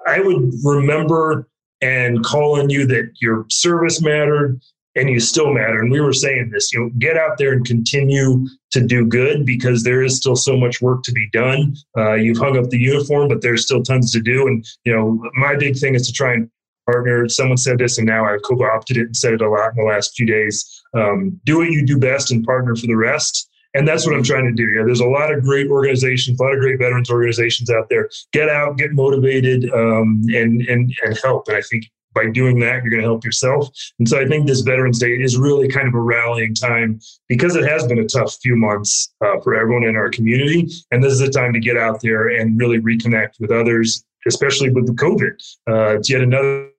I 0.07 0.21
would 0.21 0.53
remember 0.63 1.49
and 1.81 2.23
call 2.23 2.59
on 2.59 2.69
you 2.69 2.88
that 2.88 3.11
your 3.21 3.45
service 3.49 4.01
mattered 4.01 4.61
and 4.95 5.09
you 5.09 5.19
still 5.19 5.53
matter. 5.53 5.79
And 5.79 5.91
we 5.91 6.01
were 6.01 6.13
saying 6.13 6.51
this, 6.51 6.71
you 6.73 6.79
know, 6.79 6.89
get 6.99 7.17
out 7.17 7.37
there 7.37 7.53
and 7.53 7.65
continue 7.65 8.45
to 8.71 8.81
do 8.81 9.05
good 9.05 9.45
because 9.45 9.83
there 9.83 10.03
is 10.03 10.17
still 10.17 10.35
so 10.35 10.55
much 10.55 10.81
work 10.81 11.03
to 11.03 11.11
be 11.11 11.29
done. 11.31 11.75
Uh, 11.97 12.13
you've 12.13 12.37
hung 12.37 12.57
up 12.57 12.69
the 12.69 12.79
uniform, 12.79 13.27
but 13.27 13.41
there's 13.41 13.63
still 13.63 13.81
tons 13.81 14.11
to 14.11 14.21
do. 14.21 14.47
And, 14.47 14.65
you 14.83 14.95
know, 14.95 15.23
my 15.35 15.55
big 15.55 15.77
thing 15.77 15.95
is 15.95 16.07
to 16.07 16.13
try 16.13 16.33
and 16.33 16.49
partner. 16.85 17.27
Someone 17.29 17.57
said 17.57 17.77
this, 17.77 17.97
and 17.97 18.07
now 18.07 18.25
I've 18.25 18.41
co-opted 18.43 18.97
it 18.97 19.05
and 19.07 19.17
said 19.17 19.33
it 19.33 19.41
a 19.41 19.49
lot 19.49 19.71
in 19.71 19.77
the 19.77 19.89
last 19.89 20.15
few 20.15 20.25
days. 20.25 20.81
Um, 20.93 21.39
do 21.45 21.57
what 21.57 21.69
you 21.69 21.85
do 21.85 21.97
best 21.97 22.31
and 22.31 22.43
partner 22.43 22.75
for 22.75 22.87
the 22.87 22.95
rest. 22.95 23.49
And 23.75 23.87
that's 23.87 24.05
what 24.05 24.15
I'm 24.15 24.23
trying 24.23 24.45
to 24.45 24.51
do. 24.51 24.69
Yeah, 24.69 24.83
there's 24.85 24.99
a 24.99 25.07
lot 25.07 25.33
of 25.33 25.41
great 25.41 25.67
organizations, 25.67 26.39
a 26.39 26.43
lot 26.43 26.53
of 26.53 26.59
great 26.59 26.77
veterans 26.77 27.09
organizations 27.09 27.71
out 27.71 27.89
there. 27.89 28.07
Get 28.31 28.47
out, 28.47 28.77
get 28.77 28.91
motivated, 28.91 29.71
um, 29.73 30.21
and 30.29 30.61
and 30.61 30.93
and 31.03 31.17
help. 31.23 31.47
And 31.47 31.57
I 31.57 31.61
think 31.61 31.85
by 32.14 32.30
doing 32.30 32.59
that, 32.59 32.84
you're 32.84 32.89
going 32.89 33.01
to 33.01 33.07
help 33.07 33.26
yourself. 33.26 33.70
And 33.99 34.07
so 34.07 34.20
I 34.20 34.28
think 34.28 34.47
this 34.47 34.61
Veterans 34.61 34.99
Day 34.99 35.11
is 35.11 35.38
really 35.38 35.68
kind 35.68 35.88
of 35.88 35.93
a 35.93 35.99
rallying 35.99 36.53
time 36.53 36.99
because 37.28 37.55
it 37.55 37.68
has 37.68 37.86
been 37.88 37.99
a 37.99 38.07
tough 38.07 38.36
few 38.41 38.55
months 38.55 39.14
uh, 39.22 39.39
for 39.41 39.55
everyone 39.55 39.84
in 39.84 39.95
our 39.95 40.09
community. 40.09 40.70
And 40.91 41.03
this 41.03 41.14
is 41.14 41.22
a 41.22 41.30
time 41.30 41.53
to 41.53 41.59
get 41.59 41.78
out 41.78 42.01
there 42.01 42.30
and 42.30 42.59
really 42.59 42.80
reconnect 42.80 43.39
with 43.39 43.51
others, 43.51 44.03
especially 44.28 44.70
with 44.70 44.88
the 44.88 44.93
COVID. 44.93 45.34
Uh, 45.70 45.97
it's 45.97 46.09
yet 46.09 46.22
another 46.22 46.70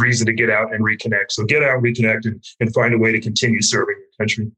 reason 0.00 0.26
to 0.26 0.32
get 0.32 0.50
out 0.50 0.72
and 0.72 0.84
reconnect. 0.84 1.30
So 1.30 1.44
get 1.44 1.62
out, 1.62 1.82
reconnect, 1.82 2.26
and, 2.26 2.42
and 2.60 2.72
find 2.72 2.94
a 2.94 2.98
way 2.98 3.12
to 3.12 3.20
continue 3.20 3.60
serving 3.60 3.96
your 3.98 4.26
country. 4.26 4.50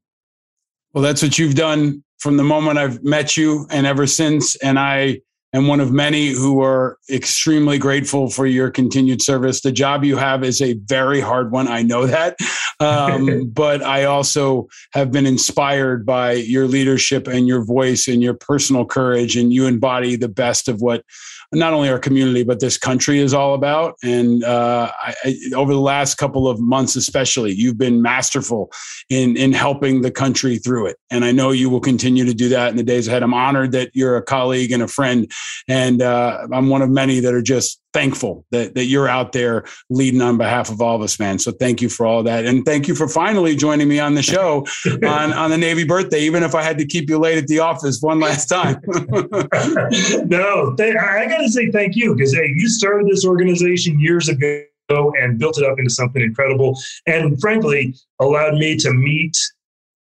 Well, 0.93 1.03
that's 1.03 1.21
what 1.21 1.37
you've 1.37 1.55
done 1.55 2.03
from 2.19 2.37
the 2.37 2.43
moment 2.43 2.77
I've 2.77 3.03
met 3.03 3.35
you 3.35 3.67
and 3.69 3.85
ever 3.85 4.07
since. 4.07 4.55
And 4.57 4.79
I 4.79 5.21
and 5.55 5.69
one 5.69 5.79
of 5.79 5.89
many 5.89 6.31
who 6.31 6.61
are 6.61 6.97
extremely 7.09 7.77
grateful 7.77 8.29
for 8.29 8.45
your 8.45 8.69
continued 8.69 9.21
service. 9.21 9.61
The 9.61 9.71
job 9.71 10.03
you 10.03 10.17
have 10.17 10.43
is 10.43 10.61
a 10.61 10.73
very 10.73 11.21
hard 11.21 11.49
one. 11.49 11.69
I 11.69 11.81
know 11.81 12.05
that. 12.07 12.37
Um, 12.81 13.49
but 13.53 13.81
I 13.81 14.03
also 14.03 14.67
have 14.91 15.13
been 15.13 15.25
inspired 15.25 16.05
by 16.05 16.33
your 16.33 16.67
leadership 16.67 17.25
and 17.25 17.47
your 17.47 17.63
voice 17.63 18.05
and 18.09 18.21
your 18.21 18.33
personal 18.33 18.83
courage, 18.85 19.37
and 19.37 19.53
you 19.53 19.65
embody 19.65 20.17
the 20.17 20.27
best 20.27 20.67
of 20.67 20.81
what 20.81 21.05
not 21.53 21.73
only 21.73 21.89
our 21.89 21.99
community 21.99 22.43
but 22.43 22.59
this 22.59 22.77
country 22.77 23.19
is 23.19 23.33
all 23.33 23.53
about. 23.53 23.95
And 24.03 24.43
uh, 24.43 24.91
I, 24.99 25.15
I, 25.23 25.35
over 25.55 25.73
the 25.73 25.79
last 25.79 26.15
couple 26.15 26.47
of 26.47 26.59
months, 26.59 26.95
especially, 26.95 27.53
you've 27.53 27.77
been 27.77 28.01
masterful 28.01 28.71
in 29.09 29.37
in 29.37 29.53
helping 29.53 30.01
the 30.01 30.11
country 30.11 30.57
through 30.57 30.87
it. 30.87 30.97
And 31.09 31.23
I 31.23 31.31
know 31.31 31.51
you 31.51 31.69
will 31.69 31.79
continue 31.79 32.25
to 32.25 32.33
do 32.33 32.49
that 32.49 32.69
in 32.69 32.77
the 32.77 32.83
days 32.83 33.07
ahead. 33.07 33.23
I'm 33.23 33.33
honored 33.33 33.71
that 33.73 33.91
you're 33.93 34.17
a 34.17 34.23
colleague 34.23 34.71
and 34.71 34.83
a 34.83 34.87
friend, 34.87 35.31
and 35.67 36.01
uh, 36.01 36.47
I'm 36.51 36.69
one 36.69 36.81
of 36.81 36.89
many 36.89 37.19
that 37.19 37.33
are 37.33 37.41
just 37.41 37.81
thankful 37.95 38.45
that, 38.51 38.75
that 38.75 38.87
you're 38.87 39.07
out 39.07 39.31
there 39.31 39.63
leading 39.89 40.21
on 40.21 40.37
behalf 40.37 40.69
of 40.69 40.81
all 40.81 40.97
of 40.97 41.01
us, 41.01 41.17
man. 41.17 41.39
So 41.39 41.53
thank 41.53 41.81
you 41.81 41.87
for 41.87 42.05
all 42.05 42.23
that. 42.23 42.45
And 42.45 42.65
thank 42.65 42.89
you 42.89 42.93
for 42.93 43.07
finally 43.07 43.55
joining 43.55 43.87
me 43.87 44.01
on 44.01 44.15
the 44.15 44.21
show 44.21 44.67
on, 45.07 45.31
on 45.31 45.49
the 45.49 45.57
Navy 45.57 45.85
birthday, 45.85 46.19
even 46.19 46.43
if 46.43 46.53
I 46.53 46.61
had 46.61 46.77
to 46.79 46.85
keep 46.85 47.09
you 47.09 47.17
late 47.17 47.37
at 47.37 47.47
the 47.47 47.59
office 47.59 48.01
one 48.01 48.19
last 48.19 48.47
time. 48.47 48.81
no, 50.27 50.75
th- 50.75 50.95
I 50.97 51.25
got 51.29 51.37
to 51.37 51.49
say 51.49 51.71
thank 51.71 51.95
you 51.95 52.13
because, 52.13 52.35
hey, 52.35 52.51
you 52.53 52.67
started 52.67 53.07
this 53.07 53.25
organization 53.25 53.97
years 53.97 54.27
ago 54.27 54.65
and 54.89 55.39
built 55.39 55.57
it 55.57 55.63
up 55.63 55.79
into 55.79 55.89
something 55.89 56.21
incredible. 56.21 56.77
And 57.07 57.39
frankly, 57.39 57.95
allowed 58.19 58.55
me 58.55 58.75
to 58.75 58.91
meet 58.91 59.37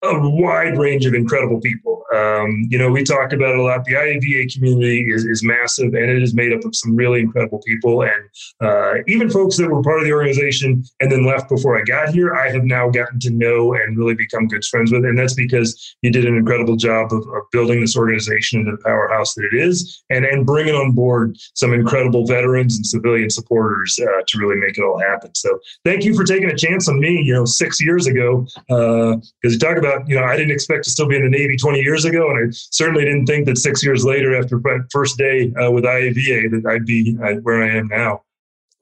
a 0.03 0.31
wide 0.31 0.79
range 0.79 1.05
of 1.05 1.15
incredible 1.15 1.61
people. 1.61 2.05
Um, 2.15 2.67
you 2.71 2.79
know, 2.79 2.91
we 2.91 3.05
talked 3.05 3.33
about 3.33 3.51
it 3.51 3.59
a 3.59 3.63
lot. 3.63 3.85
The 3.85 3.93
IAVA 3.93 4.53
community 4.53 5.13
is, 5.13 5.25
is 5.25 5.45
massive 5.45 5.95
and 5.95 6.11
it 6.11 6.23
is 6.23 6.35
made 6.35 6.53
up 6.53 6.65
of 6.65 6.75
some 6.75 6.97
really 6.97 7.21
incredible 7.21 7.61
people. 7.67 8.03
And 8.03 8.29
uh, 8.61 8.95
even 9.07 9.31
folks 9.31 9.59
that 9.59 9.69
were 9.69 9.83
part 9.83 9.99
of 9.99 10.05
the 10.05 10.13
organization 10.13 10.83
and 11.01 11.13
then 11.13 11.25
left 11.25 11.49
before 11.49 11.79
I 11.79 11.85
got 11.85 12.09
here, 12.09 12.35
I 12.35 12.51
have 12.51 12.65
now 12.65 12.89
gotten 12.89 13.21
to 13.21 13.31
know 13.31 13.75
and 13.75 13.97
really 13.97 14.15
become 14.15 14.49
good 14.49 14.65
friends 14.65 14.91
with. 14.91 15.05
And 15.05 15.19
that's 15.19 15.35
because 15.35 15.97
you 16.03 16.11
did 16.11 16.25
an 16.25 16.37
incredible 16.37 16.77
job 16.77 17.13
of, 17.13 17.21
of 17.21 17.43
building 17.53 17.81
this 17.81 17.97
organization 17.97 18.61
into 18.61 18.73
the 18.73 18.83
powerhouse 18.83 19.35
that 19.35 19.45
it 19.53 19.57
is 19.57 20.03
and, 20.11 20.25
and 20.25 20.47
bringing 20.47 20.75
on 20.75 20.93
board 20.93 21.37
some 21.55 21.75
incredible 21.75 22.27
veterans 22.27 22.77
and 22.77 22.87
civilian 22.87 23.31
supporters 23.31 23.99
uh, 24.03 24.23
to 24.27 24.39
really 24.39 24.57
make 24.57 24.79
it 24.79 24.83
all 24.83 24.99
happen. 24.99 25.31
So 25.35 25.61
thank 25.85 26.05
you 26.05 26.15
for 26.15 26.25
taking 26.25 26.51
a 26.51 26.57
chance 26.57 26.89
on 26.89 26.99
me, 26.99 27.23
you 27.23 27.35
know, 27.35 27.45
six 27.45 27.81
years 27.81 28.07
ago. 28.07 28.47
Because 28.69 29.21
uh, 29.45 29.49
you 29.49 29.59
talk 29.59 29.77
about, 29.77 29.89
you 30.07 30.14
know, 30.14 30.24
I 30.24 30.36
didn't 30.36 30.53
expect 30.53 30.84
to 30.84 30.91
still 30.91 31.07
be 31.07 31.16
in 31.16 31.22
the 31.22 31.28
Navy 31.28 31.57
20 31.57 31.80
years 31.80 32.05
ago, 32.05 32.30
and 32.30 32.49
I 32.49 32.51
certainly 32.53 33.05
didn't 33.05 33.26
think 33.26 33.47
that 33.47 33.59
six 33.59 33.82
years 33.84 34.05
later, 34.05 34.36
after 34.36 34.59
my 34.59 34.78
first 34.91 35.18
day 35.18 35.53
uh, 35.55 35.70
with 35.70 35.84
IAVA, 35.84 36.51
that 36.51 36.70
I'd 36.70 36.86
be 36.86 37.16
uh, 37.22 37.34
where 37.43 37.62
I 37.62 37.76
am 37.76 37.88
now. 37.88 38.22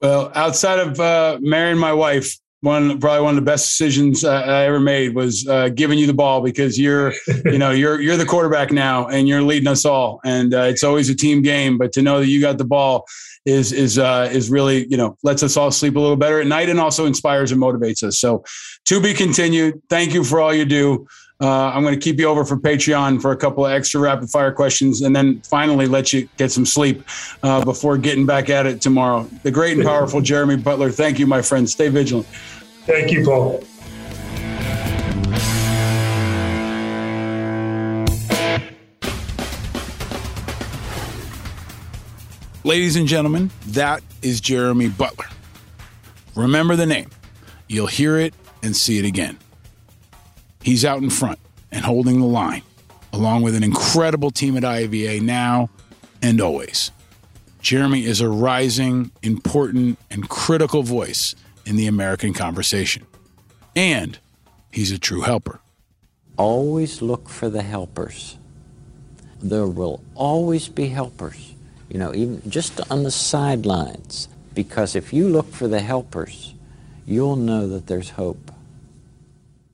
Well, 0.01 0.31
outside 0.35 0.79
of 0.79 0.99
uh, 0.99 1.37
marrying 1.41 1.77
my 1.77 1.93
wife, 1.93 2.37
one 2.61 2.99
probably 2.99 3.23
one 3.23 3.37
of 3.37 3.43
the 3.43 3.49
best 3.49 3.67
decisions 3.67 4.23
uh, 4.23 4.31
I 4.31 4.65
ever 4.65 4.79
made 4.79 5.15
was 5.15 5.47
uh, 5.47 5.69
giving 5.69 5.97
you 5.97 6.07
the 6.07 6.13
ball 6.13 6.41
because 6.41 6.77
you're, 6.77 7.13
you 7.45 7.57
know, 7.57 7.71
you're 7.71 8.01
you're 8.01 8.17
the 8.17 8.25
quarterback 8.25 8.71
now 8.71 9.07
and 9.07 9.27
you're 9.27 9.41
leading 9.41 9.67
us 9.67 9.85
all, 9.85 10.19
and 10.25 10.53
uh, 10.53 10.63
it's 10.63 10.83
always 10.83 11.09
a 11.09 11.15
team 11.15 11.41
game. 11.41 11.77
But 11.77 11.93
to 11.93 12.01
know 12.01 12.19
that 12.19 12.27
you 12.27 12.41
got 12.41 12.57
the 12.57 12.65
ball 12.65 13.05
is 13.45 13.71
is 13.71 13.97
uh, 13.97 14.29
is 14.31 14.49
really 14.49 14.87
you 14.89 14.97
know 14.97 15.17
lets 15.23 15.41
us 15.43 15.55
all 15.55 15.71
sleep 15.71 15.95
a 15.95 15.99
little 15.99 16.17
better 16.17 16.41
at 16.41 16.47
night 16.47 16.69
and 16.69 16.79
also 16.79 17.05
inspires 17.05 17.51
and 17.51 17.61
motivates 17.61 18.03
us. 18.03 18.19
So, 18.19 18.43
to 18.85 18.99
be 18.99 19.13
continued. 19.13 19.81
Thank 19.89 20.13
you 20.13 20.23
for 20.23 20.41
all 20.41 20.53
you 20.53 20.65
do. 20.65 21.07
Uh, 21.41 21.71
I'm 21.73 21.83
going 21.83 21.97
to 21.97 21.99
keep 21.99 22.19
you 22.19 22.27
over 22.27 22.43
for 22.43 22.57
Patreon 22.57 23.21
for 23.21 23.31
a 23.31 23.37
couple 23.37 23.65
of 23.65 23.71
extra 23.71 24.01
rapid 24.01 24.29
fire 24.29 24.51
questions, 24.51 25.01
and 25.01 25.15
then 25.15 25.39
finally 25.41 25.87
let 25.87 26.11
you 26.11 26.27
get 26.35 26.51
some 26.51 26.65
sleep 26.65 27.01
uh, 27.43 27.63
before 27.63 27.97
getting 27.97 28.25
back 28.25 28.49
at 28.49 28.65
it 28.65 28.81
tomorrow. 28.81 29.23
The 29.43 29.51
great 29.51 29.77
and 29.77 29.85
powerful 29.85 30.19
Jeremy 30.19 30.57
Butler. 30.57 30.91
Thank 30.91 31.17
you, 31.17 31.25
my 31.25 31.41
friend. 31.41 31.69
Stay 31.69 31.87
vigilant. 31.87 32.27
Thank 32.85 33.11
you, 33.11 33.23
Paul. 33.23 33.63
Ladies 42.65 42.97
and 42.97 43.07
gentlemen, 43.07 43.49
that 43.67 44.03
is 44.21 44.41
Jeremy 44.41 44.89
Butler. 44.89 45.27
Remember 46.35 46.75
the 46.75 46.85
name. 46.85 47.09
You'll 47.69 47.87
hear 47.87 48.17
it 48.17 48.33
and 48.61 48.75
see 48.75 48.99
it 48.99 49.05
again. 49.05 49.37
He's 50.61 50.83
out 50.83 51.01
in 51.01 51.09
front 51.09 51.39
and 51.71 51.85
holding 51.85 52.19
the 52.19 52.25
line, 52.25 52.63
along 53.13 53.43
with 53.43 53.55
an 53.55 53.63
incredible 53.63 54.31
team 54.31 54.57
at 54.57 54.63
IAVA 54.63 55.21
now 55.21 55.69
and 56.21 56.41
always. 56.41 56.91
Jeremy 57.61 58.05
is 58.05 58.21
a 58.21 58.29
rising, 58.29 59.11
important, 59.21 59.99
and 60.09 60.29
critical 60.29 60.83
voice 60.83 61.35
in 61.65 61.75
the 61.75 61.87
American 61.87 62.33
conversation. 62.33 63.05
And 63.75 64.17
he's 64.71 64.91
a 64.91 64.99
true 64.99 65.21
helper. 65.21 65.59
Always 66.37 67.01
look 67.01 67.29
for 67.29 67.49
the 67.49 67.61
helpers. 67.61 68.37
There 69.41 69.67
will 69.67 70.01
always 70.15 70.67
be 70.67 70.87
helpers, 70.87 71.53
you 71.89 71.99
know, 71.99 72.13
even 72.13 72.41
just 72.49 72.79
on 72.91 73.03
the 73.03 73.11
sidelines. 73.11 74.27
Because 74.53 74.95
if 74.95 75.13
you 75.13 75.29
look 75.29 75.51
for 75.53 75.67
the 75.67 75.79
helpers, 75.81 76.53
you'll 77.05 77.35
know 77.35 77.67
that 77.67 77.87
there's 77.87 78.11
hope. 78.11 78.51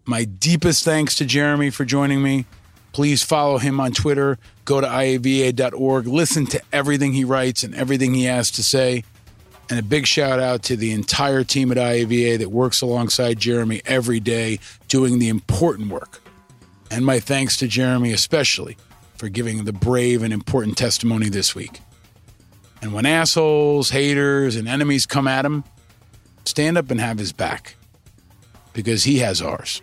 My 0.06 0.24
deepest 0.24 0.84
thanks 0.84 1.16
to 1.16 1.26
Jeremy 1.26 1.72
for 1.72 1.84
joining 1.84 2.22
me. 2.22 2.46
Please 2.92 3.24
follow 3.24 3.58
him 3.58 3.80
on 3.80 3.92
Twitter. 3.92 4.38
Go 4.64 4.80
to 4.80 4.88
IAVA.org. 4.88 6.08
Listen 6.08 6.46
to 6.48 6.62
everything 6.72 7.14
he 7.14 7.24
writes 7.24 7.64
and 7.64 7.74
everything 7.74 8.14
he 8.14 8.26
has 8.26 8.52
to 8.52 8.64
say. 8.64 9.04
And 9.70 9.80
a 9.80 9.84
big 9.84 10.06
shout 10.06 10.40
out 10.40 10.62
to 10.64 10.78
the 10.78 10.92
entire 10.92 11.44
team 11.44 11.72
at 11.72 11.78
IAVA 11.78 12.38
that 12.38 12.52
works 12.52 12.82
alongside 12.82 13.40
Jeremy 13.40 13.82
every 13.86 14.20
day 14.20 14.60
doing 14.88 15.18
the 15.18 15.28
important 15.28 15.90
work. 15.90 16.22
And 16.92 17.04
my 17.04 17.20
thanks 17.20 17.58
to 17.58 17.68
Jeremy 17.68 18.14
especially 18.14 18.78
for 19.18 19.28
giving 19.28 19.66
the 19.66 19.74
brave 19.74 20.22
and 20.22 20.32
important 20.32 20.78
testimony 20.78 21.30
this 21.30 21.56
week. 21.56 21.82
And 22.82 22.94
when 22.94 23.08
assholes, 23.08 23.90
haters, 23.90 24.56
and 24.56 24.68
enemies 24.68 25.08
come 25.08 25.28
at 25.28 25.46
him, 25.46 25.64
stand 26.46 26.78
up 26.78 26.92
and 26.92 27.02
have 27.02 27.18
his 27.18 27.34
back 27.34 27.76
because 28.74 29.06
he 29.06 29.20
has 29.20 29.42
ours. 29.42 29.82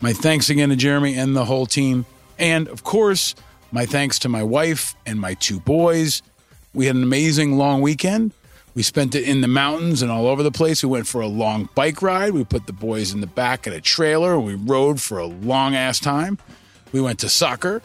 My 0.00 0.12
thanks 0.14 0.48
again 0.48 0.70
to 0.70 0.76
Jeremy 0.76 1.14
and 1.14 1.36
the 1.36 1.44
whole 1.44 1.66
team. 1.66 2.06
And 2.38 2.68
of 2.68 2.84
course, 2.84 3.34
my 3.70 3.84
thanks 3.84 4.18
to 4.20 4.28
my 4.28 4.42
wife 4.42 4.94
and 5.04 5.20
my 5.20 5.34
two 5.34 5.60
boys. 5.60 6.22
We 6.72 6.86
had 6.86 6.96
an 6.96 7.02
amazing 7.02 7.58
long 7.58 7.82
weekend. 7.82 8.32
We 8.74 8.82
spent 8.82 9.14
it 9.14 9.24
in 9.24 9.40
the 9.40 9.48
mountains 9.48 10.00
and 10.00 10.10
all 10.10 10.26
over 10.26 10.42
the 10.42 10.52
place. 10.52 10.82
We 10.82 10.88
went 10.88 11.06
for 11.06 11.20
a 11.20 11.26
long 11.26 11.68
bike 11.74 12.00
ride. 12.00 12.32
We 12.32 12.44
put 12.44 12.66
the 12.66 12.72
boys 12.72 13.12
in 13.12 13.20
the 13.20 13.26
back 13.26 13.66
of 13.66 13.74
a 13.74 13.80
trailer 13.80 14.34
and 14.34 14.44
we 14.46 14.54
rode 14.54 15.00
for 15.00 15.18
a 15.18 15.26
long 15.26 15.74
ass 15.74 16.00
time. 16.00 16.38
We 16.92 17.00
went 17.00 17.18
to 17.20 17.28
soccer 17.28 17.82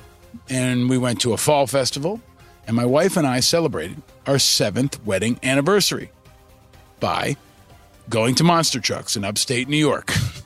and 0.49 0.89
we 0.89 0.97
went 0.97 1.19
to 1.21 1.33
a 1.33 1.37
fall 1.37 1.67
festival. 1.67 2.21
And 2.67 2.75
my 2.75 2.85
wife 2.85 3.17
and 3.17 3.27
I 3.27 3.41
celebrated 3.41 4.01
our 4.25 4.39
seventh 4.39 5.03
wedding 5.05 5.39
anniversary 5.43 6.11
by 6.99 7.35
going 8.09 8.35
to 8.35 8.43
monster 8.43 8.79
trucks 8.79 9.15
in 9.15 9.25
upstate 9.25 9.67
New 9.67 9.77
York. 9.77 10.13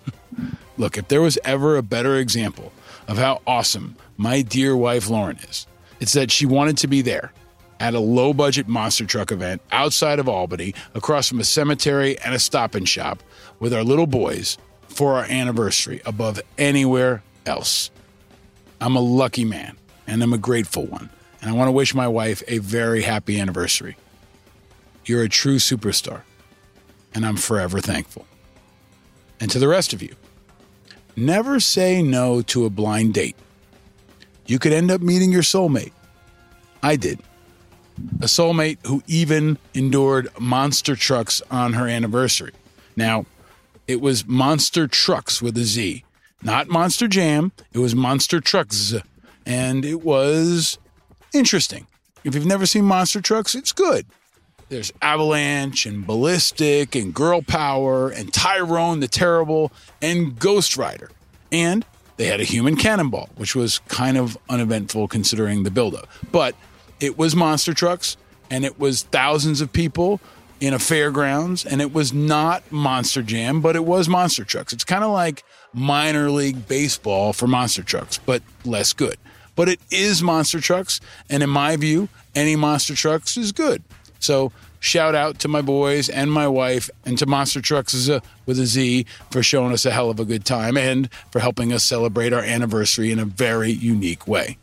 Look, 0.80 0.98
if 0.98 1.10
there 1.10 1.22
was 1.22 1.38
ever 1.44 1.76
a 1.76 1.84
better 1.84 2.16
example 2.16 2.72
of 3.10 3.18
how 3.18 3.42
awesome 3.46 3.98
my 4.16 4.42
dear 4.42 4.78
wife 4.78 5.10
Lauren 5.10 5.38
is, 5.38 5.68
it's 6.00 6.14
that 6.14 6.32
she 6.32 6.46
wanted 6.46 6.78
to 6.78 6.88
be 6.88 7.02
there 7.02 7.34
at 7.82 7.94
a 7.94 8.00
low 8.00 8.34
budget 8.34 8.68
monster 8.70 9.06
truck 9.06 9.32
event 9.32 9.62
outside 9.74 10.20
of 10.20 10.30
Albany, 10.30 10.74
across 10.96 11.28
from 11.28 11.42
a 11.42 11.44
cemetery 11.44 12.18
and 12.20 12.34
a 12.34 12.40
stop 12.40 12.76
and 12.76 12.88
shop 12.88 13.22
with 13.60 13.74
our 13.74 13.84
little 13.84 14.08
boys 14.08 14.58
for 14.88 15.16
our 15.16 15.26
anniversary 15.26 16.02
above 16.06 16.42
anywhere 16.58 17.24
else. 17.46 17.92
I'm 18.80 18.96
a 18.96 19.02
lucky 19.02 19.44
man 19.44 19.76
and 20.08 20.24
I'm 20.24 20.34
a 20.34 20.38
grateful 20.38 20.86
one. 20.86 21.10
And 21.42 21.50
I 21.50 21.54
want 21.54 21.68
to 21.68 21.74
wish 21.74 21.94
my 21.94 22.08
wife 22.08 22.42
a 22.48 22.60
very 22.60 23.02
happy 23.02 23.40
anniversary. 23.40 23.98
You're 25.06 25.24
a 25.24 25.30
true 25.30 25.58
superstar, 25.58 26.22
and 27.14 27.26
I'm 27.26 27.38
forever 27.38 27.80
thankful. 27.80 28.26
And 29.40 29.50
to 29.52 29.60
the 29.60 29.68
rest 29.68 29.94
of 29.94 30.02
you, 30.02 30.16
Never 31.20 31.60
say 31.60 32.02
no 32.02 32.42
to 32.44 32.66
a 32.66 32.70
blind 32.70 33.14
date. 33.14 33.36
You 34.46 34.58
could 34.58 34.72
end 34.72 34.90
up 34.90 35.02
meeting 35.02 35.32
your 35.34 35.42
soulmate. 35.42 35.92
I 36.82 36.96
did. 36.96 37.20
A 38.22 38.26
soulmate 38.26 38.78
who 38.88 39.04
even 39.06 39.58
endured 39.74 40.30
monster 40.40 40.96
trucks 40.96 41.42
on 41.52 41.74
her 41.74 41.90
anniversary. 41.90 42.54
Now, 42.96 43.26
it 43.86 44.00
was 44.00 44.26
monster 44.26 44.88
trucks 44.88 45.42
with 45.42 45.58
a 45.58 45.66
Z, 45.66 46.06
not 46.42 46.70
monster 46.70 47.08
jam. 47.10 47.52
It 47.74 47.80
was 47.80 47.94
monster 47.94 48.40
trucks. 48.40 48.96
And 49.46 49.84
it 49.84 50.02
was 50.02 50.78
interesting. 51.34 51.88
If 52.24 52.34
you've 52.34 52.46
never 52.46 52.66
seen 52.66 52.86
monster 52.86 53.20
trucks, 53.20 53.56
it's 53.56 53.74
good. 53.74 54.06
There's 54.70 54.94
Avalanche 55.02 55.88
and 55.88 56.06
Ballistic 56.06 56.96
and 56.96 57.14
Girl 57.14 57.42
Power 57.42 58.10
and 58.10 58.32
Tyrone 58.32 59.00
the 59.00 59.08
Terrible 59.08 59.72
and 60.02 60.38
Ghost 60.38 60.78
Rider. 60.78 61.10
And 61.52 61.86
they 62.18 62.28
had 62.28 62.40
a 62.40 62.44
human 62.44 62.76
cannonball, 62.76 63.30
which 63.36 63.56
was 63.56 63.80
kind 63.88 64.16
of 64.16 64.38
uneventful 64.48 65.08
considering 65.08 65.64
the 65.64 65.72
buildup. 65.72 66.08
But 66.32 66.56
it 67.00 67.18
was 67.18 67.36
monster 67.36 67.74
trucks 67.74 68.16
and 68.52 68.64
it 68.64 68.80
was 68.80 69.04
thousands 69.04 69.60
of 69.62 69.74
people 69.74 70.22
in 70.60 70.74
a 70.74 70.80
fairgrounds 70.80 71.66
and 71.66 71.82
it 71.82 71.92
was 71.92 72.14
not 72.14 72.72
Monster 72.72 73.24
Jam, 73.24 73.62
but 73.62 73.76
it 73.76 73.86
was 73.86 74.08
monster 74.08 74.44
trucks. 74.44 74.72
It's 74.72 74.84
kind 74.84 75.04
of 75.04 75.12
like 75.12 75.44
minor 75.74 76.30
league 76.30 76.68
baseball 76.68 77.34
for 77.34 77.48
monster 77.48 77.82
trucks, 77.82 78.20
but 78.20 78.44
less 78.66 78.94
good. 78.94 79.18
But 79.56 79.68
it 79.68 79.80
is 79.92 80.22
monster 80.22 80.62
trucks, 80.62 81.02
and 81.30 81.44
in 81.44 81.50
my 81.50 81.76
view, 81.76 82.08
any 82.34 82.56
monster 82.56 82.96
trucks 82.96 83.36
is 83.36 83.52
good. 83.52 83.84
So 84.20 84.52
shout 84.80 85.16
out 85.16 85.40
to 85.40 85.48
my 85.48 85.62
boys 85.62 86.10
and 86.10 86.32
my 86.32 86.48
wife 86.48 86.90
and 87.06 87.18
to 87.18 87.26
Monster 87.26 87.62
Trucks 87.62 88.10
with 88.46 88.60
a 88.60 88.66
Z 88.66 89.06
for 89.32 89.42
showing 89.44 89.74
us 89.74 89.86
a 89.86 89.92
hell 89.92 90.10
of 90.10 90.20
a 90.20 90.26
good 90.26 90.46
time 90.46 90.78
and 90.78 91.12
for 91.32 91.40
helping 91.40 91.74
us 91.74 91.84
celebrate 91.84 92.34
our 92.34 92.44
anniversary 92.44 93.12
in 93.12 93.20
a 93.20 93.26
very 93.26 93.72
unique 93.72 94.28
way. 94.28 94.58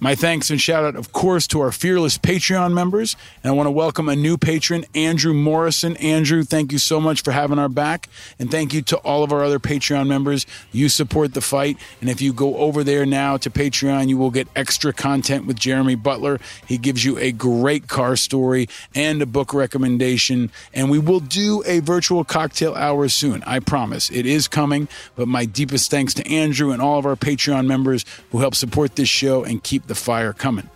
My 0.00 0.14
thanks 0.14 0.48
and 0.48 0.60
shout 0.60 0.84
out, 0.84 0.94
of 0.94 1.12
course, 1.12 1.48
to 1.48 1.60
our 1.60 1.72
fearless 1.72 2.18
Patreon 2.18 2.72
members. 2.72 3.16
And 3.42 3.50
I 3.50 3.54
want 3.56 3.66
to 3.66 3.72
welcome 3.72 4.08
a 4.08 4.14
new 4.14 4.38
patron, 4.38 4.84
Andrew 4.94 5.34
Morrison. 5.34 5.96
Andrew, 5.96 6.44
thank 6.44 6.70
you 6.70 6.78
so 6.78 7.00
much 7.00 7.22
for 7.22 7.32
having 7.32 7.58
our 7.58 7.68
back. 7.68 8.08
And 8.38 8.48
thank 8.48 8.72
you 8.72 8.80
to 8.82 8.96
all 8.98 9.24
of 9.24 9.32
our 9.32 9.42
other 9.42 9.58
Patreon 9.58 10.06
members. 10.06 10.46
You 10.70 10.88
support 10.88 11.34
the 11.34 11.40
fight. 11.40 11.78
And 12.00 12.08
if 12.08 12.20
you 12.20 12.32
go 12.32 12.58
over 12.58 12.84
there 12.84 13.04
now 13.06 13.38
to 13.38 13.50
Patreon, 13.50 14.08
you 14.08 14.16
will 14.16 14.30
get 14.30 14.46
extra 14.54 14.92
content 14.92 15.46
with 15.46 15.58
Jeremy 15.58 15.96
Butler. 15.96 16.38
He 16.64 16.78
gives 16.78 17.04
you 17.04 17.18
a 17.18 17.32
great 17.32 17.88
car 17.88 18.14
story 18.14 18.68
and 18.94 19.20
a 19.20 19.26
book 19.26 19.52
recommendation. 19.52 20.52
And 20.72 20.90
we 20.90 21.00
will 21.00 21.18
do 21.18 21.64
a 21.66 21.80
virtual 21.80 22.22
cocktail 22.22 22.76
hour 22.76 23.08
soon. 23.08 23.42
I 23.42 23.58
promise. 23.58 24.12
It 24.12 24.26
is 24.26 24.46
coming. 24.46 24.86
But 25.16 25.26
my 25.26 25.44
deepest 25.44 25.90
thanks 25.90 26.14
to 26.14 26.28
Andrew 26.30 26.70
and 26.70 26.80
all 26.80 27.00
of 27.00 27.06
our 27.06 27.16
Patreon 27.16 27.66
members 27.66 28.04
who 28.30 28.38
help 28.38 28.54
support 28.54 28.94
this 28.94 29.08
show 29.08 29.42
and 29.42 29.60
keep 29.60 29.87
the 29.88 29.94
fire 29.94 30.32
coming. 30.32 30.70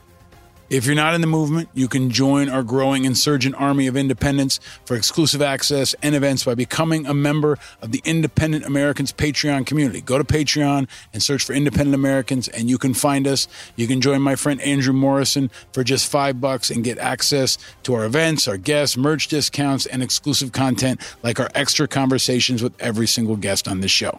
If 0.72 0.86
you're 0.86 0.94
not 0.94 1.14
in 1.14 1.20
the 1.20 1.26
movement, 1.26 1.68
you 1.74 1.86
can 1.86 2.08
join 2.08 2.48
our 2.48 2.62
growing 2.62 3.04
insurgent 3.04 3.54
army 3.56 3.88
of 3.88 3.94
independents 3.94 4.58
for 4.86 4.96
exclusive 4.96 5.42
access 5.42 5.94
and 6.02 6.14
events 6.14 6.44
by 6.44 6.54
becoming 6.54 7.04
a 7.04 7.12
member 7.12 7.58
of 7.82 7.92
the 7.92 8.00
Independent 8.06 8.64
Americans 8.64 9.12
Patreon 9.12 9.66
community. 9.66 10.00
Go 10.00 10.16
to 10.16 10.24
Patreon 10.24 10.88
and 11.12 11.22
search 11.22 11.44
for 11.44 11.52
Independent 11.52 11.94
Americans 11.94 12.48
and 12.48 12.70
you 12.70 12.78
can 12.78 12.94
find 12.94 13.26
us. 13.28 13.48
You 13.76 13.86
can 13.86 14.00
join 14.00 14.22
my 14.22 14.34
friend 14.34 14.62
Andrew 14.62 14.94
Morrison 14.94 15.50
for 15.74 15.84
just 15.84 16.10
5 16.10 16.40
bucks 16.40 16.70
and 16.70 16.82
get 16.82 16.96
access 16.96 17.58
to 17.82 17.92
our 17.92 18.06
events, 18.06 18.48
our 18.48 18.56
guests, 18.56 18.96
merch 18.96 19.28
discounts 19.28 19.84
and 19.84 20.02
exclusive 20.02 20.52
content 20.52 21.02
like 21.22 21.38
our 21.38 21.50
extra 21.54 21.86
conversations 21.86 22.62
with 22.62 22.72
every 22.80 23.06
single 23.06 23.36
guest 23.36 23.68
on 23.68 23.82
this 23.82 23.90
show. 23.90 24.18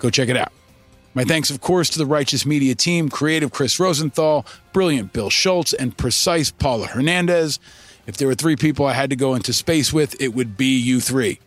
Go 0.00 0.10
check 0.10 0.28
it 0.28 0.36
out. 0.36 0.52
My 1.18 1.24
thanks, 1.24 1.50
of 1.50 1.60
course, 1.60 1.90
to 1.90 1.98
the 1.98 2.06
Righteous 2.06 2.46
Media 2.46 2.76
team, 2.76 3.08
creative 3.08 3.50
Chris 3.50 3.80
Rosenthal, 3.80 4.46
brilliant 4.72 5.12
Bill 5.12 5.30
Schultz, 5.30 5.72
and 5.72 5.98
precise 5.98 6.52
Paula 6.52 6.86
Hernandez. 6.86 7.58
If 8.06 8.18
there 8.18 8.28
were 8.28 8.36
three 8.36 8.54
people 8.54 8.86
I 8.86 8.92
had 8.92 9.10
to 9.10 9.16
go 9.16 9.34
into 9.34 9.52
space 9.52 9.92
with, 9.92 10.14
it 10.22 10.28
would 10.28 10.56
be 10.56 10.78
you 10.78 11.00
three. 11.00 11.40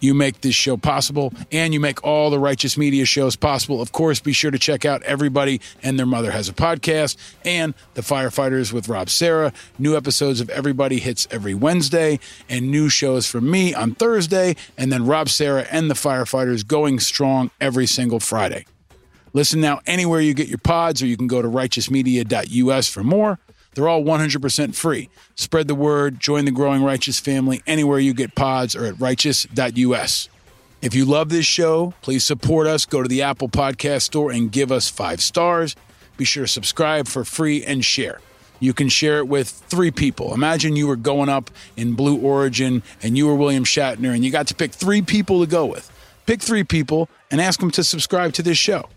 You 0.00 0.14
make 0.14 0.40
this 0.40 0.54
show 0.54 0.78
possible, 0.78 1.34
and 1.52 1.74
you 1.74 1.78
make 1.78 2.02
all 2.02 2.30
the 2.30 2.38
Righteous 2.38 2.78
Media 2.78 3.04
shows 3.04 3.36
possible. 3.36 3.82
Of 3.82 3.92
course, 3.92 4.18
be 4.18 4.32
sure 4.32 4.50
to 4.50 4.58
check 4.58 4.86
out 4.86 5.02
Everybody 5.02 5.60
and 5.82 5.98
Their 5.98 6.06
Mother 6.06 6.30
Has 6.30 6.48
a 6.48 6.54
Podcast 6.54 7.18
and 7.44 7.74
The 7.92 8.00
Firefighters 8.00 8.72
with 8.72 8.88
Rob 8.88 9.10
Sarah. 9.10 9.52
New 9.78 9.94
episodes 9.94 10.40
of 10.40 10.48
Everybody 10.48 11.00
hits 11.00 11.28
every 11.30 11.52
Wednesday, 11.52 12.18
and 12.48 12.70
new 12.70 12.88
shows 12.88 13.26
from 13.26 13.50
me 13.50 13.74
on 13.74 13.94
Thursday, 13.94 14.56
and 14.78 14.90
then 14.90 15.04
Rob 15.04 15.28
Sarah 15.28 15.66
and 15.70 15.90
The 15.90 15.94
Firefighters 15.94 16.66
going 16.66 16.98
strong 16.98 17.50
every 17.60 17.84
single 17.84 18.20
Friday. 18.20 18.64
Listen 19.32 19.60
now 19.60 19.80
anywhere 19.86 20.20
you 20.20 20.34
get 20.34 20.48
your 20.48 20.58
pods, 20.58 21.02
or 21.02 21.06
you 21.06 21.16
can 21.16 21.26
go 21.26 21.42
to 21.42 21.48
righteousmedia.us 21.48 22.88
for 22.88 23.04
more. 23.04 23.38
They're 23.74 23.88
all 23.88 24.02
100% 24.02 24.74
free. 24.74 25.08
Spread 25.34 25.68
the 25.68 25.74
word, 25.74 26.18
join 26.18 26.44
the 26.44 26.50
growing 26.50 26.82
righteous 26.82 27.20
family 27.20 27.62
anywhere 27.66 27.98
you 27.98 28.14
get 28.14 28.34
pods 28.34 28.74
or 28.74 28.84
at 28.84 28.98
righteous.us. 28.98 30.28
If 30.80 30.94
you 30.94 31.04
love 31.04 31.28
this 31.28 31.46
show, 31.46 31.94
please 32.02 32.24
support 32.24 32.66
us. 32.66 32.86
Go 32.86 33.02
to 33.02 33.08
the 33.08 33.22
Apple 33.22 33.48
Podcast 33.48 34.02
Store 34.02 34.30
and 34.30 34.50
give 34.50 34.72
us 34.72 34.88
five 34.88 35.20
stars. 35.20 35.76
Be 36.16 36.24
sure 36.24 36.44
to 36.44 36.48
subscribe 36.48 37.06
for 37.06 37.24
free 37.24 37.64
and 37.64 37.84
share. 37.84 38.20
You 38.60 38.72
can 38.72 38.88
share 38.88 39.18
it 39.18 39.28
with 39.28 39.48
three 39.48 39.90
people. 39.90 40.34
Imagine 40.34 40.74
you 40.74 40.88
were 40.88 40.96
going 40.96 41.28
up 41.28 41.50
in 41.76 41.94
Blue 41.94 42.18
Origin 42.20 42.82
and 43.02 43.16
you 43.16 43.26
were 43.26 43.34
William 43.34 43.64
Shatner 43.64 44.14
and 44.14 44.24
you 44.24 44.30
got 44.30 44.48
to 44.48 44.54
pick 44.54 44.72
three 44.72 45.02
people 45.02 45.40
to 45.40 45.46
go 45.46 45.66
with. 45.66 45.90
Pick 46.26 46.42
three 46.42 46.64
people 46.64 47.08
and 47.30 47.40
ask 47.40 47.60
them 47.60 47.70
to 47.72 47.84
subscribe 47.84 48.32
to 48.34 48.42
this 48.42 48.58
show. 48.58 48.88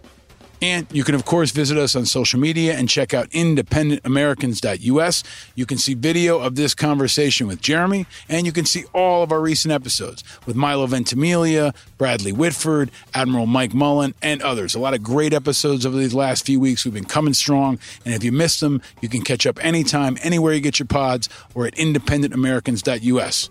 And 0.62 0.86
you 0.92 1.04
can, 1.04 1.16
of 1.16 1.26
course, 1.26 1.50
visit 1.52 1.78
us 1.78 1.96
on 1.96 2.06
social 2.06 2.40
media 2.40 2.78
and 2.78 2.88
check 2.88 3.14
out 3.16 3.30
independentamericans.us. 3.32 5.24
You 5.56 5.66
can 5.66 5.80
see 5.80 5.96
video 5.96 6.40
of 6.40 6.56
this 6.56 6.76
conversation 6.76 7.48
with 7.48 7.62
Jeremy, 7.62 8.06
and 8.30 8.46
you 8.46 8.52
can 8.52 8.66
see 8.66 8.84
all 8.94 9.24
of 9.24 9.32
our 9.32 9.42
recent 9.42 9.72
episodes 9.72 10.24
with 10.46 10.56
Milo 10.56 10.86
Ventimiglia, 10.86 11.74
Bradley 11.98 12.32
Whitford, 12.32 12.92
Admiral 13.16 13.48
Mike 13.48 13.74
Mullen, 13.74 14.14
and 14.22 14.42
others. 14.44 14.76
A 14.76 14.80
lot 14.80 14.94
of 14.94 15.02
great 15.02 15.34
episodes 15.34 15.86
over 15.86 15.98
these 15.98 16.14
last 16.14 16.46
few 16.46 16.60
weeks. 16.60 16.86
We've 16.86 16.94
been 16.94 17.06
coming 17.06 17.34
strong, 17.34 17.80
and 18.06 18.14
if 18.14 18.24
you 18.24 18.32
missed 18.32 18.60
them, 18.60 18.82
you 19.02 19.10
can 19.10 19.22
catch 19.24 19.48
up 19.48 19.64
anytime, 19.64 20.18
anywhere 20.22 20.54
you 20.54 20.62
get 20.62 20.78
your 20.78 20.88
pods, 20.88 21.28
or 21.56 21.66
at 21.66 21.74
independentamericans.us. 21.76 23.50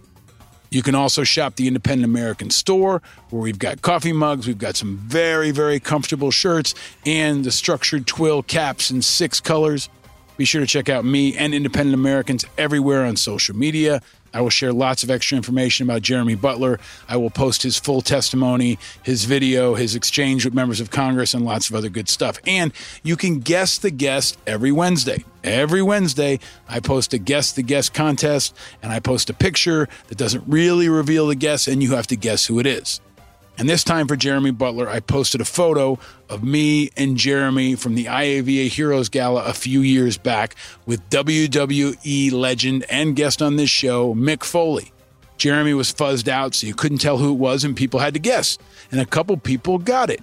You 0.70 0.82
can 0.82 0.94
also 0.94 1.24
shop 1.24 1.56
the 1.56 1.66
Independent 1.66 2.04
American 2.04 2.50
store 2.50 3.02
where 3.30 3.42
we've 3.42 3.58
got 3.58 3.82
coffee 3.82 4.12
mugs, 4.12 4.46
we've 4.46 4.56
got 4.56 4.76
some 4.76 4.98
very, 4.98 5.50
very 5.50 5.80
comfortable 5.80 6.30
shirts, 6.30 6.74
and 7.04 7.44
the 7.44 7.50
structured 7.50 8.06
twill 8.06 8.42
caps 8.42 8.90
in 8.90 9.02
six 9.02 9.40
colors. 9.40 9.88
Be 10.36 10.44
sure 10.44 10.60
to 10.60 10.66
check 10.66 10.88
out 10.88 11.04
me 11.04 11.36
and 11.36 11.52
Independent 11.52 11.94
Americans 11.94 12.46
everywhere 12.56 13.04
on 13.04 13.16
social 13.16 13.54
media. 13.54 14.00
I 14.32 14.40
will 14.40 14.50
share 14.50 14.72
lots 14.72 15.02
of 15.02 15.10
extra 15.10 15.36
information 15.36 15.84
about 15.84 16.02
Jeremy 16.02 16.36
Butler. 16.36 16.78
I 17.08 17.16
will 17.16 17.30
post 17.30 17.62
his 17.62 17.78
full 17.78 18.00
testimony, 18.00 18.78
his 19.02 19.24
video, 19.24 19.74
his 19.74 19.96
exchange 19.96 20.44
with 20.44 20.54
members 20.54 20.80
of 20.80 20.90
Congress, 20.90 21.34
and 21.34 21.44
lots 21.44 21.68
of 21.68 21.74
other 21.74 21.88
good 21.88 22.08
stuff. 22.08 22.38
And 22.46 22.72
you 23.02 23.16
can 23.16 23.40
guess 23.40 23.76
the 23.76 23.90
guest 23.90 24.38
every 24.46 24.70
Wednesday. 24.70 25.24
Every 25.42 25.82
Wednesday, 25.82 26.38
I 26.68 26.80
post 26.80 27.14
a 27.14 27.18
guess 27.18 27.52
the 27.52 27.62
guest 27.62 27.94
contest, 27.94 28.54
and 28.82 28.92
I 28.92 29.00
post 29.00 29.30
a 29.30 29.34
picture 29.34 29.88
that 30.08 30.18
doesn't 30.18 30.44
really 30.46 30.88
reveal 30.88 31.26
the 31.26 31.34
guest, 31.34 31.68
and 31.68 31.82
you 31.82 31.94
have 31.94 32.06
to 32.08 32.16
guess 32.16 32.46
who 32.46 32.58
it 32.58 32.66
is. 32.66 33.00
And 33.58 33.68
this 33.68 33.84
time 33.84 34.08
for 34.08 34.16
Jeremy 34.16 34.52
Butler, 34.52 34.88
I 34.88 35.00
posted 35.00 35.42
a 35.42 35.44
photo 35.44 35.98
of 36.30 36.42
me 36.42 36.90
and 36.96 37.16
Jeremy 37.16 37.74
from 37.74 37.94
the 37.94 38.06
IAVA 38.06 38.68
Heroes 38.68 39.10
Gala 39.10 39.44
a 39.44 39.52
few 39.52 39.80
years 39.82 40.16
back 40.16 40.54
with 40.86 41.06
WWE 41.10 42.32
legend 42.32 42.86
and 42.88 43.14
guest 43.14 43.42
on 43.42 43.56
this 43.56 43.68
show, 43.68 44.14
Mick 44.14 44.44
Foley. 44.44 44.92
Jeremy 45.36 45.74
was 45.74 45.92
fuzzed 45.92 46.28
out, 46.28 46.54
so 46.54 46.66
you 46.66 46.74
couldn't 46.74 46.98
tell 46.98 47.18
who 47.18 47.32
it 47.32 47.38
was, 47.38 47.64
and 47.64 47.76
people 47.76 48.00
had 48.00 48.14
to 48.14 48.20
guess. 48.20 48.56
And 48.90 49.00
a 49.00 49.06
couple 49.06 49.36
people 49.36 49.78
got 49.78 50.10
it. 50.10 50.22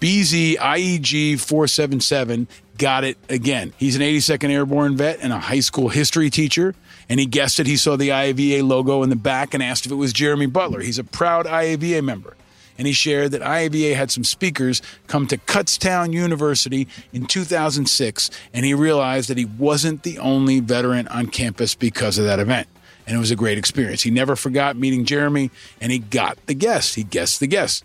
BZ 0.00 0.56
IEG 0.56 1.40
477 1.40 2.46
got 2.78 3.04
it 3.04 3.18
again. 3.28 3.72
He's 3.76 3.96
an 3.96 4.02
82nd 4.02 4.50
Airborne 4.50 4.96
vet 4.96 5.18
and 5.20 5.32
a 5.32 5.38
high 5.38 5.60
school 5.60 5.88
history 5.88 6.30
teacher. 6.30 6.74
And 7.08 7.20
he 7.20 7.26
guessed 7.26 7.60
it. 7.60 7.66
He 7.66 7.76
saw 7.76 7.96
the 7.96 8.08
IAVA 8.08 8.66
logo 8.66 9.02
in 9.02 9.10
the 9.10 9.16
back 9.16 9.54
and 9.54 9.62
asked 9.62 9.86
if 9.86 9.92
it 9.92 9.96
was 9.96 10.12
Jeremy 10.12 10.46
Butler. 10.46 10.80
He's 10.80 10.98
a 10.98 11.04
proud 11.04 11.46
IAVA 11.46 12.02
member. 12.02 12.36
And 12.78 12.86
he 12.86 12.92
shared 12.92 13.30
that 13.30 13.42
IAVA 13.42 13.94
had 13.94 14.10
some 14.10 14.24
speakers 14.24 14.82
come 15.06 15.26
to 15.28 15.38
Kutztown 15.38 16.12
University 16.12 16.86
in 17.12 17.24
2006, 17.24 18.30
and 18.52 18.66
he 18.66 18.74
realized 18.74 19.30
that 19.30 19.38
he 19.38 19.46
wasn't 19.46 20.02
the 20.02 20.18
only 20.18 20.60
veteran 20.60 21.08
on 21.08 21.28
campus 21.28 21.74
because 21.74 22.18
of 22.18 22.26
that 22.26 22.38
event. 22.38 22.68
And 23.06 23.16
it 23.16 23.18
was 23.18 23.30
a 23.30 23.36
great 23.36 23.56
experience. 23.56 24.02
He 24.02 24.10
never 24.10 24.36
forgot 24.36 24.76
meeting 24.76 25.04
Jeremy, 25.04 25.50
and 25.80 25.90
he 25.90 26.00
got 26.00 26.38
the 26.46 26.54
guest. 26.54 26.96
He 26.96 27.04
guessed 27.04 27.40
the 27.40 27.46
guest. 27.46 27.84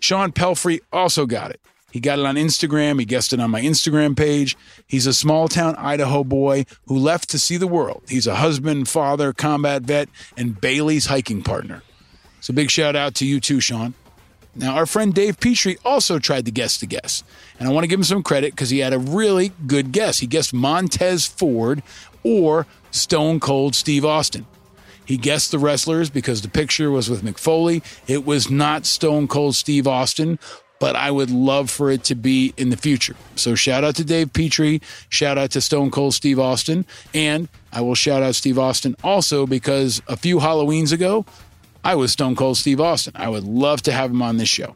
Sean 0.00 0.32
Pelfrey 0.32 0.80
also 0.92 1.26
got 1.26 1.50
it. 1.50 1.60
He 1.90 2.00
got 2.00 2.18
it 2.18 2.26
on 2.26 2.36
Instagram. 2.36 2.98
He 2.98 3.06
guessed 3.06 3.32
it 3.32 3.40
on 3.40 3.50
my 3.50 3.62
Instagram 3.62 4.16
page. 4.16 4.56
He's 4.86 5.06
a 5.06 5.14
small 5.14 5.48
town 5.48 5.74
Idaho 5.76 6.22
boy 6.22 6.66
who 6.86 6.98
left 6.98 7.30
to 7.30 7.38
see 7.38 7.56
the 7.56 7.66
world. 7.66 8.02
He's 8.08 8.26
a 8.26 8.36
husband, 8.36 8.88
father, 8.88 9.32
combat 9.32 9.82
vet, 9.82 10.08
and 10.36 10.60
Bailey's 10.60 11.06
hiking 11.06 11.42
partner. 11.42 11.82
So 12.40 12.52
big 12.52 12.70
shout 12.70 12.94
out 12.94 13.14
to 13.16 13.26
you 13.26 13.40
too, 13.40 13.60
Sean. 13.60 13.94
Now, 14.54 14.74
our 14.74 14.86
friend 14.86 15.14
Dave 15.14 15.38
Petrie 15.38 15.78
also 15.84 16.18
tried 16.18 16.44
to 16.46 16.50
guess 16.50 16.78
the 16.78 16.86
guess. 16.86 17.22
And 17.58 17.68
I 17.68 17.72
want 17.72 17.84
to 17.84 17.88
give 17.88 18.00
him 18.00 18.04
some 18.04 18.22
credit 18.22 18.52
because 18.52 18.70
he 18.70 18.80
had 18.80 18.92
a 18.92 18.98
really 18.98 19.52
good 19.66 19.92
guess. 19.92 20.18
He 20.18 20.26
guessed 20.26 20.52
Montez 20.52 21.26
Ford 21.26 21.82
or 22.24 22.66
Stone 22.90 23.40
Cold 23.40 23.74
Steve 23.74 24.04
Austin. 24.04 24.46
He 25.04 25.16
guessed 25.16 25.52
the 25.52 25.58
wrestlers 25.58 26.10
because 26.10 26.42
the 26.42 26.48
picture 26.48 26.90
was 26.90 27.08
with 27.08 27.22
Mick 27.22 27.38
Foley. 27.38 27.82
It 28.06 28.26
was 28.26 28.50
not 28.50 28.84
Stone 28.84 29.28
Cold 29.28 29.54
Steve 29.54 29.86
Austin, 29.86 30.38
but 30.80 30.96
I 30.96 31.10
would 31.10 31.30
love 31.30 31.70
for 31.70 31.90
it 31.90 32.04
to 32.04 32.14
be 32.14 32.54
in 32.56 32.70
the 32.70 32.76
future. 32.76 33.14
So 33.36 33.54
shout 33.54 33.84
out 33.84 33.96
to 33.96 34.04
Dave 34.04 34.32
Petrie, 34.32 34.80
shout 35.08 35.38
out 35.38 35.50
to 35.52 35.60
Stone 35.60 35.90
Cold 35.90 36.14
Steve 36.14 36.38
Austin, 36.38 36.86
and 37.14 37.48
I 37.72 37.80
will 37.80 37.94
shout 37.94 38.22
out 38.22 38.34
Steve 38.34 38.58
Austin 38.58 38.96
also 39.02 39.46
because 39.46 40.00
a 40.08 40.16
few 40.16 40.38
Halloweens 40.38 40.92
ago, 40.92 41.26
I 41.84 41.94
was 41.94 42.12
Stone 42.12 42.36
Cold 42.36 42.56
Steve 42.56 42.80
Austin. 42.80 43.14
I 43.16 43.28
would 43.28 43.44
love 43.44 43.82
to 43.82 43.92
have 43.92 44.10
him 44.10 44.22
on 44.22 44.36
this 44.36 44.48
show. 44.48 44.74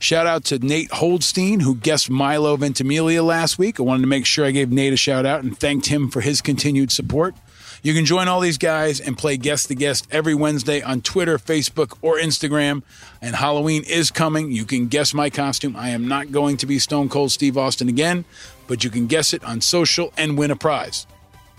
Shout 0.00 0.26
out 0.26 0.44
to 0.44 0.58
Nate 0.60 0.90
Holdstein, 0.90 1.60
who 1.60 1.74
guessed 1.74 2.08
Milo 2.08 2.56
Ventimiglia 2.56 3.22
last 3.22 3.58
week. 3.58 3.80
I 3.80 3.82
wanted 3.82 4.02
to 4.02 4.08
make 4.08 4.26
sure 4.26 4.44
I 4.44 4.52
gave 4.52 4.70
Nate 4.70 4.92
a 4.92 4.96
shout 4.96 5.26
out 5.26 5.42
and 5.42 5.58
thanked 5.58 5.86
him 5.86 6.08
for 6.08 6.20
his 6.20 6.40
continued 6.40 6.92
support. 6.92 7.34
You 7.82 7.94
can 7.94 8.04
join 8.04 8.28
all 8.28 8.40
these 8.40 8.58
guys 8.58 9.00
and 9.00 9.16
play 9.16 9.36
guest 9.36 9.68
to 9.68 9.74
guest 9.74 10.08
every 10.10 10.34
Wednesday 10.34 10.82
on 10.82 11.00
Twitter, 11.00 11.38
Facebook, 11.38 11.96
or 12.02 12.16
Instagram. 12.16 12.82
And 13.22 13.36
Halloween 13.36 13.84
is 13.84 14.10
coming. 14.10 14.50
You 14.50 14.64
can 14.64 14.88
guess 14.88 15.14
my 15.14 15.30
costume. 15.30 15.76
I 15.76 15.90
am 15.90 16.08
not 16.08 16.32
going 16.32 16.56
to 16.58 16.66
be 16.66 16.78
Stone 16.78 17.08
Cold 17.08 17.30
Steve 17.30 17.56
Austin 17.56 17.88
again, 17.88 18.24
but 18.66 18.82
you 18.82 18.90
can 18.90 19.06
guess 19.06 19.32
it 19.32 19.44
on 19.44 19.60
social 19.60 20.12
and 20.16 20.36
win 20.36 20.50
a 20.50 20.56
prize. 20.56 21.06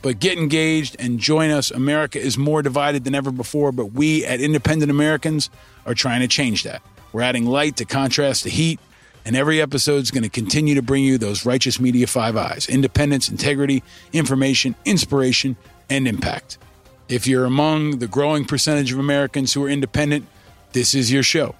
But 0.02 0.20
get 0.20 0.38
engaged 0.38 0.96
and 1.00 1.20
join 1.20 1.52
us. 1.52 1.72
America 1.72 2.20
is 2.20 2.38
more 2.38 2.62
divided 2.62 3.04
than 3.04 3.16
ever 3.16 3.32
before, 3.32 3.72
but 3.72 3.88
we 3.88 4.26
at 4.26 4.40
Independent 4.40 4.92
Americans 4.92 5.50
are 5.86 5.94
trying 5.94 6.22
to 6.22 6.28
change 6.28 6.64
that. 6.64 6.82
We're 7.12 7.22
adding 7.22 7.46
light 7.46 7.78
to 7.78 7.86
contrast 7.86 8.44
to 8.44 8.50
heat, 8.50 8.80
and 9.26 9.36
every 9.36 9.62
episode 9.62 9.98
is 10.04 10.12
going 10.12 10.24
to 10.24 10.30
continue 10.30 10.76
to 10.76 10.82
bring 10.82 11.04
you 11.04 11.18
those 11.18 11.46
righteous 11.46 11.80
media 11.80 12.08
Five 12.08 12.38
I's 12.38 12.70
independence, 12.70 13.30
integrity, 13.30 13.84
information, 14.14 14.76
inspiration, 14.86 15.58
and 15.90 16.08
impact. 16.08 16.58
If 17.08 17.26
you're 17.26 17.46
among 17.46 18.00
the 18.00 18.08
growing 18.08 18.46
percentage 18.46 18.92
of 18.92 19.00
Americans 19.00 19.54
who 19.54 19.64
are 19.64 19.70
independent, 19.70 20.28
this 20.74 20.94
is 20.94 21.12
your 21.12 21.24
show. 21.24 21.56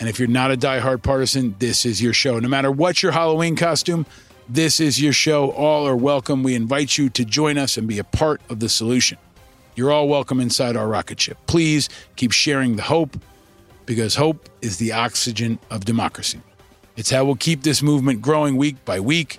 And 0.00 0.08
if 0.08 0.18
you're 0.18 0.28
not 0.28 0.50
a 0.50 0.56
diehard 0.56 1.02
partisan, 1.02 1.54
this 1.58 1.86
is 1.86 2.02
your 2.02 2.12
show. 2.12 2.38
No 2.40 2.48
matter 2.48 2.70
what 2.70 3.02
your 3.02 3.12
Halloween 3.12 3.54
costume, 3.54 4.06
this 4.48 4.80
is 4.80 5.00
your 5.00 5.12
show. 5.12 5.50
All 5.52 5.86
are 5.86 5.94
welcome. 5.94 6.42
We 6.42 6.54
invite 6.54 6.98
you 6.98 7.08
to 7.10 7.24
join 7.24 7.58
us 7.58 7.76
and 7.76 7.86
be 7.86 7.98
a 7.98 8.04
part 8.04 8.40
of 8.48 8.58
the 8.58 8.68
solution. 8.68 9.18
You're 9.76 9.92
all 9.92 10.08
welcome 10.08 10.40
inside 10.40 10.76
our 10.76 10.88
rocket 10.88 11.20
ship. 11.20 11.38
Please 11.46 11.88
keep 12.16 12.32
sharing 12.32 12.76
the 12.76 12.82
hope 12.82 13.16
because 13.86 14.16
hope 14.16 14.48
is 14.60 14.78
the 14.78 14.92
oxygen 14.92 15.58
of 15.70 15.84
democracy. 15.84 16.40
It's 16.96 17.10
how 17.10 17.24
we'll 17.24 17.36
keep 17.36 17.62
this 17.62 17.82
movement 17.82 18.20
growing 18.22 18.56
week 18.56 18.84
by 18.84 19.00
week, 19.00 19.38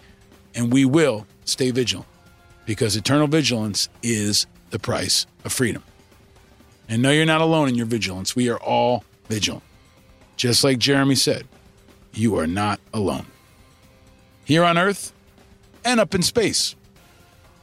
and 0.55 0.71
we 0.71 0.85
will 0.85 1.27
stay 1.43 1.71
vigilant 1.71 2.07
because 2.71 2.95
eternal 2.95 3.27
vigilance 3.27 3.89
is 4.01 4.47
the 4.69 4.79
price 4.79 5.25
of 5.43 5.51
freedom. 5.51 5.83
And 6.87 7.01
no, 7.01 7.11
you're 7.11 7.25
not 7.25 7.41
alone 7.41 7.67
in 7.67 7.75
your 7.75 7.85
vigilance. 7.85 8.33
We 8.33 8.47
are 8.49 8.57
all 8.61 9.03
vigilant. 9.27 9.65
Just 10.37 10.63
like 10.63 10.79
Jeremy 10.79 11.15
said, 11.15 11.45
you 12.13 12.39
are 12.39 12.47
not 12.47 12.79
alone. 12.93 13.25
Here 14.45 14.63
on 14.63 14.77
Earth 14.77 15.11
and 15.83 15.99
up 15.99 16.15
in 16.15 16.21
space. 16.21 16.77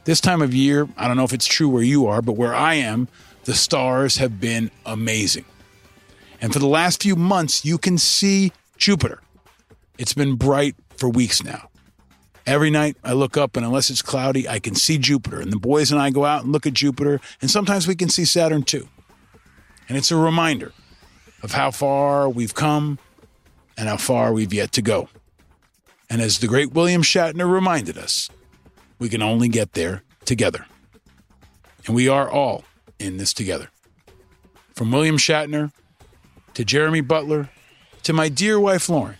This 0.03 0.21
time 0.21 0.43
of 0.43 0.53
year, 0.53 0.87
I 0.95 1.07
don't 1.07 1.17
know 1.17 1.23
if 1.23 1.33
it's 1.33 1.47
true 1.47 1.69
where 1.69 1.81
you 1.81 2.05
are, 2.05 2.21
but 2.21 2.33
where 2.33 2.53
I 2.53 2.75
am, 2.75 3.07
the 3.45 3.55
stars 3.55 4.17
have 4.17 4.39
been 4.39 4.69
amazing. 4.85 5.45
And 6.39 6.53
for 6.53 6.59
the 6.59 6.67
last 6.67 7.01
few 7.01 7.15
months, 7.15 7.65
you 7.65 7.79
can 7.79 7.97
see 7.97 8.51
Jupiter. 8.77 9.23
It's 9.97 10.13
been 10.13 10.35
bright 10.35 10.75
for 10.97 11.09
weeks 11.09 11.43
now. 11.43 11.68
Every 12.49 12.71
night 12.71 12.97
I 13.03 13.13
look 13.13 13.37
up, 13.37 13.55
and 13.55 13.63
unless 13.63 13.91
it's 13.91 14.01
cloudy, 14.01 14.49
I 14.49 14.57
can 14.57 14.73
see 14.73 14.97
Jupiter. 14.97 15.39
And 15.39 15.51
the 15.51 15.59
boys 15.59 15.91
and 15.91 16.01
I 16.01 16.09
go 16.09 16.25
out 16.25 16.41
and 16.41 16.51
look 16.51 16.65
at 16.65 16.73
Jupiter, 16.73 17.21
and 17.43 17.51
sometimes 17.51 17.87
we 17.87 17.93
can 17.95 18.09
see 18.09 18.25
Saturn 18.25 18.63
too. 18.63 18.89
And 19.87 19.95
it's 19.95 20.09
a 20.09 20.15
reminder 20.15 20.71
of 21.43 21.51
how 21.51 21.69
far 21.69 22.27
we've 22.27 22.55
come 22.55 22.97
and 23.77 23.87
how 23.87 23.97
far 23.97 24.33
we've 24.33 24.51
yet 24.51 24.71
to 24.71 24.81
go. 24.81 25.09
And 26.09 26.23
as 26.23 26.39
the 26.39 26.47
great 26.47 26.73
William 26.73 27.03
Shatner 27.03 27.47
reminded 27.47 27.99
us, 27.99 28.31
we 28.97 29.09
can 29.09 29.21
only 29.21 29.47
get 29.47 29.73
there 29.73 30.01
together. 30.25 30.65
And 31.85 31.93
we 31.93 32.09
are 32.09 32.27
all 32.27 32.63
in 32.97 33.17
this 33.17 33.31
together. 33.31 33.69
From 34.73 34.91
William 34.91 35.17
Shatner 35.17 35.71
to 36.55 36.65
Jeremy 36.65 37.01
Butler 37.01 37.51
to 38.01 38.11
my 38.11 38.27
dear 38.27 38.59
wife 38.59 38.89
Lauren 38.89 39.17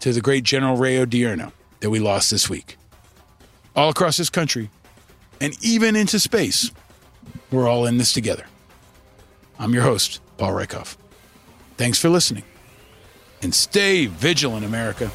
to 0.00 0.12
the 0.12 0.20
great 0.20 0.42
General 0.42 0.76
Ray 0.76 0.96
Odierno 0.96 1.52
that 1.80 1.90
we 1.90 1.98
lost 1.98 2.30
this 2.30 2.48
week. 2.48 2.76
All 3.76 3.90
across 3.90 4.16
this 4.16 4.30
country 4.30 4.70
and 5.40 5.56
even 5.62 5.96
into 5.96 6.18
space, 6.18 6.70
we're 7.50 7.68
all 7.68 7.86
in 7.86 7.98
this 7.98 8.12
together. 8.12 8.44
I'm 9.58 9.72
your 9.72 9.82
host, 9.82 10.20
Paul 10.36 10.52
Rieckhoff. 10.52 10.96
Thanks 11.76 12.00
for 12.00 12.08
listening. 12.08 12.44
And 13.42 13.54
stay 13.54 14.06
vigilant, 14.06 14.64
America. 14.64 15.10